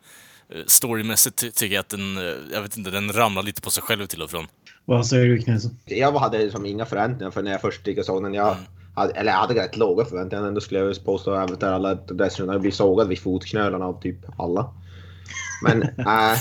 [0.66, 3.82] storymässigt ty- tycker jag att den, eh, jag vet inte, den ramlar lite på sig
[3.82, 4.47] själv till och från.
[4.85, 5.78] Vad säger du, Knäsen?
[5.85, 8.35] Jag hade liksom inga förväntningar för när jag först gick och såg den.
[8.35, 8.60] Jag hade,
[8.97, 11.35] eller jag hade rätt låga förväntningar ändå skulle jag påstå.
[11.35, 14.74] Även där alla recensioner blir sågade vid fotknölarna av typ alla.
[15.64, 16.39] Men äh,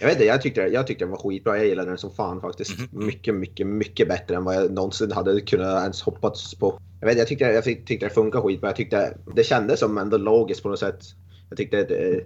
[0.00, 1.56] jag vet inte, jag tyckte, jag tyckte den var skitbra.
[1.56, 2.92] Jag gillade den som fan faktiskt.
[2.92, 6.80] Mycket, mycket, mycket bättre än vad jag någonsin hade kunnat ens hoppats på.
[7.00, 8.68] Jag vet jag tyckte, jag tyckte det funkade skitbra.
[8.68, 11.00] Jag tyckte det kändes som ändå logiskt på något sätt.
[11.48, 12.24] Jag tyckte att eh,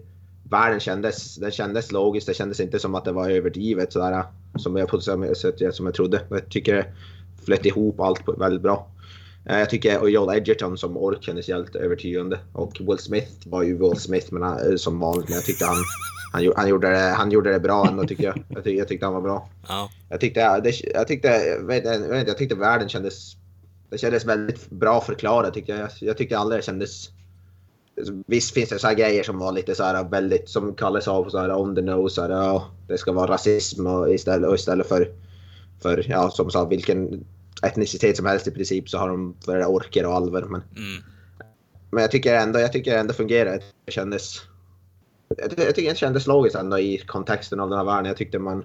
[0.50, 2.26] världen kändes, den kändes logiskt.
[2.26, 4.24] Det kändes inte som att det var överdrivet sådär.
[4.56, 5.22] Som jag, på som
[5.86, 6.20] jag trodde.
[6.28, 6.86] Jag tycker det
[7.44, 8.93] flöt ihop allt väldigt bra.
[9.46, 12.38] Eh, Jag tycker och Joel Edgerton som ork kändes helt övertygande.
[12.52, 15.28] Och Will Smith var ju Will Smith men, eh, som vanligt.
[15.28, 15.76] Men jag tyckte han,
[16.32, 18.44] han, han, gjorde, det, han gjorde det bra ändå tycker jag.
[18.48, 19.48] Jag, tyck, jag tyckte han var bra.
[19.68, 19.90] Ja.
[20.08, 23.36] Jag tyckte, det, jag, tyckte, jag, vet, jag, vet, jag tyckte världen kändes
[23.94, 25.80] det kändes väldigt bra förklarat tyckte jag.
[25.80, 27.10] Jag, jag tyckte aldrig det kändes...
[28.26, 31.38] Visst finns det så grejer som var lite så här väldigt, som kallas av så
[31.38, 34.88] här on the nose, så här, ja, det ska vara rasism och istället, och istället
[34.88, 35.08] för,
[35.82, 37.24] för, ja som sa, vilken
[37.62, 40.42] etnicitet som helst i princip så har de det orker och alver.
[40.42, 41.02] Men, Mm.
[41.90, 43.60] men jag tycker ändå, jag tycker ändå fungerar.
[43.84, 44.40] Det kändes...
[45.36, 48.04] Jag, jag tycker det kändes logiskt ändå i kontexten av den här världen.
[48.04, 48.64] Jag tyckte man...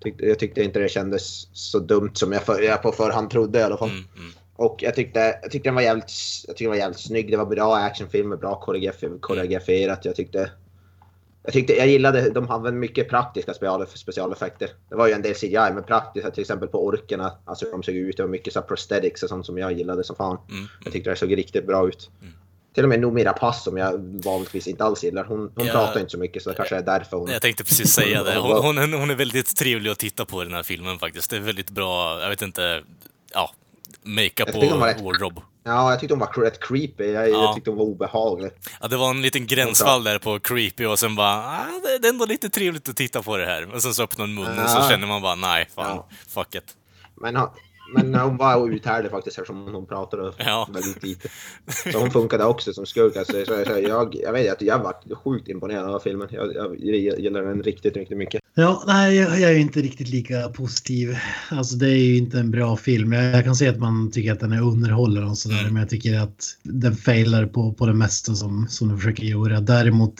[0.00, 3.58] Tyckte, jag tyckte inte det kändes så dumt som jag, för, jag på förhand trodde
[3.58, 3.88] i alla fall.
[3.88, 4.30] Mm, mm.
[4.56, 6.12] Och jag tyckte, jag tyckte den var jävligt,
[6.46, 7.30] jag tyckte den var jävligt snygg.
[7.30, 10.04] Det var bra actionfilm med bra koreografi- koreograferat.
[10.04, 10.50] Jag tyckte,
[11.42, 14.68] jag tyckte, jag gillade, de hade mycket praktiska special, specialeffekter.
[14.88, 17.82] Det var ju en del CGI, men praktiska till exempel på orkerna, alltså hur de
[17.82, 18.16] såg ut.
[18.16, 20.38] Det var mycket så prosthetics och sånt som jag gillade som fan.
[20.50, 22.10] Mm, Jag tyckte det såg riktigt bra ut.
[22.74, 25.24] Till och med Nomira Pass som jag vanligtvis inte alls gillar.
[25.24, 25.72] Hon, hon Ja.
[25.72, 27.30] pratar inte så mycket så det kanske är därför hon...
[27.30, 28.38] Jag tänkte precis säga det.
[28.38, 31.30] Hon, hon, är- hon är väldigt trevlig att titta på i den här filmen faktiskt.
[31.30, 32.82] Det är väldigt bra, jag vet inte,
[33.34, 33.50] ja,
[34.02, 34.64] makeup och
[35.04, 35.40] wardrobe.
[35.64, 37.04] Ja, jag tyckte hon var rätt creepy.
[37.04, 37.42] Jag, Ja.
[37.42, 38.50] jag tyckte hon var obehaglig.
[38.80, 41.64] Ja, det var en liten gränsfall där på creepy och sen bara, ah,
[42.00, 43.74] det- är ändå lite trevligt att titta på det här.
[43.74, 44.88] Och sen så öppnar hon munnen och så Ja.
[44.88, 46.08] känner man bara, nej, fan, Ja.
[46.28, 46.76] fuck it.
[47.14, 47.36] Men,
[47.92, 50.68] men hon var uthärdlig faktiskt eftersom hon pratade Ja.
[50.74, 51.28] väldigt lite.
[51.92, 53.16] Så hon funkade också som skurk.
[53.16, 56.28] Alltså, så, så, jag, jag vet att jag var sjukt imponerad av filmen.
[56.30, 58.40] Jag, jag gillar den riktigt, riktigt mycket.
[58.54, 61.16] Ja, nej, jag, jag är inte riktigt lika positiv.
[61.50, 63.12] Alltså det är ju inte en bra film.
[63.12, 65.88] Jag, jag kan säga att man tycker att den är underhållande och sådär, men jag
[65.90, 69.60] tycker att den failar på, på det mesta som, som den försöker göra.
[69.60, 70.14] Däremot,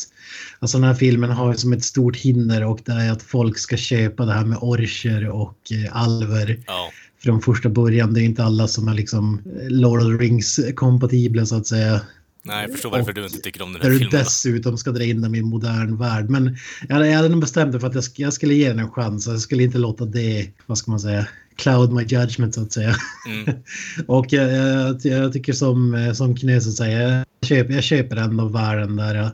[0.58, 3.58] alltså den här filmen har ju som ett stort hinder och det är att folk
[3.58, 6.90] ska köpa det här med orcher och eh, alver Ja,
[7.24, 8.14] från första början.
[8.14, 11.66] Det är inte alla som är liksom eh, Lord of the Rings kompatibla så att
[11.66, 12.00] säga.
[12.42, 14.12] nej, jag förstår varför Och du inte tycker om den Där här du filmen.
[14.12, 14.18] då.
[14.18, 16.30] dessutom ska dra in dem i en modern värld.
[16.30, 16.56] Men
[16.88, 18.90] jag hade, jag hade nog bestämt mig för att jag, jag skulle ge den en
[18.90, 19.26] chans.
[19.26, 21.26] Jag skulle inte låta det, vad ska man säga,
[21.56, 22.94] cloud my judgment så att säga.
[23.28, 23.56] Mm.
[24.06, 28.48] Och jag, jag, jag tycker som, eh, som Kinesen säger, jag köper, jag köper ändå
[28.48, 29.30] världen där eh,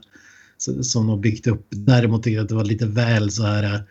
[0.82, 1.66] som de byggt upp.
[1.70, 3.82] Däremot tycker jag att det var lite väl så här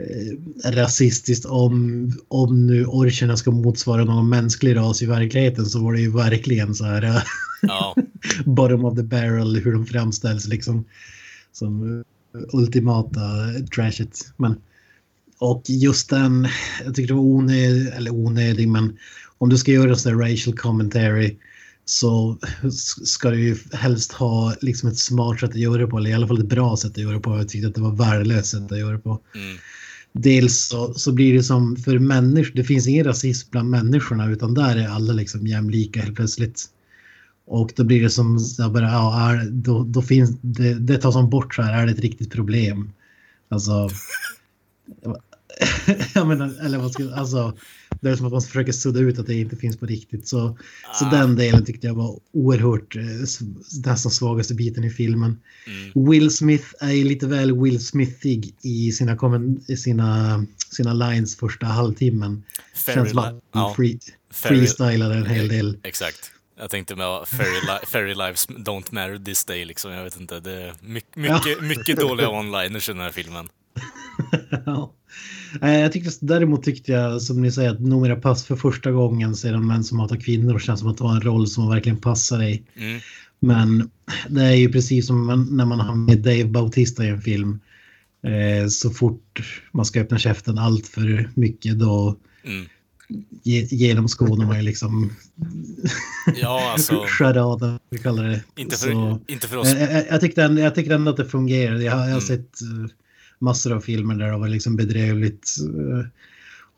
[0.00, 5.92] eh, rasistiskt om, om nu orcherna ska motsvara någon mänsklig ras i verkligheten så var
[5.92, 7.22] det ju verkligen så här eh,
[7.62, 7.94] Ja,
[8.44, 10.84] bottom of the barrel hur de framställs liksom
[11.52, 11.98] som
[12.34, 13.20] eh, ultimata
[13.74, 14.32] trashet.
[14.36, 14.56] Men,
[15.38, 16.48] och just den,
[16.84, 18.98] jag tycker det var onödig, eller onödig, men
[19.38, 21.36] om du ska göra en sån där racial commentary
[21.88, 22.38] så
[23.04, 26.14] ska du ju helst ha liksom ett smart sätt att göra det på, eller i
[26.14, 27.36] alla fall ett bra sätt att göra det på.
[27.36, 29.20] Jag tyckte att det var värdelöst sätt att göra det på.
[29.34, 29.56] mm.
[30.12, 34.54] Dels så, så blir det som för människor, det finns ingen rasism bland människorna utan
[34.54, 36.64] där är alla liksom jämlika helt plötsligt.
[37.46, 41.14] Och då blir det som, så bara, ja, är, då, då finns det, det tas
[41.14, 42.92] som bort så här, är det ett riktigt problem?
[43.48, 43.90] Alltså,
[46.14, 47.56] jag menar, eller vad ska, alltså,
[48.00, 50.28] det är som att man försöker sudda ut att det inte finns på riktigt.
[50.28, 50.58] Så,
[50.94, 53.02] så den delen tyckte jag var oerhört, eh,
[53.84, 55.40] nästan svagaste biten i filmen.
[55.66, 56.10] Mm.
[56.10, 59.18] Will Smith är lite väl Will Smithig i sina,
[59.76, 62.42] sina, sina lines första halvtimmen.
[62.74, 63.98] Fairy Känns som att han free,
[64.30, 65.78] freestylade en hel del.
[65.82, 66.32] Exakt.
[66.58, 69.92] Jag tänkte med fairy, li fairy lives don't matter this day liksom.
[69.92, 70.40] Jag vet inte.
[70.40, 73.48] Det är mycket, mycket, mycket dåliga one-liners i den här filmen.
[74.66, 74.92] Ja.
[75.62, 79.34] Eh, Jag tyckte, däremot tyckte jag, som ni säger, att Noomi Pass för första gången
[79.36, 82.38] sedan Män som hatar kvinnor känns som att det var en roll som verkligen passar
[82.38, 82.62] dig.
[82.76, 83.00] Mm.
[83.40, 83.90] Men
[84.28, 87.60] det är ju precis som man, när man har med Dave Bautista i en film.
[88.26, 89.42] Eh, så fort
[89.72, 92.66] man ska öppna käften allt för mycket då Mm.
[93.42, 95.10] ge, genomskådar man ju liksom
[96.42, 97.04] Ja, alltså.
[97.18, 98.42] charada, vi kallar det.
[98.56, 99.72] Inte Så- för, inte för oss.
[99.74, 101.84] jag, jag, jag, tyckte ändå, jag tyckte ändå att det fungerade.
[101.84, 102.20] Jag, har- jag har Mm.
[102.20, 102.90] sett eh,
[103.38, 105.56] massor av filmer där det var liksom bedrövligt.
[105.60, 106.06] Eh,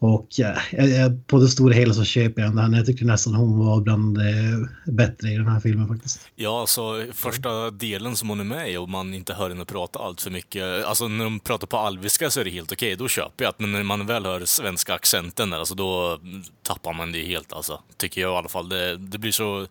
[0.01, 2.72] och eh, ja, på det stora hela så köper jag den.
[2.72, 6.28] Jag tyckte nästan hon var bland det bättre i den här filmen faktiskt.
[6.36, 9.98] Ja, alltså första delen som hon är med i och man inte hör henne prata
[9.98, 10.85] allt för mycket.
[10.85, 13.62] Alltså när de pratar på alviska så är det helt okej, då köper jag det.
[13.62, 16.20] Men när man väl hör svenska accenten där, alltså då
[16.62, 17.82] tappar man det helt alltså.
[17.97, 18.68] Tycker jag i alla fall.
[18.68, 19.66] Det, det blir så...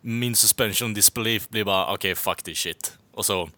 [0.00, 2.98] Min suspension disbelief blir bara okej, fuck this shit.
[3.14, 3.48] Och så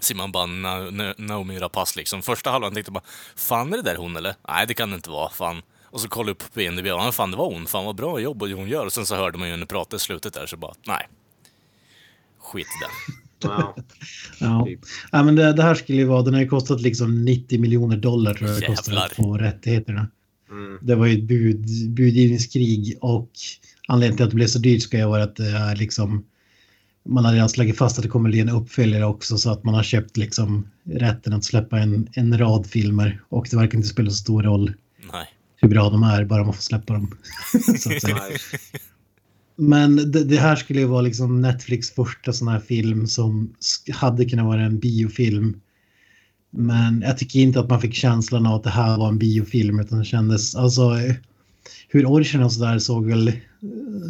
[0.00, 2.22] ser man bara Na- Na- Naomi Rapace liksom.
[2.22, 3.04] Första halvan tänkte bara,
[3.36, 4.34] fan är det där hon eller?
[4.48, 5.62] Nej, det kan det inte vara, fan.
[5.84, 8.20] Och så kollade jag upp på IMDB, ja fan det var hon, fan vad bra
[8.20, 8.86] jobb hon gör.
[8.86, 11.08] Och sen så hörde man ju henne prata i slutet där, så bara, nej.
[12.40, 13.16] Skit i det.
[13.48, 13.76] Ja.
[14.40, 14.64] Ja.
[14.66, 14.80] Typ.
[15.12, 17.96] Ja, men det, det här skulle ju vara, den har ju kostat liksom 90 miljoner
[17.96, 19.06] dollar tror jag kostar Jävlar.
[19.06, 20.08] att få rättigheterna.
[20.50, 20.78] Mm.
[20.82, 23.30] Det var ju ett bud, budgivningskrig och
[23.88, 26.24] anledningen till att det blev så dyrt ska ju vara att det är liksom
[27.06, 29.74] man har redan slagit fast att det kommer bli en uppföljare också så att man
[29.74, 34.10] har köpt liksom rätten att släppa en, en rad filmer och det verkar inte spela
[34.10, 34.72] så stor roll
[35.12, 35.26] Nej.
[35.56, 37.16] hur bra de är, bara man får släppa dem.
[37.78, 38.18] så att säga.
[39.56, 43.54] Men det, det, här skulle ju vara liksom Netflix första sån här film som
[43.92, 45.60] hade kunnat vara en biofilm.
[46.50, 49.80] Men jag tycker inte att man fick känslan av att det här var en biofilm
[49.80, 50.90] utan det kändes, alltså
[51.88, 53.32] hur orchen och sådär såg väl,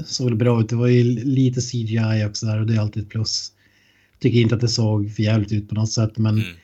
[0.07, 0.69] såg väl bra ut.
[0.69, 3.53] Det var ju lite CGI också där och det är alltid ett plus.
[4.19, 6.57] Tycker inte att det såg för jävligt ut på något sätt men mm.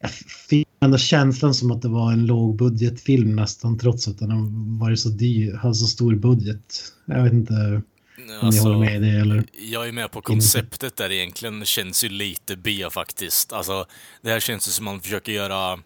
[0.00, 0.10] jag
[0.48, 5.08] fick ändå känslan som att det var en lågbudgetfilm nästan trots att den varit så
[5.08, 6.92] dyr, har så stor budget.
[7.06, 7.82] Jag vet inte
[8.40, 9.44] alltså, det eller?
[9.70, 11.60] Jag är med på konceptet där egentligen.
[11.60, 13.52] Det känns ju lite B faktiskt.
[13.52, 13.86] Alltså,
[14.22, 15.78] det här känns ju som man försöker göra...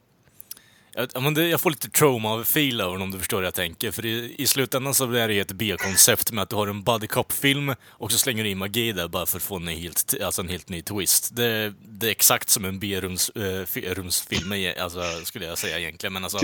[0.95, 3.55] Jag, men det, jag får lite trauma av feel över om du förstår hur jag
[3.55, 3.91] tänker.
[3.91, 6.83] För i, i slutändan så är det ju ett B-koncept med att du har en
[6.83, 10.15] buddy cop-film och så slänger du in magi där bara för att få en helt,
[10.25, 11.37] alltså en helt ny twist.
[11.37, 16.13] Det, det är exakt som en B-rumsfilm, äh, alltså, skulle jag säga egentligen.
[16.13, 16.41] Men alltså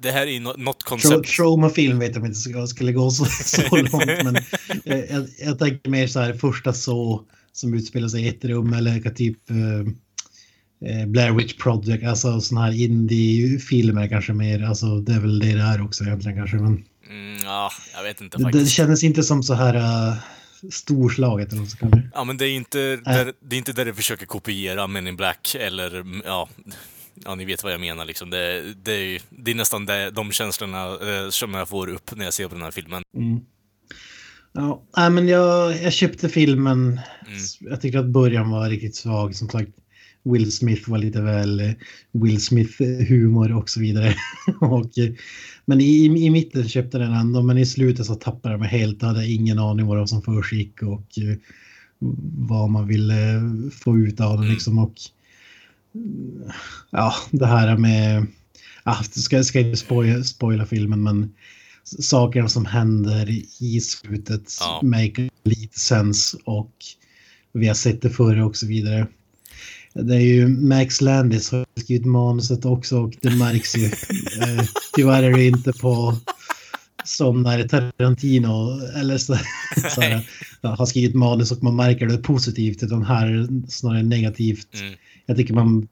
[0.00, 1.28] det här är något koncept.
[1.28, 3.92] Trauma-film vet jag inte om jag skulle gå så, så långt.
[4.24, 4.36] men
[4.84, 9.10] jag, jag, tänker mer så här första så som utspelar sig i ett rum eller
[9.10, 9.56] typ eh,
[11.06, 14.62] Blair Witch Project, alltså sådana här indie-filmer kanske mer.
[14.62, 16.56] Alltså det är väl det det är också egentligen kanske.
[16.56, 18.52] Men mm, ja, jag vet inte faktiskt.
[18.52, 20.16] Det, det kändes inte som så här uh,
[20.70, 22.02] storslaget eller så kanske.
[22.14, 25.16] Ja, men det är inte där, det är inte där det försöker kopiera Men in
[25.16, 26.48] Black eller ja,
[27.24, 28.30] ja, ni vet vad jag menar liksom.
[28.30, 32.24] Det, det, är, det är nästan det, de känslorna eh, som jag får upp när
[32.24, 33.02] jag ser på den här filmen.
[33.16, 33.40] Mm.
[34.52, 36.78] Ja, men jag, jag köpte filmen.
[37.26, 37.38] Mm.
[37.60, 39.34] Jag tyckte att början var riktigt svag.
[39.34, 39.70] Som sagt,
[40.22, 41.72] Will Smith var lite väl eh,
[42.12, 44.14] Will Smith-humor och så vidare.
[44.60, 45.12] och, eh,
[45.64, 49.02] men i, i mitten köpte den ändå, men i slutet så tappade jag mig helt.
[49.02, 51.18] Jag hade ingen aning vad som försiggick och
[52.38, 53.42] vad man ville
[53.72, 54.48] få ut av den.
[54.48, 54.78] Liksom.
[54.78, 54.94] Och,
[56.90, 58.26] ja, det här med,
[58.84, 61.34] ja, ska, ska inte spoila, spoila filmen, men
[61.84, 63.30] sakerna som händer
[63.62, 64.80] i slutet ja.
[64.82, 66.72] make lite sens och
[67.52, 69.06] vi har sett det förr och så vidare.
[69.94, 73.84] Det är ju Max Landis som har skrivit manuset också och det märks ju.
[74.42, 74.64] Eh,
[74.96, 76.16] tyvärr är det inte på
[77.04, 79.36] som när Tarantino eller så,
[79.94, 80.26] så här,
[80.62, 84.80] har skrivit manus och man märker det positivt utan här snarare negativt.
[84.80, 84.94] Mm
[85.30, 85.88] jag tycker man,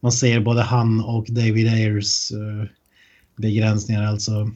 [0.00, 2.64] man ser både han och David Ayers uh,
[3.36, 4.50] begränsningar alltså.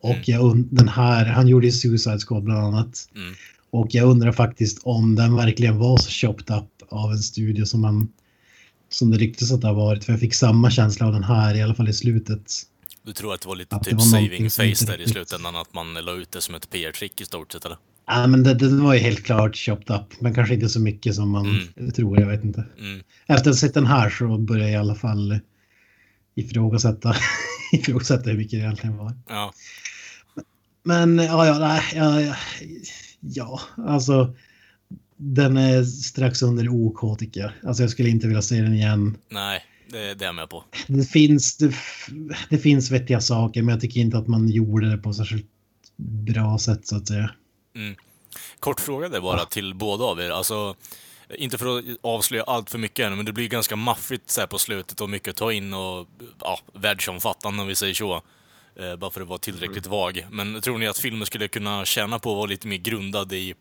[0.00, 0.22] Och mm.
[0.24, 3.08] jag, den här, han gjorde ju Suicide Squad bland annat.
[3.14, 3.34] Mm.
[3.70, 7.80] Och jag undrar faktiskt om den verkligen var så chopped up av en studio som
[7.80, 8.08] man
[8.88, 10.04] som det ryktas att det har varit.
[10.04, 12.62] För jag fick samma känsla av den här, i alla fall i slutet.
[13.02, 15.74] Du tror att det var lite att typ var saving face där i slutändan, att
[15.74, 17.78] man la ut det som ett PR-trick i stort sett eller?
[18.06, 21.14] Ja, men det, det, var ju helt klart chopped up, men kanske inte så mycket
[21.14, 21.46] som man
[21.76, 21.92] mm.
[21.92, 22.64] tror, jag vet inte.
[22.78, 23.02] Mm.
[23.26, 25.38] Efter att ha sett den här så börjar jag i alla fall
[26.34, 27.16] ifrågasätta,
[27.72, 29.12] ifrågasätta hur mycket det egentligen var.
[29.28, 29.52] Ja.
[30.82, 32.36] Men ja, ja, ja, ja,
[33.20, 34.34] ja, alltså
[35.24, 37.50] den är strax under OK tycker jag.
[37.66, 39.16] Alltså jag skulle inte vilja se den igen.
[39.28, 40.64] Nej, det, det är jag med på.
[40.86, 41.74] Det finns, det,
[42.48, 45.46] det finns vettiga saker, men jag tycker inte att man gjorde det på särskilt
[45.96, 47.30] bra sätt så att säga.
[47.76, 47.94] Mm.
[48.58, 50.30] Kort fråga där bara till båda av er.
[50.30, 50.74] Alltså,
[51.38, 54.58] inte för att avslöja allt för mycket ännu, men det blir ganska maffigt så på
[54.58, 56.08] slutet och mycket att ta in och
[56.40, 58.22] ja, världsomfattande om vi säger så.
[58.76, 59.98] Eh, bara för att vara tillräckligt mm.
[59.98, 60.26] vag.
[60.30, 63.54] Men tror ni att filmen skulle kunna tjäna på att vara lite mer grundad i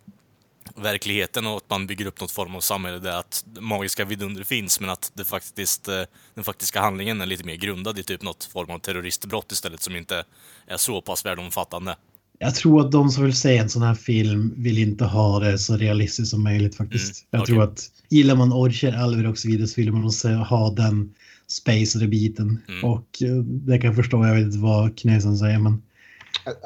[0.75, 4.79] verkligheten och att man bygger upp något form av samhälle där att magiska vidunder finns
[4.79, 6.01] men att det faktiskt, eh,
[6.33, 9.95] den faktiska handlingen är lite mer grundad i typ något form av terroristbrott istället som
[9.95, 10.23] inte
[10.67, 11.95] är så pass världomfattande
[12.43, 15.57] jag tror att de som vill se en sån här film vill inte ha det
[15.57, 17.21] så realistiskt som möjligt faktiskt.
[17.21, 17.55] Mm, jag okay.
[17.55, 20.11] tror att gillar man Orcher, Alver och så vidare så vill man
[20.43, 21.13] ha den
[21.47, 22.59] spacade biten.
[22.67, 22.83] Mm.
[22.83, 25.81] Och eh, det kan jag förstå, jag vet inte vad Knösen säger men...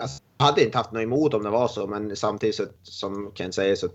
[0.02, 3.54] Alltså, hade inte haft något emot om det var så men samtidigt så, som Ken
[3.54, 3.88] säger så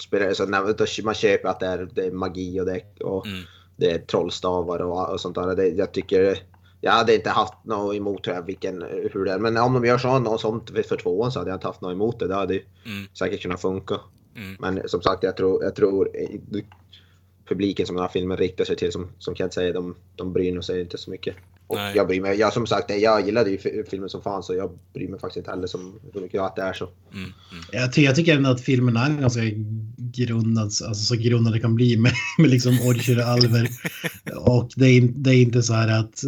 [0.00, 3.26] spelar det så när man köper att det är, det är magi och det, och
[3.26, 3.42] mm.
[3.76, 5.56] det är trollstavar och, och sånt där.
[5.56, 6.38] Det, jag tycker
[6.80, 9.38] jag hade inte haft något emot jag, vilken, hur det är.
[9.38, 11.92] Men om de gör så, något sånt för tvåan så hade jag inte haft något
[11.92, 12.28] emot det.
[12.28, 13.06] Det hade mm.
[13.18, 14.00] säkert kunnat funka.
[14.36, 14.56] Mm.
[14.58, 16.10] Men som sagt, jag tror, jag tror
[17.48, 20.60] publiken som den här filmen riktar sig till, som, som Kent säger, de, de bryr
[20.60, 21.36] sig inte så mycket.
[21.68, 21.96] Och Nej.
[21.96, 25.08] jag bryr mig, jag som sagt, jag gillade ju filmen som fan så jag bryr
[25.08, 26.88] mig faktiskt inte heller som hur mycket att det är så.
[27.12, 27.64] Mm, mm.
[27.72, 29.40] Jag, ty jag tycker ändå att filmen är ganska
[29.96, 33.68] grundad, alltså så grundad det kan bli med, med liksom Orcher och Alver.
[34.36, 36.24] och det är, det är inte så här att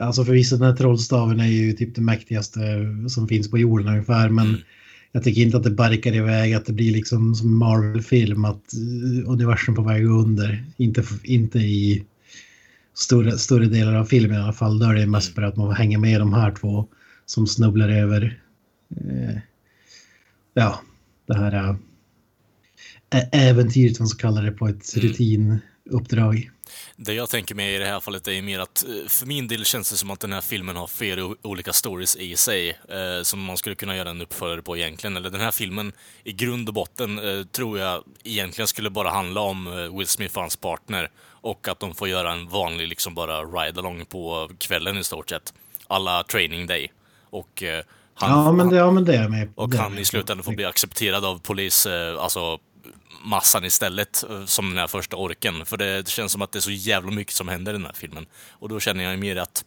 [0.00, 2.60] Alltså förvisso den här trollstaven är ju typ det mäktigaste
[3.08, 4.28] som finns på jorden ungefär.
[4.28, 4.60] Men mm.
[5.12, 9.30] jag tycker inte att det barkar iväg, att det blir liksom som Marvel-film, att uh,
[9.30, 10.64] universum på väg under.
[10.76, 12.04] Inte, inte i
[12.96, 14.78] större, större delar av filmen i alla fall.
[14.78, 16.86] Då är det mest bara att man hänga med de här två
[17.26, 18.40] som snubblar över
[18.96, 19.38] eh,
[20.54, 20.80] ja,
[21.26, 21.76] det här
[23.14, 25.08] eh, äventyret, man ska kalla det, på ett Mm.
[25.08, 26.50] rutinuppdrag.
[26.96, 29.64] Det jag tänker mig i det här fallet är mer att eh, för min del
[29.64, 33.40] känns det som att den här filmen har flera olika stories i sig eh, som
[33.40, 35.16] man skulle kunna göra en uppföljare på egentligen.
[35.16, 35.92] Eller den här filmen
[36.24, 40.34] i grund och botten eh, tror jag egentligen skulle bara handla om eh, Will Smith
[40.36, 41.10] och hans partner
[41.46, 45.54] och att de får göra en vanlig liksom bara ride-along på kvällen i stort sett.
[45.86, 46.92] Alla training day.
[47.30, 50.00] Och eh, han, ja, men det, ja, men det är med och är han med
[50.00, 52.58] i slutändan får bli accepterad av polis, eh, alltså
[53.24, 55.66] massan istället, eh, som den här första orken.
[55.66, 57.92] För det, känns som att det är så jävla mycket som händer i den här
[57.92, 58.26] filmen.
[58.50, 59.64] Och då känner jag mer att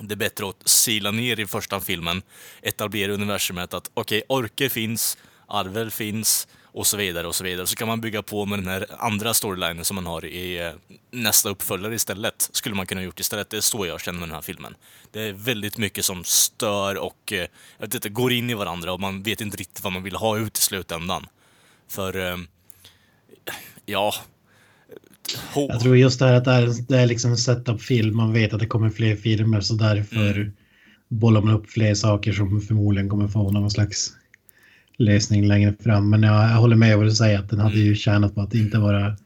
[0.00, 2.22] det är bättre att sila ner i första filmen,
[2.62, 7.66] etablera universumet att okej, orker finns, arvel finns och så vidare och så vidare.
[7.66, 10.70] Så kan man bygga på med den här andra storylinen som man har i eh,
[11.10, 12.48] nästa uppföljare istället.
[12.52, 13.50] Skulle man kunna gjort istället.
[13.50, 14.74] Det är så jag känner med den här filmen.
[15.12, 17.38] Det är väldigt mycket som stör och eh,
[17.78, 20.16] jag vet inte, går in i varandra och man vet inte riktigt vad man vill
[20.16, 21.26] ha ut i slutändan.
[21.88, 22.36] För, eh,
[23.86, 24.12] ja...
[25.54, 28.16] H- Jag tror just det här att det är, det är liksom en setup-film.
[28.16, 30.52] Man vet att det kommer fler filmer så därför Mm.
[31.08, 34.12] bollar man upp fler saker som förmodligen kommer få någon slags
[34.98, 36.10] lösning längre fram.
[36.10, 37.86] Men jag, jag håller med vad du säger att den hade Mm.
[37.86, 39.16] ju tjänat på att inte bara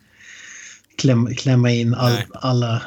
[0.98, 2.82] kläm, klämma in all, alla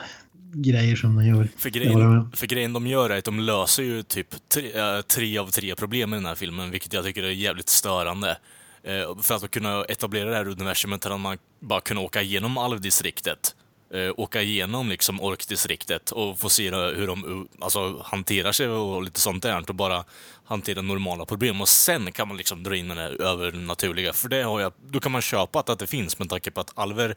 [0.54, 1.48] grejer som den gör.
[1.58, 5.38] För grejen, för grejen de gör är att de löser ju typ tre, äh, tre
[5.38, 8.38] av tre problem i den här filmen, vilket jag tycker är jävligt störande.
[8.84, 13.56] Eh, för att kunna etablera det här universumet hade man bara kunnat åka igenom alvdistriktet.
[13.94, 19.20] Eh, åka igenom liksom orkdistriktet och få se hur de alltså, hanterar sig och lite
[19.20, 20.04] sånt där och bara
[20.46, 21.62] hantera normala problem.
[21.62, 25.00] Och sen kan man liksom dra in den här övernaturliga, för det har jag, då
[25.00, 27.16] kan man köpa att, att det finns med tanke på att alver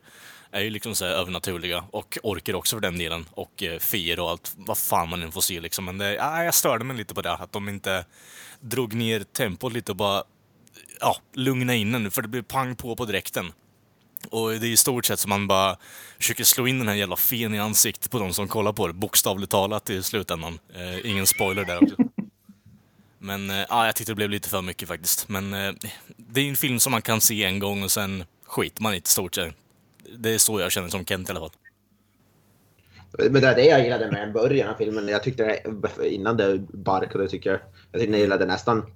[0.50, 4.20] är ju liksom så här övernaturliga och orker också för den delen och eh, fier
[4.20, 5.84] och allt vad fan man än får se liksom.
[5.84, 8.04] Men det, ja, jag störde mig lite på det, att de inte
[8.60, 10.24] drog ner tempot lite och bara
[11.00, 13.52] ja, lugna in den för det blir pang på på direkten.
[14.30, 15.76] Och det är i stort sett som man bara
[16.18, 18.92] försöker slå in den här jävla fen i ansiktet på de som kollar på det,
[18.92, 20.58] bokstavligt talat i slutändan.
[20.74, 21.96] Eh, ingen spoiler där också.
[23.18, 25.28] Men eh, ja, jag tyckte det blev lite för mycket faktiskt.
[25.28, 25.72] Men eh,
[26.16, 28.96] det är en film som man kan se en gång och sen skiter man i
[28.96, 29.54] det i stort sett.
[30.18, 31.50] Det är så jag känner som Kent i alla fall.
[33.30, 35.08] Men det är det jag gillade med början av filmen.
[35.08, 35.62] Jag tyckte
[36.02, 37.60] innan det barkade tycker jag.
[37.92, 38.86] Jag tyckte jag gillade nästan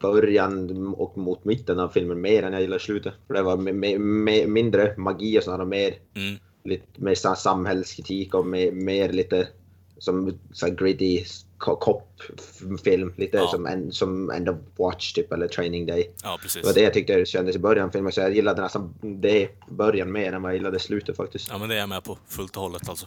[0.00, 3.14] början och mot mitten av filmen mer än jag gillade slutet.
[3.26, 3.56] För det var
[4.46, 6.38] mindre magi och och mer, Mm.
[6.64, 9.48] lite mer samhällskritik och mer, mer lite
[9.98, 11.24] som så gritty
[11.58, 13.12] cop-film.
[13.16, 13.48] Lite Ja.
[13.48, 16.10] som, en, som End of Watch typ eller Training Day.
[16.22, 16.62] Ja, precis.
[16.62, 18.12] Det var det jag tyckte det kändes i början av filmen.
[18.12, 21.48] Så jag gillade nästan det början mer än vad jag gillade slutet faktiskt.
[21.50, 22.18] Ja, men det är jag med på.
[22.28, 23.06] Fullt och hållet alltså.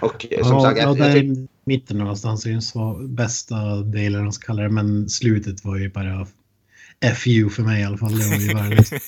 [0.00, 3.08] Och eh, som Ja, sagt, ja, jag, där jag tyck- i mitten någonstans den sva-
[3.08, 4.68] bästa delen, de ska kalla det.
[4.68, 6.26] Men slutet var ju bara
[7.16, 8.18] FU för mig i alla fall.
[8.18, 8.92] Det var ju värdelöst.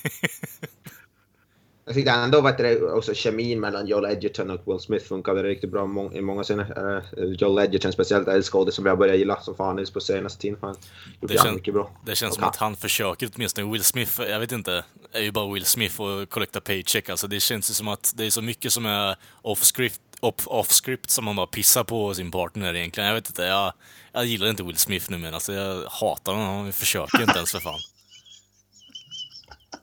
[1.84, 5.70] Jag tyckte ändå att det också kemin mellan Joel Edgerton och Will Smith funkade riktigt
[5.70, 6.94] bra må- i många scener.
[7.18, 10.58] Uh, Joel Edgerton speciellt är skådis som jag börjar gilla som fan på senaste tiden.
[10.62, 10.76] Han
[11.20, 11.90] Det, kän, mycket bra.
[12.06, 13.72] det känns Och som han- att han försöker åtminstone.
[13.72, 17.08] Will Smith, jag vet inte, är ju bara Will Smith och collecta paycheck.
[17.08, 21.10] Alltså det känns ju som att det är så mycket som är off-script off, off-script
[21.10, 23.06] som man bara pissar på sin partner egentligen.
[23.08, 23.72] Jag vet inte, jag,
[24.12, 26.56] jag gillar inte Will Smith nu men alltså jag hatar honom.
[26.56, 27.80] Han försöker inte ens för fan.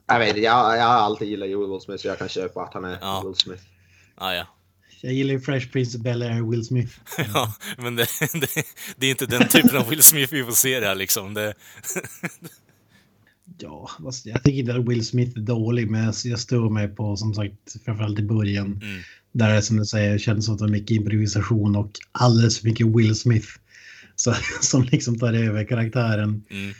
[0.06, 2.74] Jag vet inte, jag, jag har alltid gillat Will Smith så jag kan köpa att
[2.74, 3.22] han är Ja.
[3.26, 3.62] Will Smith.
[4.14, 4.46] Ah, ja.
[5.02, 6.92] Jag gillar ju Fresh Prince of Bel-Air, Will Smith.
[7.34, 8.64] ja, men det, det,
[8.96, 11.34] det är inte den typen av Will Smith vi får se där liksom.
[11.34, 11.54] Det,
[13.58, 17.16] Ja, fast jag tycker inte att Will Smith är dålig, men jag, stör mig på,
[17.16, 17.54] som sagt,
[17.84, 18.66] framförallt i början.
[18.66, 19.02] Mm.
[19.32, 22.68] Där det som du säger kändes som att det var mycket improvisation och alldeles för
[22.68, 23.48] mycket Will Smith.
[24.16, 26.44] Så, som liksom tar över karaktären.
[26.50, 26.70] mm.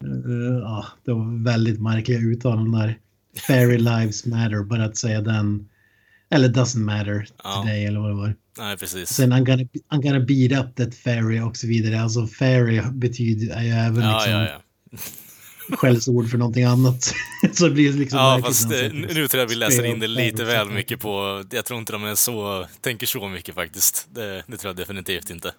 [0.00, 2.98] Eh, ja, det var väldigt märkliga uttalanden där.
[3.46, 5.68] Fairy lives matter, bara att säga den.
[6.30, 7.54] Eller doesn't matter Ja.
[7.62, 8.34] today eller vad det var.
[8.58, 9.08] Nej, precis.
[9.08, 12.00] Sen I'm gonna, I'm gonna beat up that fairy och så vidare.
[12.00, 14.98] Alltså fairy betyder är ju även Ja, liksom ja, ja.
[15.70, 17.14] Skällsord för någonting annat.
[17.52, 20.44] så det blir liksom Ja, fast eh, nu tror jag vi läser in det lite
[20.44, 21.44] väl mycket på...
[21.50, 24.08] Jag tror inte de är så, tänker så mycket faktiskt.
[24.14, 25.52] Det, det tror jag definitivt inte.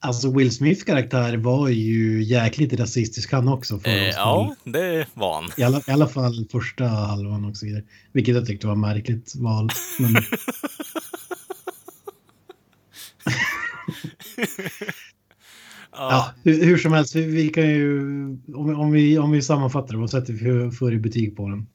[0.00, 3.78] Alltså Will Smiths karaktär var ju jäkligt rasistisk han också.
[3.78, 5.50] För Eh, ja, det var han.
[5.56, 7.82] I alla, I alla fall första halvan och så vidare.
[8.12, 9.70] Vilket jag tyckte var märkligt val.
[9.98, 10.14] Men...
[15.96, 17.98] ja, hur, hur som helst, vi, kan ju...
[18.54, 21.48] Om, vi- om, vi, om vi sammanfattar det, vad sätter vi för, för betyg på
[21.48, 21.66] den?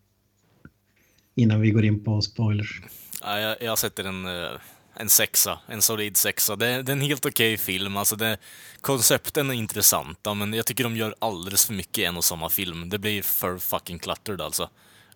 [1.35, 2.81] Innan vi går in på spoilers.
[3.21, 4.51] Ja, jag, jag sätter en, eh,
[4.95, 5.59] en sexa.
[5.67, 6.55] En solid sexa.
[6.55, 7.97] Det, det är en helt okej film.
[7.97, 8.37] Alltså det,
[8.81, 12.49] koncepten är intressanta, men jag tycker de gör alldeles för mycket i en och samma
[12.49, 12.89] film.
[12.89, 14.69] Det blir för fucking cluttered alltså.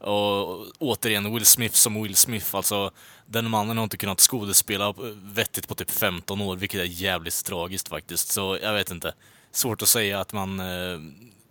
[0.03, 2.91] Och återigen, Will Smith som Will Smith, alltså
[3.25, 7.88] den mannen har inte kunnat skådespela vettigt på typ 15 år, vilket är jävligt tragiskt
[7.88, 8.27] faktiskt.
[8.27, 9.13] Så jag vet inte.
[9.51, 10.99] Svårt att säga att man eh,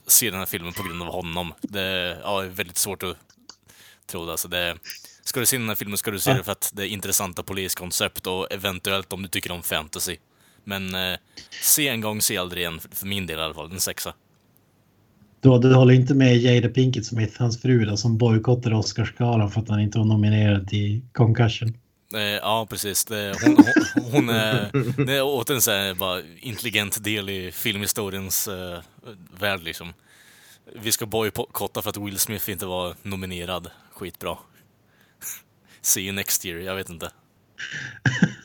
[0.06, 1.54] ser den här filmen på grund av honom.
[1.60, 3.16] Det ja, är väldigt svårt att
[4.06, 4.30] tro det.
[4.30, 4.78] Alltså det.
[5.22, 7.42] Ska du se den här filmen ska du se det för att det är intressanta
[7.42, 10.16] poliskoncept och eventuellt om du tycker om fantasy.
[10.64, 11.18] Men eh,
[11.62, 13.70] se en gång, se aldrig igen, för min del i alla fall.
[13.72, 14.14] En sexa.
[15.42, 19.60] Du, du håller inte med Jada Pinkett Smith, hans fru, då, som bojkottade Oscarsgalan för
[19.60, 21.76] att han inte var nominerad till Concussion.
[22.14, 23.06] Eh, ja, precis.
[23.08, 24.70] Hon, hon, hon är,
[25.06, 28.80] det är återigen så här, bara intelligent del i filmhistoriens eh,
[29.40, 29.92] värld liksom.
[30.82, 33.70] Vi ska bojkotta för att Will Smith inte var nominerad.
[33.92, 34.38] Skitbra.
[35.80, 37.10] See you next year, jag vet inte.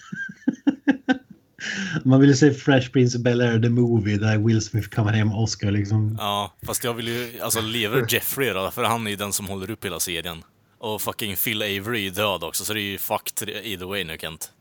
[2.05, 5.31] Man vill ju se Fresh Prince of Bel-Air, the movie, där Will Smith kommer hem
[5.33, 6.15] Oscar liksom.
[6.19, 8.71] Ja, fast jag vill ju, alltså lever Jeffrey då?
[8.71, 10.43] För han är ju den som håller upp hela serien.
[10.79, 14.17] Och fucking Phil Avery är död också, så det är ju fucked either way nu
[14.21, 14.51] Kent.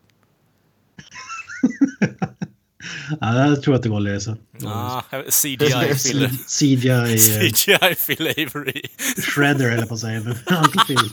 [3.21, 4.37] ja, jag tror att det går att lösa.
[4.65, 5.03] Ah,
[5.43, 5.59] CGI
[6.05, 6.29] Phil.
[6.47, 7.19] CGI.
[7.53, 8.83] CGI Phil Avery.
[9.23, 11.11] Shredder eller på att säga, men Uncle Phil.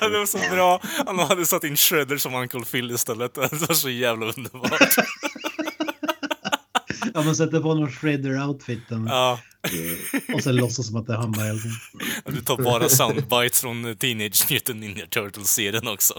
[0.00, 0.80] Det var så bra.
[1.06, 3.34] Han hade satt in Shredder som Uncle Phil istället.
[3.50, 4.96] Det var så jävla underbart.
[7.14, 9.06] Ja, man sätter på någon Shredder-outfiten.
[9.08, 9.40] Ja.
[10.34, 11.62] Och sen låtsas som att det är han bara helt
[12.26, 16.14] Du tar bara soundbites från Teenage Mutant Ninja Turtles-serien också.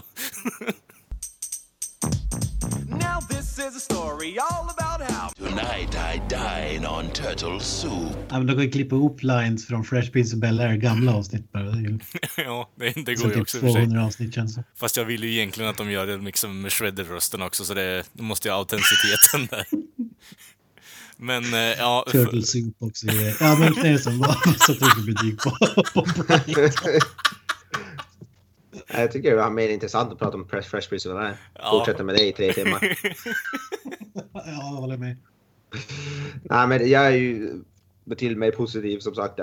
[2.90, 4.75] Now this is a story all
[5.66, 7.92] Tonight I dine on turtle soup.
[8.30, 11.52] Ja, men de kan ju klippa ihop lines från Fresh Prince of Bel-Air, gamla avsnitt
[11.52, 11.64] bara.
[12.38, 13.76] Ja, det, det så går ju typ också för sig.
[13.76, 16.72] 200 avsnitt känns det Fast jag vill ju egentligen att de gör det liksom med
[16.72, 19.66] Shredder-rösten också, så det, måste ju ha autenticiteten där.
[21.18, 22.06] Men eh, ja...
[22.12, 23.08] Turtle Soup också.
[23.40, 24.38] Ja, men det är som vad
[24.68, 25.50] sätter du betyg på,
[25.94, 26.06] på?
[29.00, 31.36] Jag tycker det var mer intressant att prata om Fresh Fresh Prince of Bel-Air.
[31.54, 31.72] Ja.
[31.72, 32.98] Fortsätta med det i tre timmar.
[34.34, 35.18] Ja, jag håller med.
[36.44, 37.62] Nej, men jag är ju
[38.04, 39.40] betydligt mer positiv som sagt.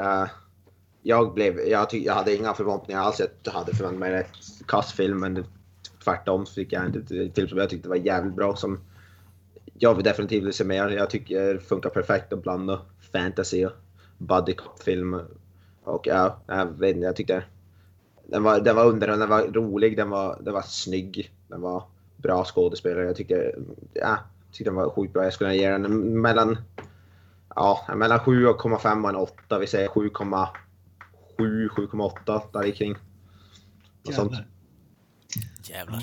[1.03, 3.21] Jag, blev, jag, ty, jag hade inga förväntningar alls.
[3.43, 5.45] Jag hade förväntat mig en rätt kass film, men
[6.05, 8.57] tvärtom så fick jag en film som jag tyckte var jävligt bra.
[8.57, 8.81] Som
[9.79, 10.89] jag vill definitivt se mer.
[10.89, 12.81] Jag tycker det funkar perfekt att blanda
[13.13, 13.73] fantasy och
[14.19, 15.21] buddy cop-film.
[15.85, 17.45] Och ja, jag vet inte, jag tyckte
[18.27, 21.85] den var, den var underhållande, den var rolig, den var, den var snygg, den var
[22.17, 23.07] bra skådespelare.
[23.07, 23.59] Jag tycker,
[23.93, 24.19] ja,
[24.53, 25.25] tyckte den var sjukt bra.
[25.25, 26.59] Jag skulle ge den mellan,
[27.55, 29.59] ja, mellan 7,5 och en 8.
[29.59, 32.95] Vi säger 7,7, 7,8 där kring.
[34.07, 34.33] Och sånt.
[34.33, 34.47] Jävlar.
[35.65, 36.03] Jävlar.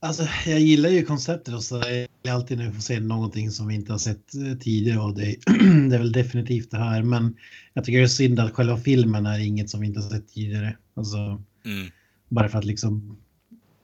[0.00, 3.50] Alltså, jag gillar ju konceptet och så är det alltid när vi får se någonting
[3.50, 5.24] som vi inte har sett eh, tidigare och det,
[5.88, 7.02] det är väl definitivt det här.
[7.02, 7.36] Men
[7.74, 10.28] jag tycker det är synd att själva filmen är inget som vi inte har sett
[10.28, 10.76] tidigare.
[10.94, 11.90] Alltså, Mm.
[12.28, 13.18] bara för att liksom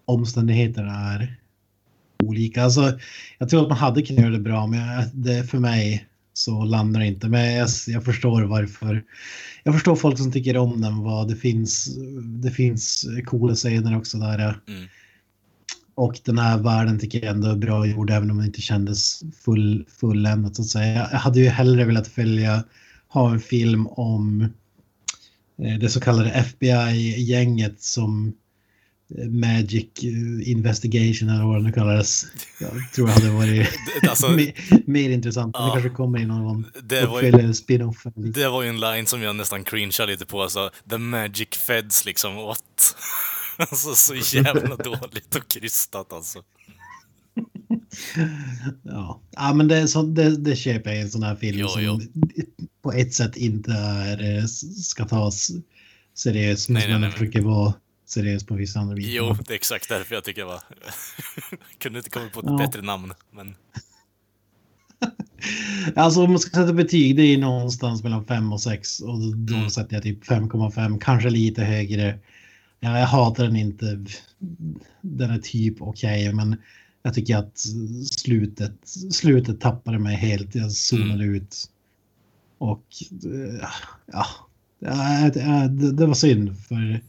[0.04, 1.40] omständigheterna är
[2.22, 2.64] olika.
[2.64, 2.98] Alltså,
[3.38, 7.00] jag tror att man hade kunnat göra det bra, men det, för mig så landar
[7.00, 7.28] det inte.
[7.28, 9.04] Men jag, jag förstår varför.
[9.64, 10.98] Jag förstår folk som tycker om den.
[10.98, 11.96] Vad det finns.
[12.42, 14.60] Det finns coola scener också där.
[14.68, 14.88] Mm.
[15.94, 19.22] Och den här världen tycker jag ändå är bra gjord, även om den inte kändes
[19.44, 21.08] full, fulländat så att säga.
[21.12, 22.64] Jag hade ju hellre velat följa,
[23.08, 24.42] ha en film om
[25.62, 28.32] eh, det så kallade FBI-gänget som
[29.30, 32.24] Magic eh, Investigation eller vad det nu kallades.
[32.60, 33.68] Jag tror det hade varit
[34.02, 34.52] Det- alltså- mer,
[34.86, 35.54] mer intressant.
[35.54, 35.70] Det Ja.
[35.72, 38.02] kanske kommer i någon Det var spin-off.
[38.14, 42.04] Det var ju en line som jag nästan cringeade lite på, alltså the magic feds
[42.04, 42.96] liksom, what?
[43.56, 46.42] Alltså så jävla dåligt och krystat alltså.
[48.82, 51.68] Ja, ja men det, så, det, det köper jag i en sån här film Jo,
[51.68, 52.00] som jo.
[52.82, 54.44] på ett sätt inte är, eh,
[54.82, 55.50] ska tas
[56.14, 57.10] seriöst, men Nej, som nej, nej.
[57.10, 57.74] försöker vara
[58.12, 59.10] seriös på vissa andra bitar.
[59.10, 60.60] Jo, det är exakt därför jag tycker jag var...
[61.78, 62.56] Kunde inte komma på ett Ja.
[62.58, 63.54] bättre namn, men...
[65.96, 69.54] Alltså om man ska sätta betyg, det är någonstans mellan 5 och 6 och då
[69.54, 69.70] Mm.
[69.70, 72.18] sätter jag typ 5,5, kanske lite högre.
[72.80, 74.04] Ja, jag hatar den inte.
[75.00, 76.56] Den är typ okej, men
[77.02, 77.58] jag tycker att
[78.10, 78.72] slutet,
[79.12, 80.54] slutet tappade mig helt.
[80.54, 81.34] Jag zonade Mm.
[81.34, 81.70] ut.
[82.58, 82.84] Och
[83.24, 83.68] eh,
[84.12, 84.26] ja,
[84.78, 87.00] ja det, det, det var synd för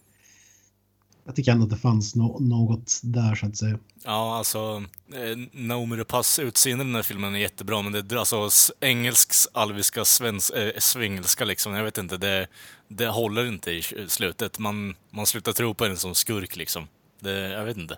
[1.26, 3.80] jag tycker ändå att det fanns no något där så att säga.
[4.04, 4.84] Ja, alltså
[5.14, 9.48] eh, Naomi Rapace utseende i den här filmen är jättebra, men det är alltså engelsks,
[9.54, 11.74] alviska, svens, äh, svengelska liksom.
[11.74, 12.48] Jag vet inte, det,
[12.88, 14.60] det håller inte i slutet.
[14.60, 16.88] Man, man slutar tro på den som skurk liksom.
[17.20, 17.98] Det, jag vet inte.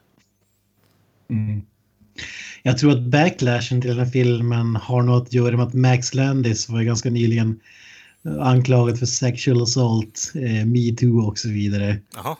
[1.29, 1.61] Mm.
[2.63, 6.13] Jag tror att backlashen till den här filmen har något att göra med att Max
[6.13, 7.59] Landis var ganska nyligen
[8.25, 11.99] eh, anklagad för sexual assault, eh, metoo och så vidare.
[12.15, 12.37] Jaha.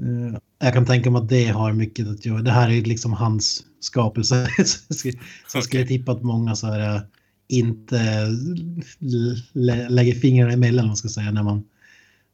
[0.00, 2.42] Eh, jag kan tänka mig att det har mycket att göra.
[2.42, 4.48] Det här är ju liksom hans skapelse.
[4.64, 5.18] så jag skulle-
[5.48, 7.00] så jag tippa att många så här, eh,
[7.48, 8.28] inte
[9.52, 11.64] lä- lägger fingrarna emellan, man ska säga, när man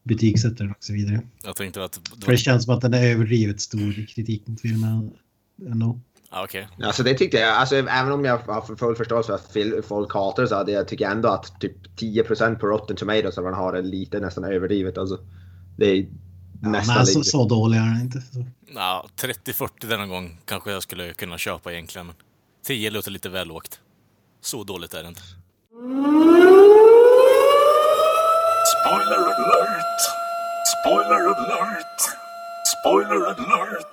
[0.02, 1.20] betygsätter och så vidare.
[1.44, 2.00] Jag tänkte att...
[2.16, 5.10] Det För det känns som att den är överdrivet stor kritik mot filmen
[5.70, 6.00] ändå.
[6.30, 6.68] Ja, okej.
[6.82, 10.46] Alltså det tyckte jag, alltså även om jag har full förståelse för att folk hatar
[10.46, 13.82] så hade jag tycker ändå att typ 10% på Rotten Tomatoes som man har är
[13.82, 14.98] lite nästan överdrivet.
[14.98, 15.18] Alltså,
[15.76, 16.06] det är
[16.62, 17.30] nästan Men så, lite...
[17.30, 18.22] så dålig är den inte.
[18.74, 22.06] Ja, 30-40 denna gång kanske jag skulle kunna köpa egentligen.
[22.06, 22.16] Men
[22.66, 23.80] 10 låter lite väl lågt.
[24.40, 25.22] Så dåligt är det inte.
[28.74, 30.00] Spoiler alert!
[30.80, 32.00] Spoiler alert!
[32.80, 33.86] Spoiler alert!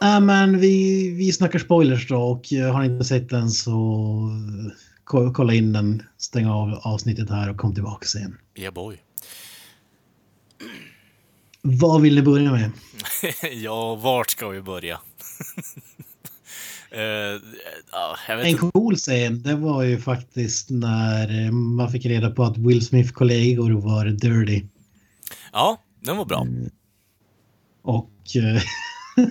[0.00, 3.70] Ja, men vi, vi snackar spoilers då och eh, har ni inte sett den så
[3.70, 4.72] eh,
[5.04, 8.38] ko- kolla in den, stäng av avsnittet här och kom tillbaka sen.
[8.54, 9.02] Yeah boy.
[11.62, 12.70] Vad vill ni börja med?
[13.52, 14.98] ja, vart ska vi börja?
[17.92, 18.70] Ja, jag vet En inte.
[18.72, 23.12] cool scen, det var ju faktiskt när eh, man fick reda på att Will Smith
[23.12, 24.62] kollegor var dirty.
[25.52, 26.46] Ja, den var bra.
[27.82, 28.62] Och eh,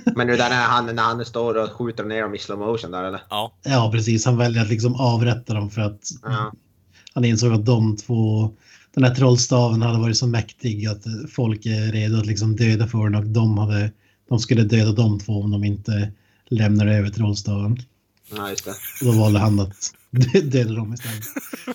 [0.15, 2.91] Men nu där när han, när han står och skjuter ner dem i slow motion
[2.91, 3.21] där eller?
[3.29, 3.53] Ja.
[3.63, 6.53] ja, precis, han väljer att liksom avrätta dem för att Ja.
[7.13, 8.51] han insåg att de två,
[8.93, 13.09] den här trollstaven hade varit så mäktig att folk är redo att liksom döda för
[13.09, 13.91] den och de, hade,
[14.29, 16.11] de skulle döda de två om de inte
[16.49, 17.77] lämnade över trollstaven.
[18.35, 18.71] Ja, just det.
[19.01, 19.93] Och då valde han att
[20.43, 21.23] döda dem istället.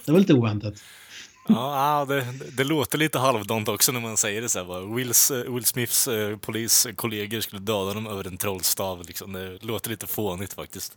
[0.04, 0.74] Det var lite oväntat.
[1.48, 2.26] Ja, det,
[2.56, 4.66] det låter lite halvdant också när man säger det så här.
[4.66, 9.04] bara, Wills, eh, Will Smiths eh, poliskollegor skulle döda dem över en trollstav.
[9.06, 9.32] Liksom.
[9.32, 10.92] Det låter lite fånigt faktiskt.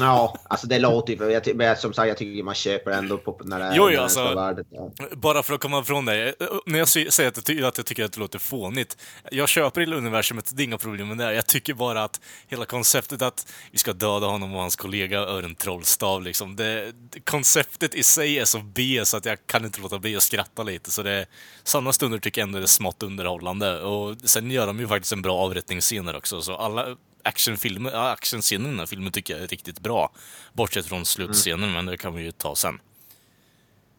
[0.00, 1.30] Ja, alltså det låter ju...
[1.32, 4.02] Jag, men som sagt, jag tycker man köper ändå på när det Jo, jo, det
[4.02, 4.66] alltså- värdet.
[4.70, 4.90] Ja.
[5.12, 6.28] Bara för att komma ifrån det.
[6.28, 8.96] eh, När jag säger att jag, ty- att jag tycker att det låter fånigt.
[9.30, 11.34] Jag köper hela universumet, det är inga problem med det.
[11.34, 15.42] Jag tycker bara att hela konceptet att vi ska döda honom och hans kollega över
[15.42, 16.56] en trollstav, liksom.
[16.56, 16.92] Det,
[17.24, 20.62] konceptet i sig är så B så att jag kan inte låta bli att skratta
[20.62, 20.90] lite.
[20.90, 21.26] Så det,
[21.64, 23.80] sådana stunder tycker jag ändå är smått underhållande.
[23.82, 26.42] Och sen gör de ju faktiskt en bra avrättningsscener också.
[26.42, 28.16] Så alla actionfilmen, ja,
[28.52, 30.12] i den här filmen tycker jag är riktigt bra.
[30.52, 32.78] Bortsett från slutscenen, men det kan vi ju ta sen.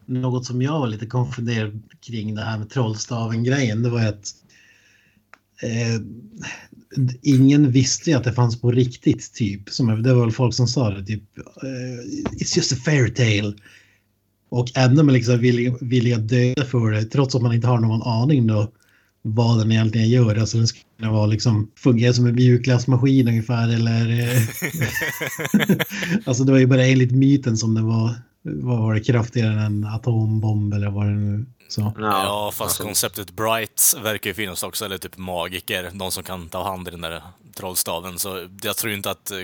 [0.06, 4.34] Något som jag var lite konfunderad kring det här med trollstaven-grejen, det var ju att
[5.62, 6.00] eh,
[7.22, 9.70] ingen visste ju att det fanns på riktigt, typ.
[9.70, 13.54] Som, det var väl folk som sa det, typ eh, It's just a fairy tale.
[14.48, 18.02] Och ändå med liksom villiga, villiga döda för det, trots att man inte har någon
[18.02, 18.72] aning då
[19.34, 20.36] vad den egentligen gör.
[20.36, 24.20] Alltså den skulle vara liksom, fungera som en mjukglassmaskin ungefär eller...
[24.20, 24.42] eh,
[26.24, 29.58] alltså det var ju bara enligt myten som det var, vad var det, kraftigare än
[29.58, 31.92] en atombomb eller vad det nu sa.
[31.98, 36.64] Ja, fast konceptet Bright verkar ju finnas också, eller typ magiker, de som kan ta
[36.64, 37.22] hand i den där
[37.56, 38.18] trollstaven.
[38.18, 39.38] Så jag tror inte att eh,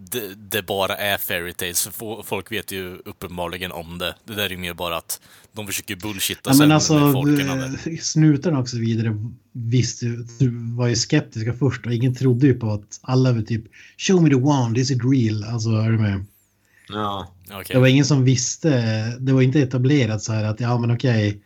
[0.00, 1.88] det, det bara är fairy tales,
[2.24, 4.14] folk vet ju uppenbarligen om det.
[4.24, 5.20] Det där är ju mer bara att
[5.52, 7.24] de försöker bullshitta Ja, men alltså,
[8.00, 9.16] snutarna och så vidare
[9.52, 10.06] visste,
[10.76, 13.64] var ju skeptiska först och ingen trodde ju på att alla var typ
[13.98, 15.44] Show me the wand, is it real?
[15.44, 16.24] Alltså, är du med?
[16.88, 17.34] Ja.
[17.50, 17.64] Okej.
[17.68, 18.70] Det var ingen som visste,
[19.18, 21.40] det var inte etablerat så här att ja men okej,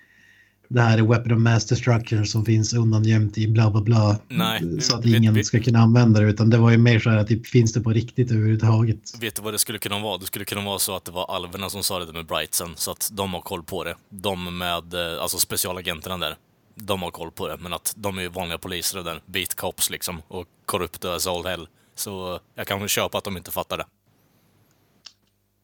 [0.69, 4.19] det här är weapon of mass destruction som finns undangömt i bla bla bla.
[4.29, 7.11] Nej, Så att ingen vet- ska kunna använda det utan det var ju mer så
[7.11, 8.99] här att typ, finns det på riktigt överhuvudtaget?
[9.21, 10.19] Vet du vad det skulle kunna vara?
[10.19, 12.91] Det skulle kunna vara så att det var alverna som sa det med Brightsen, så
[12.91, 13.95] att de har koll på det.
[14.11, 16.37] De med, eh, alltså specialagenterna där,
[16.75, 19.91] de har koll på det, men att de är ju vanliga poliser där, beat cops
[19.91, 21.69] liksom, och korrupta as all hell.
[21.97, 23.85] Så eh, jag kan väl köpa att de inte fattar det.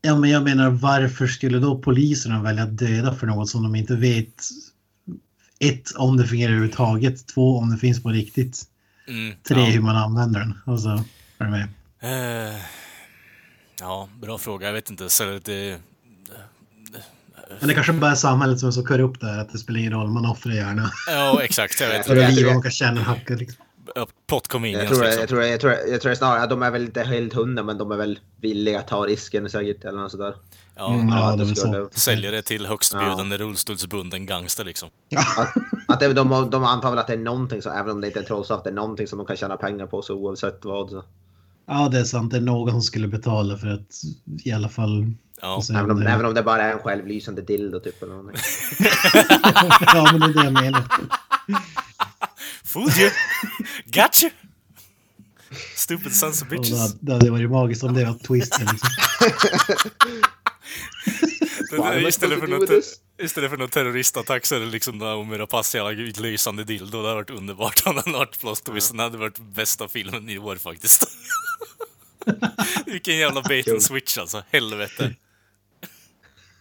[0.03, 3.75] Ja men jag menar varför skulle då poliserna välja att döda för något som de
[3.75, 4.35] inte vet
[5.65, 8.67] ett om det fungerar överhuvudtaget, två om det finns på riktigt,
[9.09, 9.65] Mm, tre ja.
[9.65, 10.59] hur man använder den.
[10.67, 10.89] Alltså,
[11.39, 11.69] är du med?
[12.01, 12.61] Eh,
[13.81, 14.67] ja, bra fråga.
[14.67, 15.09] Jag vet inte.
[15.09, 15.79] Så det,
[17.59, 19.93] Men det kanske bara är samhället som är så korrupt där att det spelar ingen
[19.93, 20.91] roll, man offrar gärna.
[21.07, 21.81] ja, exakt.
[21.81, 22.51] Jag vet För att liva
[22.83, 23.65] en hacka liksom.
[24.29, 25.21] Plot convenience Jag tror, liksom.
[25.21, 27.79] jag, tror, jag, tror, jag tror snarare att de är väl inte helt hundra men
[27.79, 30.35] de är väl villiga att ta risken säkert eller något sådär.
[30.77, 32.01] Ja, Mm, ja, att det skulle- så.
[32.01, 32.69] Säljer det till Ja.
[32.69, 34.89] högstbjudande rullstolsbunden gangster liksom.
[35.89, 38.21] Att det, de, de antar väl att det är någonting, så, även om det inte
[38.21, 40.91] är trollstav, det är någonting som de kan tjäna pengar på så oavsett vad.
[40.91, 41.05] Så.
[41.67, 42.31] Ja, det är sant.
[42.31, 44.01] Det är någon som skulle betala för att
[44.45, 45.13] i alla fall...
[45.43, 45.63] Ja.
[45.71, 46.11] Även, om, det.
[46.11, 48.43] även om det bara är en självlysande dildo typ eller någonting.
[49.95, 50.83] ja, men det är det jag menar.
[52.65, 53.11] Fooled you!
[53.87, 54.31] Gotcha!
[55.77, 56.79] Stupid sons of bitches.
[56.81, 58.67] hade- Det hade varit magiskt om det var twisten.
[58.73, 58.91] Liksom.
[61.71, 62.71] Why istället, för något,
[63.23, 65.91] istället för någon terroristattack så är det liksom Naomi Rapace jävla
[66.23, 67.03] lysande dildo.
[67.03, 68.97] Det hade varit underbart om den varit plot twist.
[68.97, 71.05] Det hade varit bästa filmen i år faktiskt.
[72.87, 74.43] Vilken jävla bait and switch alltså.
[74.51, 75.15] Helvete.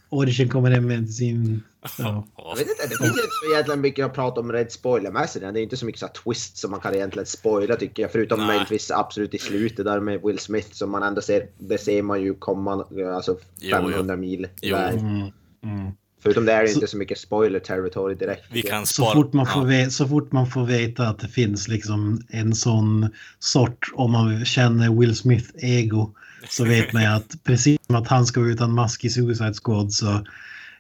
[0.10, 1.64] Orchen kommer hem med sin...
[1.98, 2.26] Ja.
[2.38, 5.42] Jag vet inte, det finns inte så egentligen mycket att prata om rätt spoilermässigt.
[5.54, 8.12] Det är inte så mycket så här twist som man kan egentligen spoila tycker jag.
[8.12, 11.48] Förutom möjligtvis absolut i slutet där med Will Smith som man ändå ser.
[11.58, 14.68] Det ser man ju komma alltså Jo, 500 mil Jo.
[14.70, 15.00] iväg.
[15.00, 15.22] Mm,
[15.64, 15.92] mm.
[16.24, 18.44] Förutom det är det Så- inte så mycket spoiler territory direkt.
[18.52, 19.68] Vi kan Så fort, man får ja.
[19.84, 23.10] ve- så fort man får veta att det finns liksom en sån
[23.40, 26.14] sort, om man känner Will Smith ego,
[26.50, 29.54] så vet man ju att precis som att han ska vara utan mask i Suicide
[29.54, 30.22] Squad så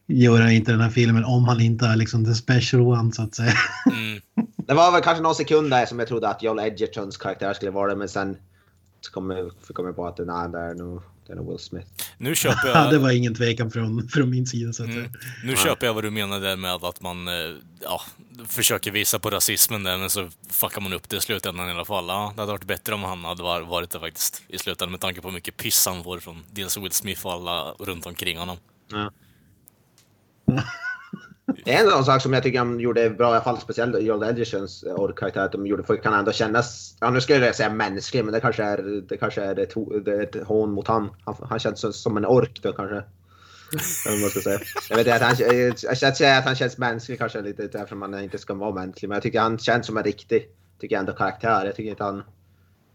[0.07, 3.22] gör han inte den här filmen om han inte är liksom the special one så
[3.22, 3.53] att säga.
[3.91, 4.22] Mm.
[4.57, 7.72] Det var väl kanske någon sekund där som jag trodde att Joel Edgertons karaktär skulle
[7.72, 8.38] vara det men sen
[9.02, 11.60] så kom jag, kom jag på att nej, det är nog, det är nog Will
[11.60, 11.88] Smith.
[12.18, 13.00] Nu köper Ja, det jag...
[13.02, 14.90] var ingen tvekan från, från min sida så att.
[14.90, 15.12] Mm.
[15.44, 17.34] Nu köper jag vad du menar där med att man eh,
[17.82, 18.02] ja,
[18.48, 21.86] försöker visa på rasismen där, men så fuckar man upp det i slutändan i alla
[21.86, 22.06] fall.
[22.08, 25.02] Ja, det hade varit bättre om han hade var- varit det faktiskt i slutändan med
[25.02, 28.38] tanke på hur mycket piss han får från dels Will Smith och alla runt omkring
[28.38, 28.58] honom.
[28.92, 29.12] Ja.
[31.66, 34.30] Det är en sak som jag tycker de gjorde bra, i alla fall speciellt Joel
[34.30, 37.70] Edgertons eh, orkkaraktär, att de gjorde, för kan ändå kännas, ja nu skulle jag säga
[37.70, 38.78] mänsklig, men det kanske är,
[39.10, 39.74] det kanske är ett,
[40.06, 41.10] det är ett hån mot han.
[41.26, 43.04] Han, han känns som, en ork då kanske.
[44.08, 44.60] Eller man ska säga.
[44.90, 47.96] Jag vet inte, att han, jag, jag säger att han känns mänsklig kanske lite därför
[47.96, 50.50] man inte ska vara mänsklig, men jag tycker han känns som en riktig,
[50.80, 51.66] tycker jag ändå karaktär.
[51.66, 52.24] Jag tycker inte han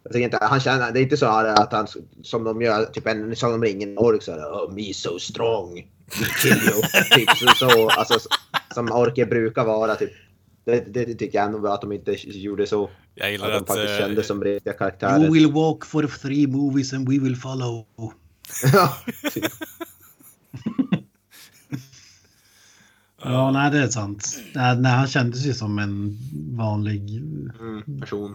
[0.05, 1.87] jag tycker inte, han känner, det är inte så att han,
[2.23, 5.19] som de gör, typ en, som de ringer en ork så här, oh, me so
[5.19, 5.89] strong,
[6.43, 6.83] kill you.
[7.11, 8.29] typ så, så alltså,
[8.75, 10.11] som orker brukar vara typ.
[10.65, 12.91] Det, det, det tycker jag ändå att de inte gjorde så.
[13.15, 15.21] Jag gillar Att de faktiskt eh, kändes som riktiga karaktärer.
[15.21, 17.87] You will walk for three movies and we will follow.
[18.73, 18.97] Ja,
[23.25, 24.39] Ja, nej det är sant.
[24.55, 26.19] Nej, nej, han kändes ju som en
[26.57, 27.17] vanlig...
[27.61, 28.35] mm, person.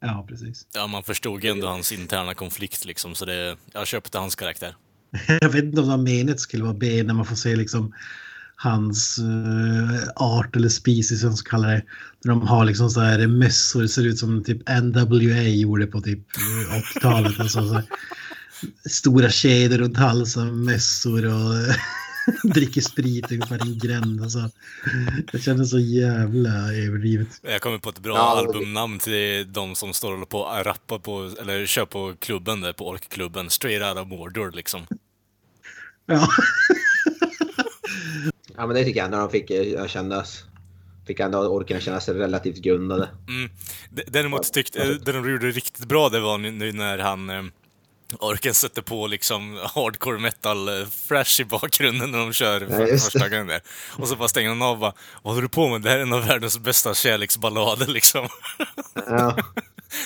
[0.00, 0.66] Ja, precis.
[0.74, 3.56] Ja, man förstod ju ändå hans interna konflikt liksom, så det...
[3.72, 4.74] Jag köpte hans karaktär.
[5.40, 7.92] Jag vet inte om det var meningen skulle vara B när man får se liksom
[8.56, 11.82] hans eh, art eller species som man ska kalla det.
[12.24, 16.00] När de har liksom så här mössor, det ser ut som typ NWA gjorde på
[16.00, 17.40] typ eh, 80-talet.
[17.40, 17.84] Alltså, så här,
[18.90, 21.74] stora kedjor runt halsen, mössor och
[22.54, 24.22] dricker sprit ungefär i en gränd.
[24.22, 24.50] Alltså,
[25.32, 27.28] jag känner så jävla överdrivet.
[27.42, 30.98] Jag kommer på ett bra Ja, det- albumnamn till de som står och på rappar
[30.98, 33.50] på, eller kör på klubben där, på Orkklubben.
[33.50, 34.86] Straight out of Mordor liksom.
[36.06, 36.28] Ja.
[38.56, 40.44] Ja men det tycker jag ändå de fick eh, kännas.
[41.06, 43.08] Fick ändå orken kännas relativt grundade.
[43.28, 43.50] Mm.
[44.06, 47.42] Däremot tyckte det de gjorde riktigt bra det var nu, när han eh,
[48.18, 52.86] Orken sätter på liksom hardcore metal eh, fresh i bakgrunden när de kör Ja, för
[52.86, 53.60] just första gången där.
[53.90, 55.82] Och så bara stänger han av och bara Vad håller du på med?
[55.82, 58.28] Det här är en av världens bästa kärleksballader liksom.
[58.94, 59.36] Ja.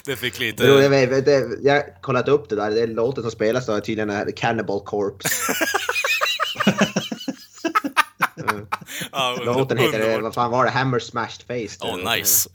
[0.04, 1.06] det fick Jo, jag, lite...
[1.06, 2.70] vet, det- jag har kollat upp det där.
[2.70, 5.28] Det är låten som spelas då är tydligen Cannibal Corpse.
[9.38, 10.70] Under- Låten heter, vad fan var det?
[10.70, 11.78] Hammer Smashed Face.
[11.80, 12.48] Åh, oh, nice.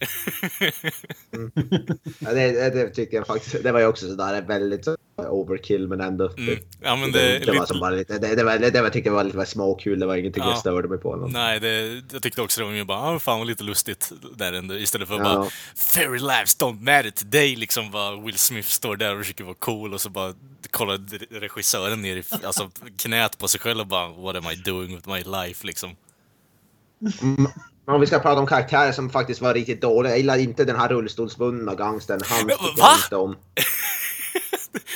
[2.20, 3.64] Ja, det, det, tyckte jag faktiskt.
[3.64, 4.88] Det var ju också sådär väldigt
[5.18, 6.30] overkill men ändå.
[6.38, 6.60] Mm.
[6.82, 9.10] Ja, men det, det, det, var som bara lite, det, det, var, det, var, tyckte
[9.10, 10.00] jag var lite småkul.
[10.00, 10.50] Det var ingenting Ja.
[10.50, 11.16] jag störde mig på.
[11.16, 14.54] Nej, det, jag tyckte också det var ju bara, ah, fan vad lite lustigt där
[14.54, 14.76] ändå.
[14.76, 15.36] Istället för att Ja.
[15.36, 19.56] bara, fairy lives don't matter today, liksom bara Will Smith står där och försöker vara
[19.60, 20.34] cool och så bara
[20.72, 21.00] kollar
[21.40, 25.10] regissören ner i alltså, knät på sig själv och bara, what am I doing with
[25.10, 25.96] my life, liksom.
[27.22, 27.48] Mm.
[27.86, 30.12] Men om vi ska prata om karaktärer som faktiskt var riktigt dåliga.
[30.12, 32.20] Jag gillar inte den här rullstolsbundna gangstern.
[32.26, 32.88] Han tycker va?
[32.88, 33.36] jag inte om.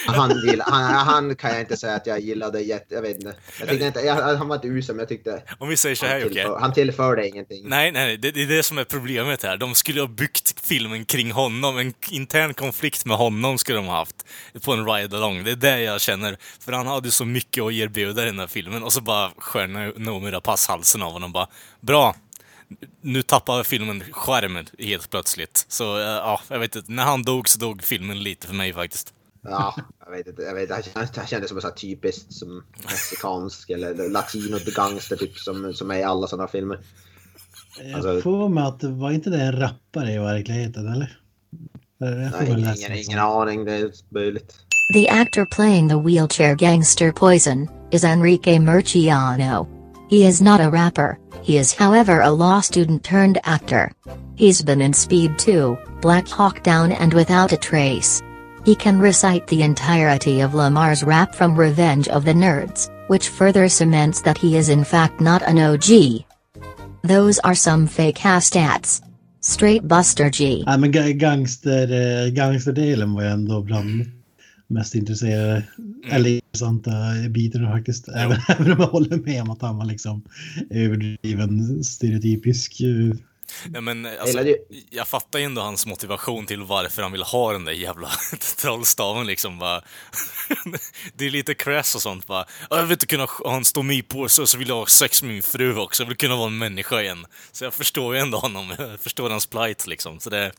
[0.06, 2.96] Han, gillar, han, han kan jag inte säga att jag gillade jätte...
[2.96, 3.36] Jag vet inte.
[3.60, 5.44] Jag tyckte inte jag, han var inte usel men jag tyckte...
[5.60, 6.34] Om vi säger så här, Han, okej.
[6.34, 7.70] tillför, han tillförde ingenting.
[7.70, 9.58] Nej, nej, det, det är det som är problemet här.
[9.58, 11.78] De skulle ha byggt filmen kring honom.
[11.78, 14.26] En intern konflikt med honom skulle de ha haft
[14.64, 15.44] på en ride-along.
[15.44, 16.38] Det är det jag känner.
[16.60, 20.00] För han hade så mycket att erbjuda i den här filmen och så bara skär
[20.00, 21.32] Noomi Rapace halsen av honom.
[21.32, 21.48] Bara,
[21.82, 22.16] bra,
[23.02, 25.66] nu tappar filmen skärmen helt plötsligt.
[25.68, 26.92] Så eh, ja, jag vet inte.
[26.92, 29.14] När han dog så dog filmen lite för mig faktiskt.
[29.50, 29.76] Ja,
[30.06, 30.42] jag vet inte.
[30.42, 34.58] Jag vet, han, han, han kändes som en sån här typiskt som mexikansk eller latino
[34.76, 36.80] gangster typ som, som är i alla sådana filmer.
[37.84, 41.20] Jag Alltså- får mig att det var inte det en rappare i verkligheten, eller?
[42.00, 44.56] Jag får Nej, väl ingen, ingen aning, det är möjligt.
[44.94, 49.68] The actor playing the wheelchair gangster Poison is Enrique Murciano.
[50.10, 53.92] He is not a rapper, he is however a law student turned actor.
[54.38, 58.22] He's been in Speed 2, Black Hawk Down and Without a Trace.
[58.68, 63.70] He can recite the entirety of Lamar's rap from Revenge of the Nerds, which further
[63.70, 66.26] cements that he is in fact not an OG.
[67.02, 69.02] Those are some fake ass stats.
[69.40, 70.64] Straight Buster G.
[70.66, 74.06] Nej, men ga- gangster, eh, gangsterdelen var jag ändå bland
[74.68, 75.64] mest intresserade,
[76.12, 76.92] eller intressanta
[77.30, 78.08] bitarna faktiskt.
[78.08, 80.24] Även, även om jag håller med om att han var liksom
[80.70, 82.82] överdriven, stereotypisk.
[83.74, 84.46] Ja, men, alltså,
[84.90, 88.10] jag fattar ju ändå hans motivation till varför han vill ha den där jävla
[88.58, 89.60] trollstaven liksom.
[89.60, 89.82] Bara.
[91.16, 92.46] det är lite crass och sånt bara.
[92.70, 95.34] "Ja, Jag vill inte kunna ha en stomipåse och så vill jag ha sex med
[95.34, 96.04] min fru också.
[96.04, 97.26] Jag vill kunna vara en människa igen.
[97.52, 98.74] Så jag förstår ju ändå honom.
[98.78, 100.20] Jag förstår hans plight liksom.
[100.20, 100.52] Så det,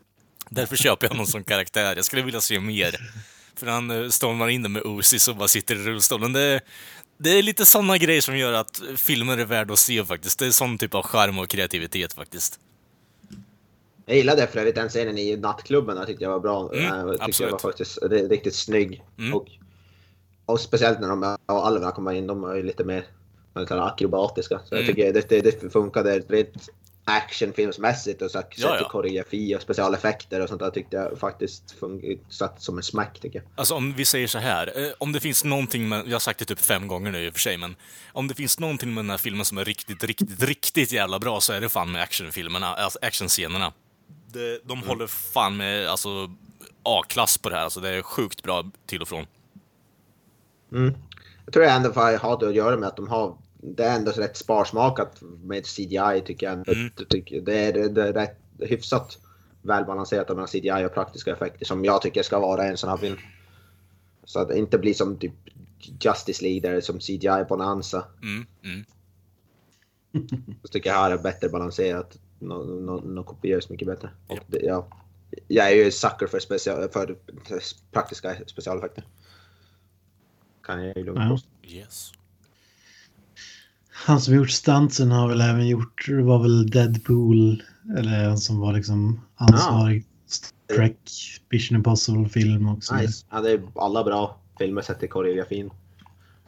[0.51, 1.97] därför köper jag honom som karaktär.
[1.97, 2.97] Jag skulle vilja se mer.
[3.57, 6.33] För han eh, stormar in där med Osis och bara sitter i rullstolen.
[6.33, 6.61] Det,
[7.19, 10.39] det är lite sådana grejer som gör att filmer är värda att se faktiskt.
[10.39, 12.59] Det är sån typ av charm och kreativitet faktiskt.
[14.09, 16.71] Jag gillade för övrigt den scenen i nattklubben, jag tyckte jag var bra.
[16.75, 17.51] Mm, jag tyckte absolut.
[17.51, 19.03] jag var faktiskt ri- riktigt snygg.
[19.19, 19.35] Mm.
[19.35, 19.47] Och,
[20.47, 23.05] och speciellt när de och alverna kommer in, de är ju lite mer
[23.53, 24.61] man kallar akrobatiska.
[24.65, 24.87] Så Mm.
[24.87, 26.69] jag tycker det, det, det funkade rent
[27.05, 28.89] actionfilmsmässigt och så, Ja, sett i ja.
[28.89, 31.75] koreografi och specialeffekter och sånt där tyckte jag faktiskt
[32.29, 33.49] satt som en smack tycker jag.
[33.57, 36.39] Alltså om vi säger så här, eh, om det finns någonting med, jag har sagt
[36.39, 37.77] det typ fem gånger nu i och för sig, men
[38.13, 41.41] om det finns någonting med den här filmen som är riktigt, riktigt, riktigt jävla bra
[41.41, 43.73] så är det fan med actionfilmerna, alltså actionscenerna.
[44.33, 46.31] Det, de håller fan med, alltså,
[46.83, 49.27] A-klass på det här, alltså det är sjukt bra till och från.
[50.73, 50.95] Mm.
[51.45, 54.11] Jag tror ändå får ha det att göra med att de har det är ändå
[54.11, 56.69] rätt sparsmakat med CGI tycker jag.
[56.69, 56.91] Mm.
[56.97, 59.19] Jag Det, är, det är rätt hyfsat
[59.63, 63.17] välbalanserat mellan CGI och praktiska effekter som jag tycker ska vara en sån här film.
[64.25, 65.33] Så att det inte blir som typ
[66.01, 68.05] Justice League där som CGI Bonanza.
[68.23, 68.85] Mm, mm.
[70.63, 72.19] Så tycker jag här är bättre balanserat.
[72.39, 74.11] Nå no, no, kopieras mycket bättre.
[74.27, 74.87] Och det, ja,
[75.49, 77.17] jag är ju sucker för, special, för
[77.93, 79.05] praktiska specialeffekter.
[80.63, 81.39] Kan jag ju lugnt Ja.
[81.71, 82.13] Yes.
[83.91, 87.63] Han som gjort stuntsen har väl även gjort, det var väl Deadpool,
[87.99, 90.05] eller han som var liksom ansvarig.
[90.27, 90.99] Star Trek,
[91.49, 92.95] Mission Impossible-film också.
[92.95, 93.27] Nice.
[93.31, 95.71] Ja, det är alla bra filmer sett i koreografin.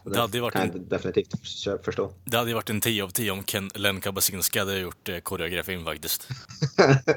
[0.05, 1.29] Så Det hade ju varit kan en- jag definitivt
[1.65, 2.13] för- förstå.
[2.25, 5.19] Det hade ju varit en 10 av 10 om Ken, Len Kabasinski hade gjort eh,
[5.19, 6.29] koreografin faktiskt.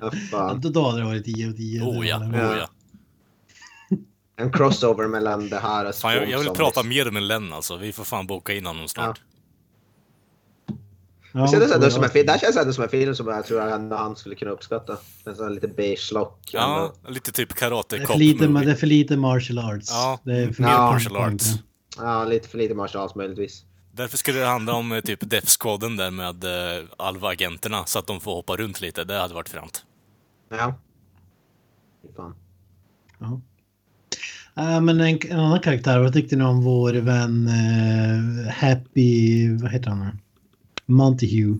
[0.00, 0.60] Ja, fan.
[0.60, 1.82] Då, hade det varit 10 av 10.
[1.82, 2.68] Oh ja, oh ja.
[4.36, 7.76] En crossover mellan det här och Fan, jag, jag vill prata mer med Len alltså.
[7.76, 9.20] Vi får fan boka in honom snart.
[11.32, 11.90] Ja, Det kändes ändå ja.
[11.90, 14.16] som en film, det här känns ändå som en film som jag tror att han
[14.16, 14.96] skulle kunna uppskatta.
[15.24, 16.50] En sån här lite beige lock.
[16.52, 19.90] Ja, lite typ karate Det är, lite, det är för lite martial arts.
[19.90, 21.46] Ja, det är för mer lite martial arts.
[21.96, 23.64] Ja, lite för lite martial arts möjligtvis.
[23.92, 28.06] Därför skulle det handla om eh, typ Death Squaden där med eh, Alva-agenterna så att
[28.06, 29.04] de får hoppa runt lite.
[29.04, 29.84] Det hade varit fränt.
[30.50, 30.74] Ja.
[32.16, 32.34] Fan.
[33.18, 33.40] Ja.
[34.56, 39.70] Äh, men en, en annan karaktär, vad tyckte ni om vår vän eh, Happy, vad
[39.70, 40.00] heter han?
[40.00, 40.12] nu?
[40.90, 41.58] Montague.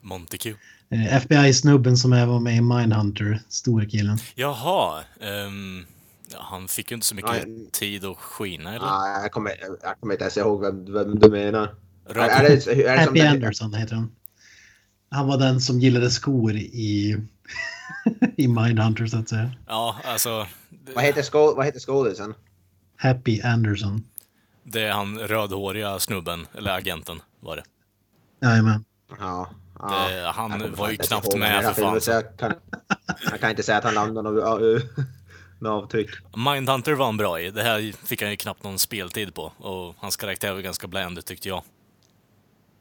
[0.00, 0.54] Montague.
[0.90, 4.18] Eh, FBI-snubben som även var med i Mindhunter, stora killen.
[4.34, 5.04] Jaha,
[6.32, 7.70] ja, han fick ju inte så mycket Nej.
[7.72, 8.86] tid att skina eller?
[8.86, 11.74] Ja, jag, kommer, jag kommer inte ens ihåg vem, vem du menar.
[12.08, 14.12] Är, är det, är det Happy Anderson heter han.
[15.10, 17.16] Han var den som gillade skor i,
[18.36, 19.50] i Mindhunter så att säga.
[19.66, 20.46] Ja, alltså.
[20.94, 22.34] Vad heter, skå, vad heter skådisen?
[22.96, 24.04] Happy Anderson.
[24.62, 27.62] Det är han rödhåriga snubben, eller agenten var det.
[28.50, 28.84] Jajamän.
[29.20, 29.48] Ja.
[29.78, 31.74] Det- han var ju knappt med, för fan.
[31.74, 32.52] filmen, så Jag kan,
[33.30, 34.80] jag kan inte säga att han lämnade något uh,
[35.58, 36.10] något avtryck.
[36.36, 37.50] Mindhunter var han bra i.
[37.50, 39.52] Det här fick han ju knappt någon speltid på.
[39.58, 41.62] Och hans karaktär var ganska bland tyckte jag.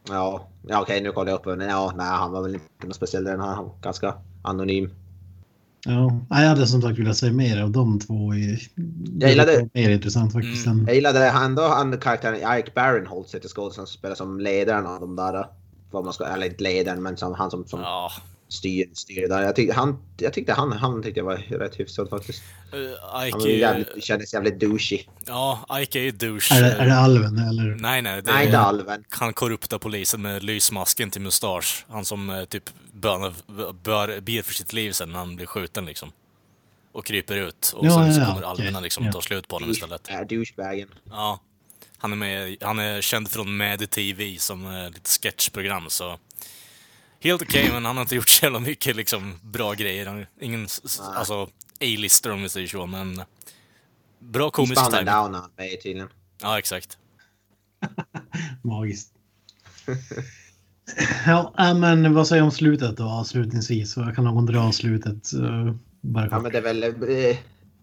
[0.09, 1.67] Ja, ja okej nu kollar jag upp honom.
[1.67, 3.47] Ja, nej han var väl inte något speciell den här.
[3.47, 4.13] Han var ganska
[4.43, 4.89] anonym.
[5.85, 8.33] Ja, jag hade som sagt velat se mer av de två.
[8.35, 8.69] I,
[9.19, 10.67] Jag gillade- Mer intressant faktiskt.
[10.67, 14.99] än- Jag gillade ändå han karaktären Ike Barinholtz heter skådisen som spelar som ledaren av
[14.99, 15.47] de där.
[15.91, 18.11] Vad man ska, eller inte ledaren men som, han som, som Ja.
[18.49, 19.41] styr, styr där.
[19.41, 22.43] Jag, tyck, han, jag tyckte han, han tyckte jag var rätt hyfsad faktiskt.
[22.73, 22.79] Uh,
[23.13, 24.99] Han Ike ju- jävligt, kändes jävligt douchey.
[25.27, 26.55] Ja, Ike är ju douche.
[26.55, 27.77] Är det, är det alven eller?
[27.79, 28.21] Nej, nej.
[28.21, 29.03] Det Nej, inte alven.
[29.09, 31.85] han korrupta polisen med lysmasken till mustasch.
[31.89, 32.63] Han som eh, typ
[32.95, 33.33] bönar,
[33.73, 36.11] bör, ber för sitt liv sen när han blir skjuten liksom.
[36.91, 37.71] Och kryper ut.
[37.75, 38.49] Och Ja, sen ja, så ja, kommer okej.
[38.49, 39.11] alverna liksom Ja.
[39.11, 40.07] ta slut på honom istället.
[40.09, 40.89] Är douchebagen.
[41.09, 41.39] Ja.
[41.97, 46.19] Han är, med, han är känd från Mad TV som är lite sketchprogram så...
[47.19, 50.05] helt okej, men han har inte gjort så jävla mycket liksom, bra grejer.
[50.05, 51.43] Han, ingen s- alltså,
[51.81, 53.21] A-lister om vi säger så, men
[54.19, 55.05] bra komisk Spann timing.
[55.05, 56.09] down med tydligen.
[56.41, 56.97] Ja, exakt.
[58.63, 59.11] Magiskt.
[61.25, 63.97] Ja, äh, men vad säger du om slutet då avslutningsvis?
[63.97, 65.33] Vad Kan någon dra slutet?
[65.33, 66.83] eh, Bara Ja, men det är väl...
[66.83, 67.37] eh,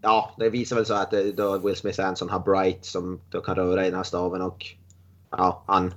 [0.05, 3.41] Ja, det visar väl så att det, då Will Smith Anderson har Bright som då
[3.41, 4.65] kan röra i den här staven och
[5.29, 5.93] ja, han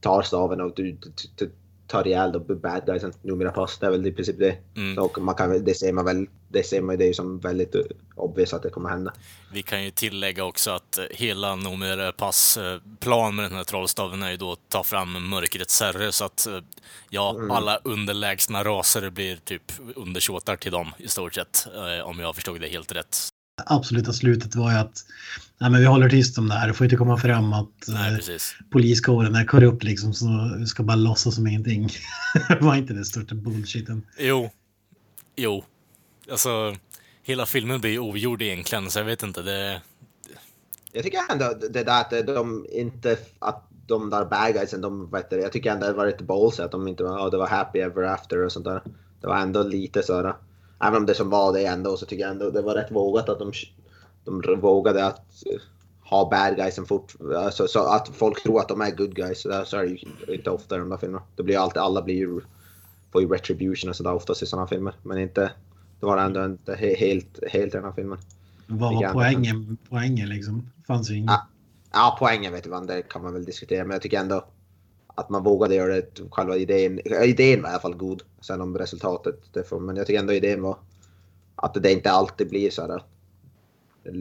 [0.00, 1.52] tar staven och du, du, du
[1.88, 3.78] tar ihjäl de bad guysen numera pass.
[3.78, 4.56] Det är väl i princip det.
[4.76, 4.98] Mm.
[4.98, 7.74] Och man kan, det ser man väl, det ser man det är ju som väldigt
[7.74, 7.80] eh,
[8.14, 9.12] obvious att det kommer hända.
[9.52, 13.64] Vi kan ju tillägga också att eh, hela Noomi Pass eh, plan med den här
[13.64, 16.48] trollstaven är ju då att ta fram mörkrets herre så att
[17.10, 17.50] ja, Mm.
[17.50, 21.66] alla underlägsna raser blir typ undersåtar till dem i stort sett,
[22.04, 23.28] om jag förstod det helt rätt.
[23.66, 25.04] Absoluta slutet var ju att
[25.58, 26.68] nej, men vi håller tyst om det här.
[26.68, 30.14] Det får inte komma fram att Nej, eh, poliskåren är korrupt liksom.
[30.14, 30.26] Så
[30.58, 31.88] vi ska bara låtsas som ingenting.
[32.60, 34.06] var inte det största bullshiten?
[34.18, 34.50] Jo.
[35.36, 35.64] Jo.
[36.30, 36.74] Alltså,
[37.22, 39.42] hela filmen blir ogjord egentligen, så jag vet inte.
[39.42, 39.82] Det...
[40.92, 45.30] Jag tycker ändå det där att de inte, att de där bad guysen, de vet
[45.30, 47.46] det, jag tycker ändå det var lite ballsy att de inte var, ja, det var
[47.46, 48.82] happy ever after och sånt där.
[49.20, 50.34] Det var ändå lite sådär,
[50.80, 53.28] även om det som var det ändå så tycker jag ändå det var rätt vågat
[53.28, 53.52] att de,
[54.24, 55.60] de vågade att eh,
[56.10, 59.42] ha bad guysen fort, alltså, så att folk tror att de är good guys.
[59.42, 61.22] Så, där, så är det ju inte ofta i de där filmerna.
[61.36, 62.40] Det blir alltid, alla blir ju,
[63.12, 64.94] får ju retribution och sådär oftast i sådana filmer.
[65.02, 65.50] Men inte,
[66.00, 68.18] det var ändå inte he- helt, helt i den här filmen.
[68.66, 69.76] Vad var poängen?
[69.88, 70.70] Poängen liksom?
[70.86, 71.26] Fanns ju ingen.
[71.28, 71.46] Ja,
[71.92, 73.84] ja, poängen vet man, det kan man väl diskutera.
[73.84, 74.44] Men jag tycker ändå
[75.18, 76.20] att man vågade göra det.
[76.30, 78.22] Själva idén, idén var i alla fall god.
[78.40, 80.76] Sen om resultatet, det får, men jag tycker ändå idén var
[81.56, 83.02] att det inte alltid blir så här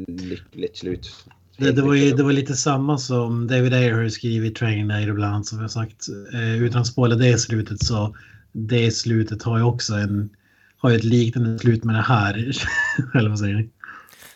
[0.07, 1.09] lyckligt slut.
[1.57, 5.09] Det, det, var ju, det var lite samma som David Ayer skrivit i Training Day
[5.09, 6.07] ibland som jag sagt.
[6.33, 8.15] Eh, utan att spoila det slutet så
[8.51, 10.29] det slutet har ju också en
[10.77, 12.33] har ju ett liknande slut med det här.
[13.15, 13.69] Eller vad säger ni?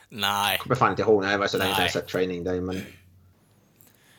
[0.10, 0.54] Nej.
[0.54, 2.62] Jag kommer fan inte ihåg, nej, det var så länge sedan jag sett Training Day.
[2.62, 2.82] Men,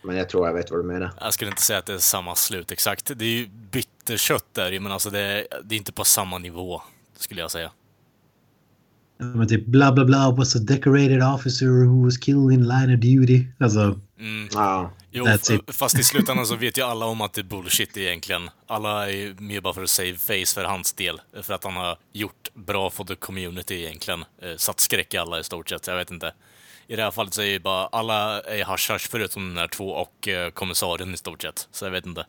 [0.03, 1.11] men jag tror jag vet vad du menar.
[1.21, 3.11] Jag skulle inte säga att det är samma slut exakt.
[3.17, 6.83] Det är ju bitterkött där men alltså det är, det är inte på samma nivå,
[7.17, 7.71] skulle jag säga.
[9.19, 13.01] Men typ bla bla bla was a decorated officer who was killed in line of
[13.01, 13.47] duty.
[13.61, 14.49] Alltså, Mm.
[14.53, 14.91] Ja.
[15.11, 15.27] Jo,
[15.73, 18.51] fast i slutändan så vet ju alla om att det är bullshit egentligen.
[18.67, 21.21] Alla är med bara för att save face för hans del.
[21.43, 24.25] För att han har gjort bra för the community egentligen.
[24.43, 26.33] Eh, Satt skräck i alla i stort sett, jag vet inte.
[26.93, 29.89] I det här fallet så är ju bara alla är hasch förutom den där två
[29.89, 31.69] och eh, kommissarien i stort sett.
[31.73, 32.27] Så jag vet inte.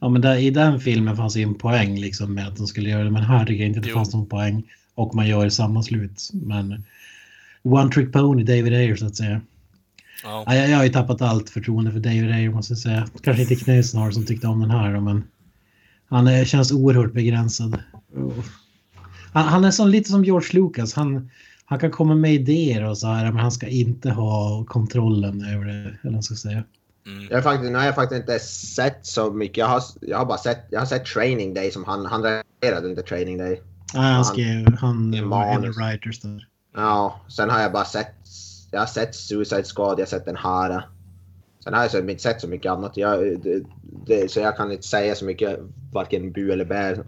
[0.00, 2.90] ja men där, i den filmen fanns ju en poäng liksom med att de skulle
[2.90, 3.10] göra det.
[3.10, 3.96] Men här tycker jag inte att det Jo.
[3.96, 4.62] fanns någon poäng.
[4.94, 6.30] Och man gör samma slut.
[6.32, 6.84] Men
[7.62, 9.40] One Trick Pony, David Ayer så att säga.
[10.24, 10.44] Ja.
[10.46, 13.08] Ja, jag, jag har ju tappat allt förtroende för David Ayer måste jag säga.
[13.22, 15.24] Kanske inte Knösen har som tyckte om den här men
[16.08, 17.78] han är, känns oerhört begränsad.
[18.14, 18.44] Och-
[19.32, 20.94] Han, han är som, lite som George Lucas.
[20.94, 21.30] Han,
[21.72, 25.64] han kan komma med idéer och så här, men han ska inte ha kontrollen över
[25.64, 25.72] det.
[25.72, 26.64] Eller vad man ska säga.
[27.30, 29.56] Jag har faktiskt, nu har jag faktiskt inte sett så mycket.
[29.56, 32.90] Jag har, jag har bara sett, jag har sett Training Day som han, han regisserade
[32.90, 33.62] inte Training Day.
[33.94, 36.46] Nej, han skrev, han var en writers där.
[36.76, 38.14] Ja, sen har jag bara sett,
[38.70, 40.88] jag har sett Suicide Squad, jag har sett den här.
[41.64, 42.96] Sen har jag så inte sett så mycket annat.
[42.96, 43.62] Jag, det,
[44.06, 45.58] det, så jag kan inte säga så mycket,
[45.92, 46.98] varken bu eller bä.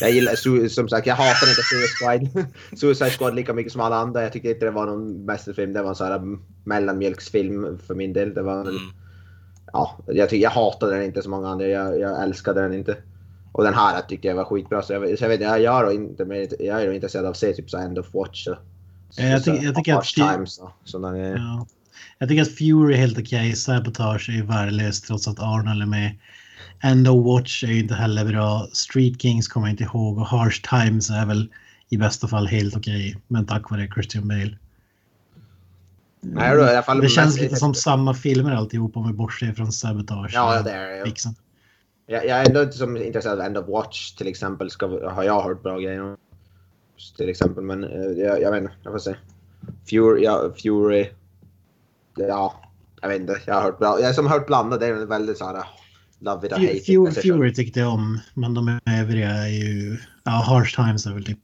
[0.00, 2.46] Jag gillar, som sagt, jag hatar inte Suicide Squad.
[2.78, 4.22] Suicide Squad lika mycket som alla andra.
[4.22, 5.72] Jag tycker inte det var någon mästerfilm.
[5.72, 6.20] Det var en sån här
[6.64, 8.34] mellanmjölksfilm för min del.
[8.34, 8.78] Det var en,
[9.72, 11.66] ja, jag, tycker, jag hatade den inte som många andra.
[11.66, 12.96] Jag, jag älskade den inte.
[13.52, 14.82] Och den här tyckte jag var skitbra.
[14.82, 17.52] Så jag, så jag vet jag, jag, är inte jag är intresserad av att se
[17.52, 18.44] typ så End of Watch.
[18.44, 18.56] Så,
[19.16, 21.36] Ja, jag tycker- jag tycker att- Harsh Times och sådana grejer.
[21.36, 21.66] Ja.
[22.18, 23.56] Jag tycker att Fury är helt okej.
[23.56, 26.18] Sabotage är ju värdelöst trots att Arnold är med.
[26.82, 28.68] End of Watch är ju inte heller bra.
[28.72, 31.48] Street Kings kommer jag inte ihåg och Harsh Times är väl
[31.88, 33.16] i bästa fall helt okej.
[33.28, 34.58] Men tack vare Christian Bale.
[36.20, 39.52] Nej, då, i alla fall det känns lite som samma filmer alltihop om vi bortser
[39.52, 40.30] från Sabotage.
[40.34, 41.12] Ja, det är det.
[42.06, 44.70] Jag, jag är ändå inte som intresserad av End of Watch till exempel.
[44.70, 46.16] Ska, har jag hört bra grejer om.
[47.16, 48.74] Till exempel, men eh, jag, jag vet inte.
[48.82, 49.14] Jag får se.
[49.90, 51.08] Fury, ja, Fury.
[52.24, 52.62] Ja,
[53.02, 53.40] jag vet inte.
[53.46, 53.76] Jag har hört.
[53.80, 54.80] Jag har som hört blandat.
[54.80, 55.64] Det är väldigt så här.
[56.20, 57.22] Love it or hate Fu- it.
[57.22, 59.98] Fury tyckte jag om, men de övriga är ju...
[60.24, 61.38] Ja, Harsh Times är väl typ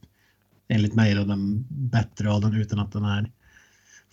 [0.67, 3.31] enligt mig då den bättre av dem utan att den är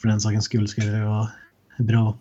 [0.01, 1.29] för den sakens skull skulle det vara
[1.79, 2.19] bra.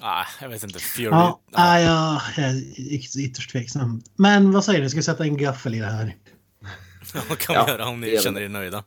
[0.00, 0.78] Ah, jag vet inte.
[0.78, 1.04] Fury.
[1.04, 2.80] Ja, ah, ja, jag är
[3.20, 4.02] ytterst tveksam.
[4.16, 6.16] Men vad säger du, ska vi sätta en gaffel i det här?
[7.28, 8.84] Vad kan Ja, vi göra om ni känner er nöjda?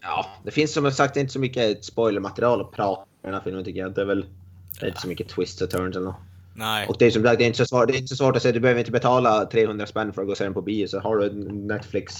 [0.00, 3.40] Ja, det finns som sagt inte så mycket spoilermaterial att prata om i den här
[3.44, 3.94] filmen tycker jag.
[3.94, 4.26] Det är väl
[4.80, 6.16] det är inte så mycket twists och turns eller något.
[6.54, 6.86] Nej.
[6.88, 8.36] Och det är som sagt, det är inte så svårt, det är inte så svårt
[8.36, 10.62] att säga, du behöver inte betala 300 spänn för att gå och se den på
[10.62, 10.86] bio.
[10.86, 12.14] Så har du Netflix,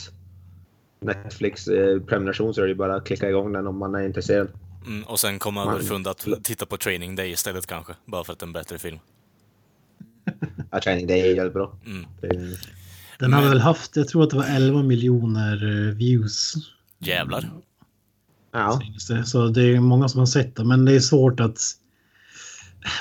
[1.00, 4.48] Netflix eh, prenumeration så är det bara att klicka igång den om man är intresserad.
[4.86, 7.92] Mm, och sen komma Man- underfund att titta på Training Day istället kanske.
[8.06, 8.98] Bara för att det är en bättre film.
[10.70, 11.76] Ja, Training Day är jävligt bra.
[11.86, 12.06] Mm.
[13.18, 16.54] Den har Men- väl haft, jag tror att det var 11 miljoner eh, views.
[16.98, 17.50] Jävlar.
[18.52, 18.80] Ja.
[19.24, 21.58] Så det är många som har sett det, men det är svårt att...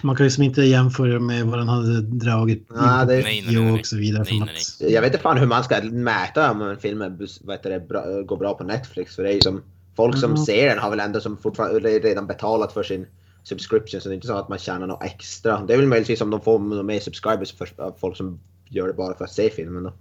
[0.04, 3.44] Man kan ju som inte jämföra med vad den hade dragit Ja, det- Nej, nej,
[3.48, 3.80] nej, nej.
[3.80, 4.24] och så vidare.
[4.30, 4.50] Nej, nej,
[4.86, 7.70] att- Jag vet inte fan hur man ska mäta om en film är, vad heter
[7.70, 9.16] det, bra, går bra på Netflix.
[9.16, 9.62] För det är ju som,
[9.96, 10.44] folk som Mm.
[10.46, 13.06] ser den har väl ändå som fortfarande redan betalat för sin
[13.44, 14.02] subscription.
[14.02, 15.66] Så det är inte så att man tjänar något extra.
[15.66, 18.94] Det är väl möjligtvis om de får mer subscribers för av folk som gör det
[18.94, 19.94] bara för att se filmen då.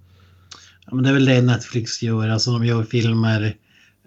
[0.87, 3.57] Ja, men det är väl det Netflix gör, alltså de gör filmer.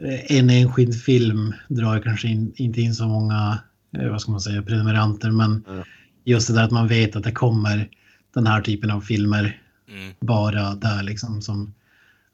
[0.03, 3.59] Eh, En enskild film drar kanske in, inte in så många,
[3.97, 5.83] eh, vad ska man säga, prenumeranter, men Mm.
[6.23, 7.89] just det där att man vet att det kommer
[8.33, 10.13] den här typen av filmer Mm.
[10.19, 11.73] bara där liksom som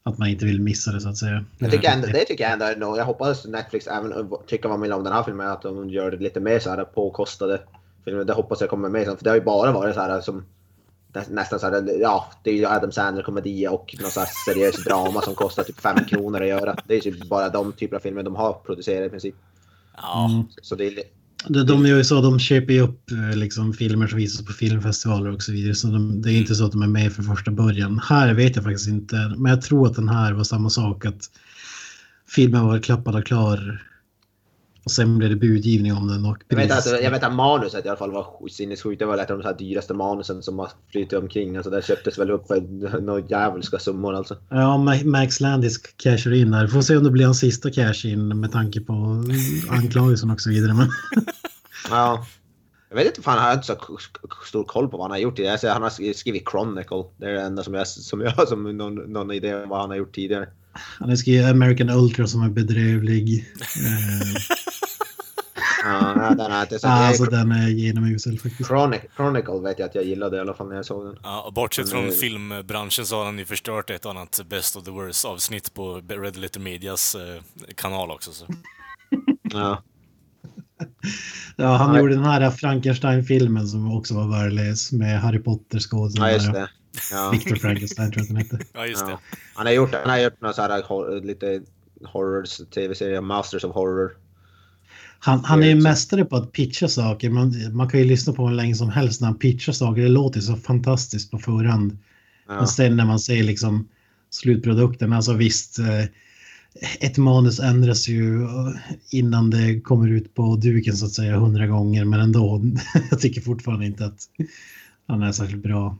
[0.03, 1.45] att man inte vill missa det så att säga.
[1.57, 2.97] Jag tycker ändå, det tycker jag ändå är nog.
[2.97, 4.13] Jag hoppas Netflix även
[4.47, 5.47] tycker vad man vill om den här filmen.
[5.47, 7.61] Att de gör det lite mer så här påkostade
[8.05, 8.23] filmer.
[8.23, 9.05] Det hoppas jag kommer med.
[9.05, 10.45] För det har ju bara varit så här som
[11.29, 14.83] nästan så här, ja, det är ju Adam Sandler komedi och någon så här seriös
[14.83, 16.75] drama som kostar typ 5 kronor att göra.
[16.87, 19.35] Det är typ bara de typer av filmer de har producerat i princip.
[19.97, 20.29] Ja.
[20.29, 20.45] Mm.
[20.61, 21.03] Så det är,
[21.47, 24.53] De, de gör ju så, de köper ju upp eh, liksom, filmer som visas på
[24.53, 25.75] filmfestivaler och så vidare.
[25.75, 28.01] Så de, det är inte så att de är med från första början.
[28.09, 31.05] Här vet jag faktiskt inte, men jag tror att den här var samma sak.
[31.05, 31.29] Att
[32.27, 33.85] filmen var klappad och klar.
[34.85, 37.85] Och sen blev det budgivning om den och jag, vet att, jag vet att manuset
[37.85, 38.99] i alla fall var sj- sinnessjukt.
[38.99, 41.55] Det var ett av de så här dyraste manusen som har flyttit omkring.
[41.57, 42.61] Alltså det köptes väl upp för
[43.01, 44.37] några djävulska summor alltså.
[44.49, 46.67] Ja, Ma- Max Landis cashar in här.
[46.67, 49.23] Får se om det blir hans sista cash in med tanke på
[49.69, 50.73] anklagelsen och så vidare.
[50.73, 50.89] Men
[51.89, 52.25] Ja.
[52.89, 53.77] Jag vet inte, fan, jag har inte så
[54.47, 55.37] stor koll på vad han har gjort.
[55.37, 57.03] Ser, han har sk- skrivit Chronicle.
[57.17, 59.79] Det är det enda som jag, som jag har som någon, någon idé om vad
[59.81, 60.47] han har gjort tidigare.
[60.99, 63.45] han har skrivit American Ultra som är bedrövlig.
[65.83, 66.87] Ja, den är inte så.
[66.87, 68.67] alltså den är genomusel faktiskt.
[68.67, 71.17] Chronic, Chronicle vet jag att jag gillade i alla fall när jag såg den.
[71.23, 74.83] Ja, och bortsett från eh, filmbranschen så har han ju förstört ett annat Best of
[74.83, 77.41] the Worst avsnitt på Red Letter Medias eh,
[77.75, 78.31] kanal också.
[78.31, 78.45] Så.
[79.41, 79.83] Ja.
[81.55, 82.01] Ja, han Nej.
[82.01, 85.79] gjorde den här Frankenstein-filmen som också var värdelös med Harry Potter
[86.15, 86.69] ja, just det.
[87.11, 87.29] Ja.
[87.31, 88.65] Victor Frankenstein tror jag att den hette.
[88.73, 89.11] Ja, just det.
[89.11, 89.19] Ja.
[89.53, 91.61] Han har gjort, han har gjort några så här lite
[92.05, 94.11] horrors tv-serier, Masters of Horror.
[95.19, 97.29] Han, han är ju mästare på att pitcha saker.
[97.29, 100.01] Man, man kan ju lyssna på honom länge som helst när han pitchar saker.
[100.01, 101.97] Det låter så fantastiskt på förhand.
[102.47, 102.55] Ja.
[102.55, 103.87] Men sen när man ser liksom
[104.29, 106.03] slutprodukten, alltså visst, eh,
[106.99, 108.73] ett manus ändras ju eh,
[109.11, 112.61] innan det kommer ut på duken så att säga hundra gånger, men ändå.
[113.11, 114.19] jag tycker fortfarande inte att
[115.07, 115.97] han är särskilt bra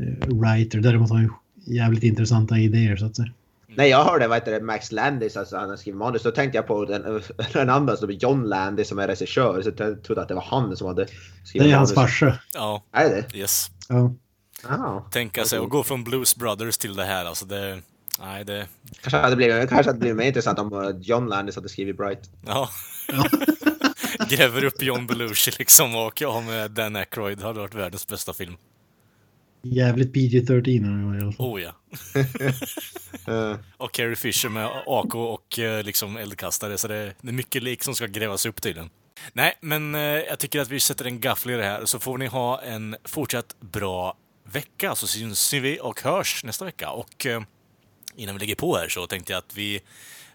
[0.00, 0.80] eh, writer.
[0.80, 1.32] Däremot har han
[1.64, 3.32] jävligt intressanta idéer så att säga.
[3.76, 6.22] Nej, jag hörde vad heter det, Max Landis, alltså han har skrivit manus.
[6.22, 7.22] Då tänkte jag på den,
[7.52, 9.62] den andra, som är John Landis som är regissör.
[9.62, 11.10] Så jag trodde att det var han som hade Det
[11.44, 12.10] skrivit är hans manus.
[12.20, 12.38] farsa.
[12.54, 13.38] Ja, Är det det?
[13.38, 13.70] yes.
[13.88, 14.14] Ja.
[14.68, 15.06] Ja.
[15.10, 17.80] Tänka sig att gå från Blues Brothers till det här, alltså det...
[18.20, 18.66] Nej, det...
[19.00, 22.30] Kanske hade blivit, kanske hade blivit mer intressant om eh, John Landis hade skrivit Bright.
[22.46, 22.68] Ja.
[24.28, 27.38] Gräver upp John Belushi liksom och har med Dan Aykroyd.
[27.38, 28.56] Det hade varit världens bästa film.
[29.62, 31.46] Jävligt PG-13 har han i alla fall.
[31.46, 31.72] Oh ja.
[33.76, 37.82] Och Carrie Fisher med AK och eh, liksom eldkastare, så det, det är mycket lik
[37.82, 38.90] som ska grävas upp tydligen.
[39.32, 42.18] Nej, men eh, jag tycker att vi sätter en gaffel i det här, så får
[42.18, 44.16] ni ha en fortsatt bra
[44.52, 46.90] vecka, så syns vi och hörs nästa vecka.
[46.90, 47.42] Och eh,
[48.16, 49.80] innan vi lägger på här så tänkte jag att vi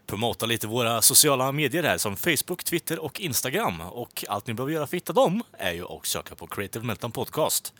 [0.07, 3.81] promotar lite våra sociala medier här som Facebook, Twitter och Instagram.
[3.81, 6.85] Och allt ni behöver göra för att hitta dem är ju att söka på Creative
[6.85, 7.73] Meltdown Podcast.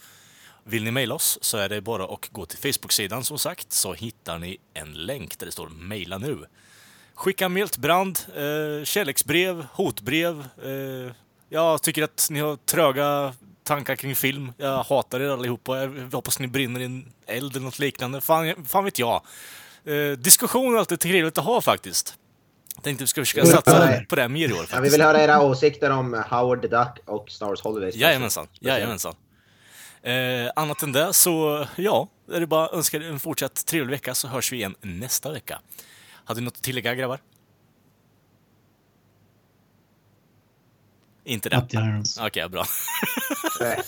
[0.70, 3.94] Vill ni mejla oss så är det bara att gå till Facebook-sidan som sagt så
[3.94, 6.46] hittar ni en länk där det står mejla nu.
[7.16, 10.48] Skicka mjältbrand, eh, kärleksbrev, hotbrev.
[10.64, 11.12] Eh,
[11.50, 13.34] jag tycker att ni har tröga
[13.64, 14.52] tankar kring film.
[14.58, 15.78] Jag hatar er allihopa.
[15.78, 18.22] Jag hoppas ni brinner i en eld eller något liknande.
[18.22, 19.22] Fan, fan vet jag.
[19.86, 22.16] Eh, diskussion är alltid trevligt att ha faktiskt.
[22.82, 24.74] Tänkte vi ska försöka satsa på det mer i år faktiskt.
[24.74, 27.96] ja, vi vill höra era åsikter om Howard the Duck och Star Wars Holidays.
[27.96, 29.16] Jajamensan, jajamensan.
[30.12, 34.16] Eh, annat än det så, ja, är det bara att önska en fortsatt trevlig vecka
[34.16, 35.60] så hörs vi igen nästa vecka.
[36.26, 37.20] Hade ni något att tillägga grabbar?
[41.24, 41.58] Inte det?
[42.22, 42.64] Okej, bra.
[43.60, 43.84] Fa-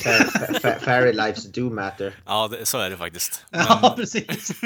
[0.61, 2.13] fa- Fairy lives do matter.
[2.25, 3.45] ja, det, så är det faktiskt.
[3.51, 4.25] Ja, precis.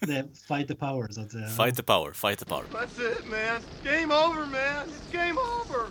[0.00, 1.48] Det är fight the power så att säga.
[1.48, 2.64] Fight the power, fight the power.
[2.72, 3.60] That's it, man.
[3.84, 4.86] Game over, man.
[4.88, 5.86] It's game over.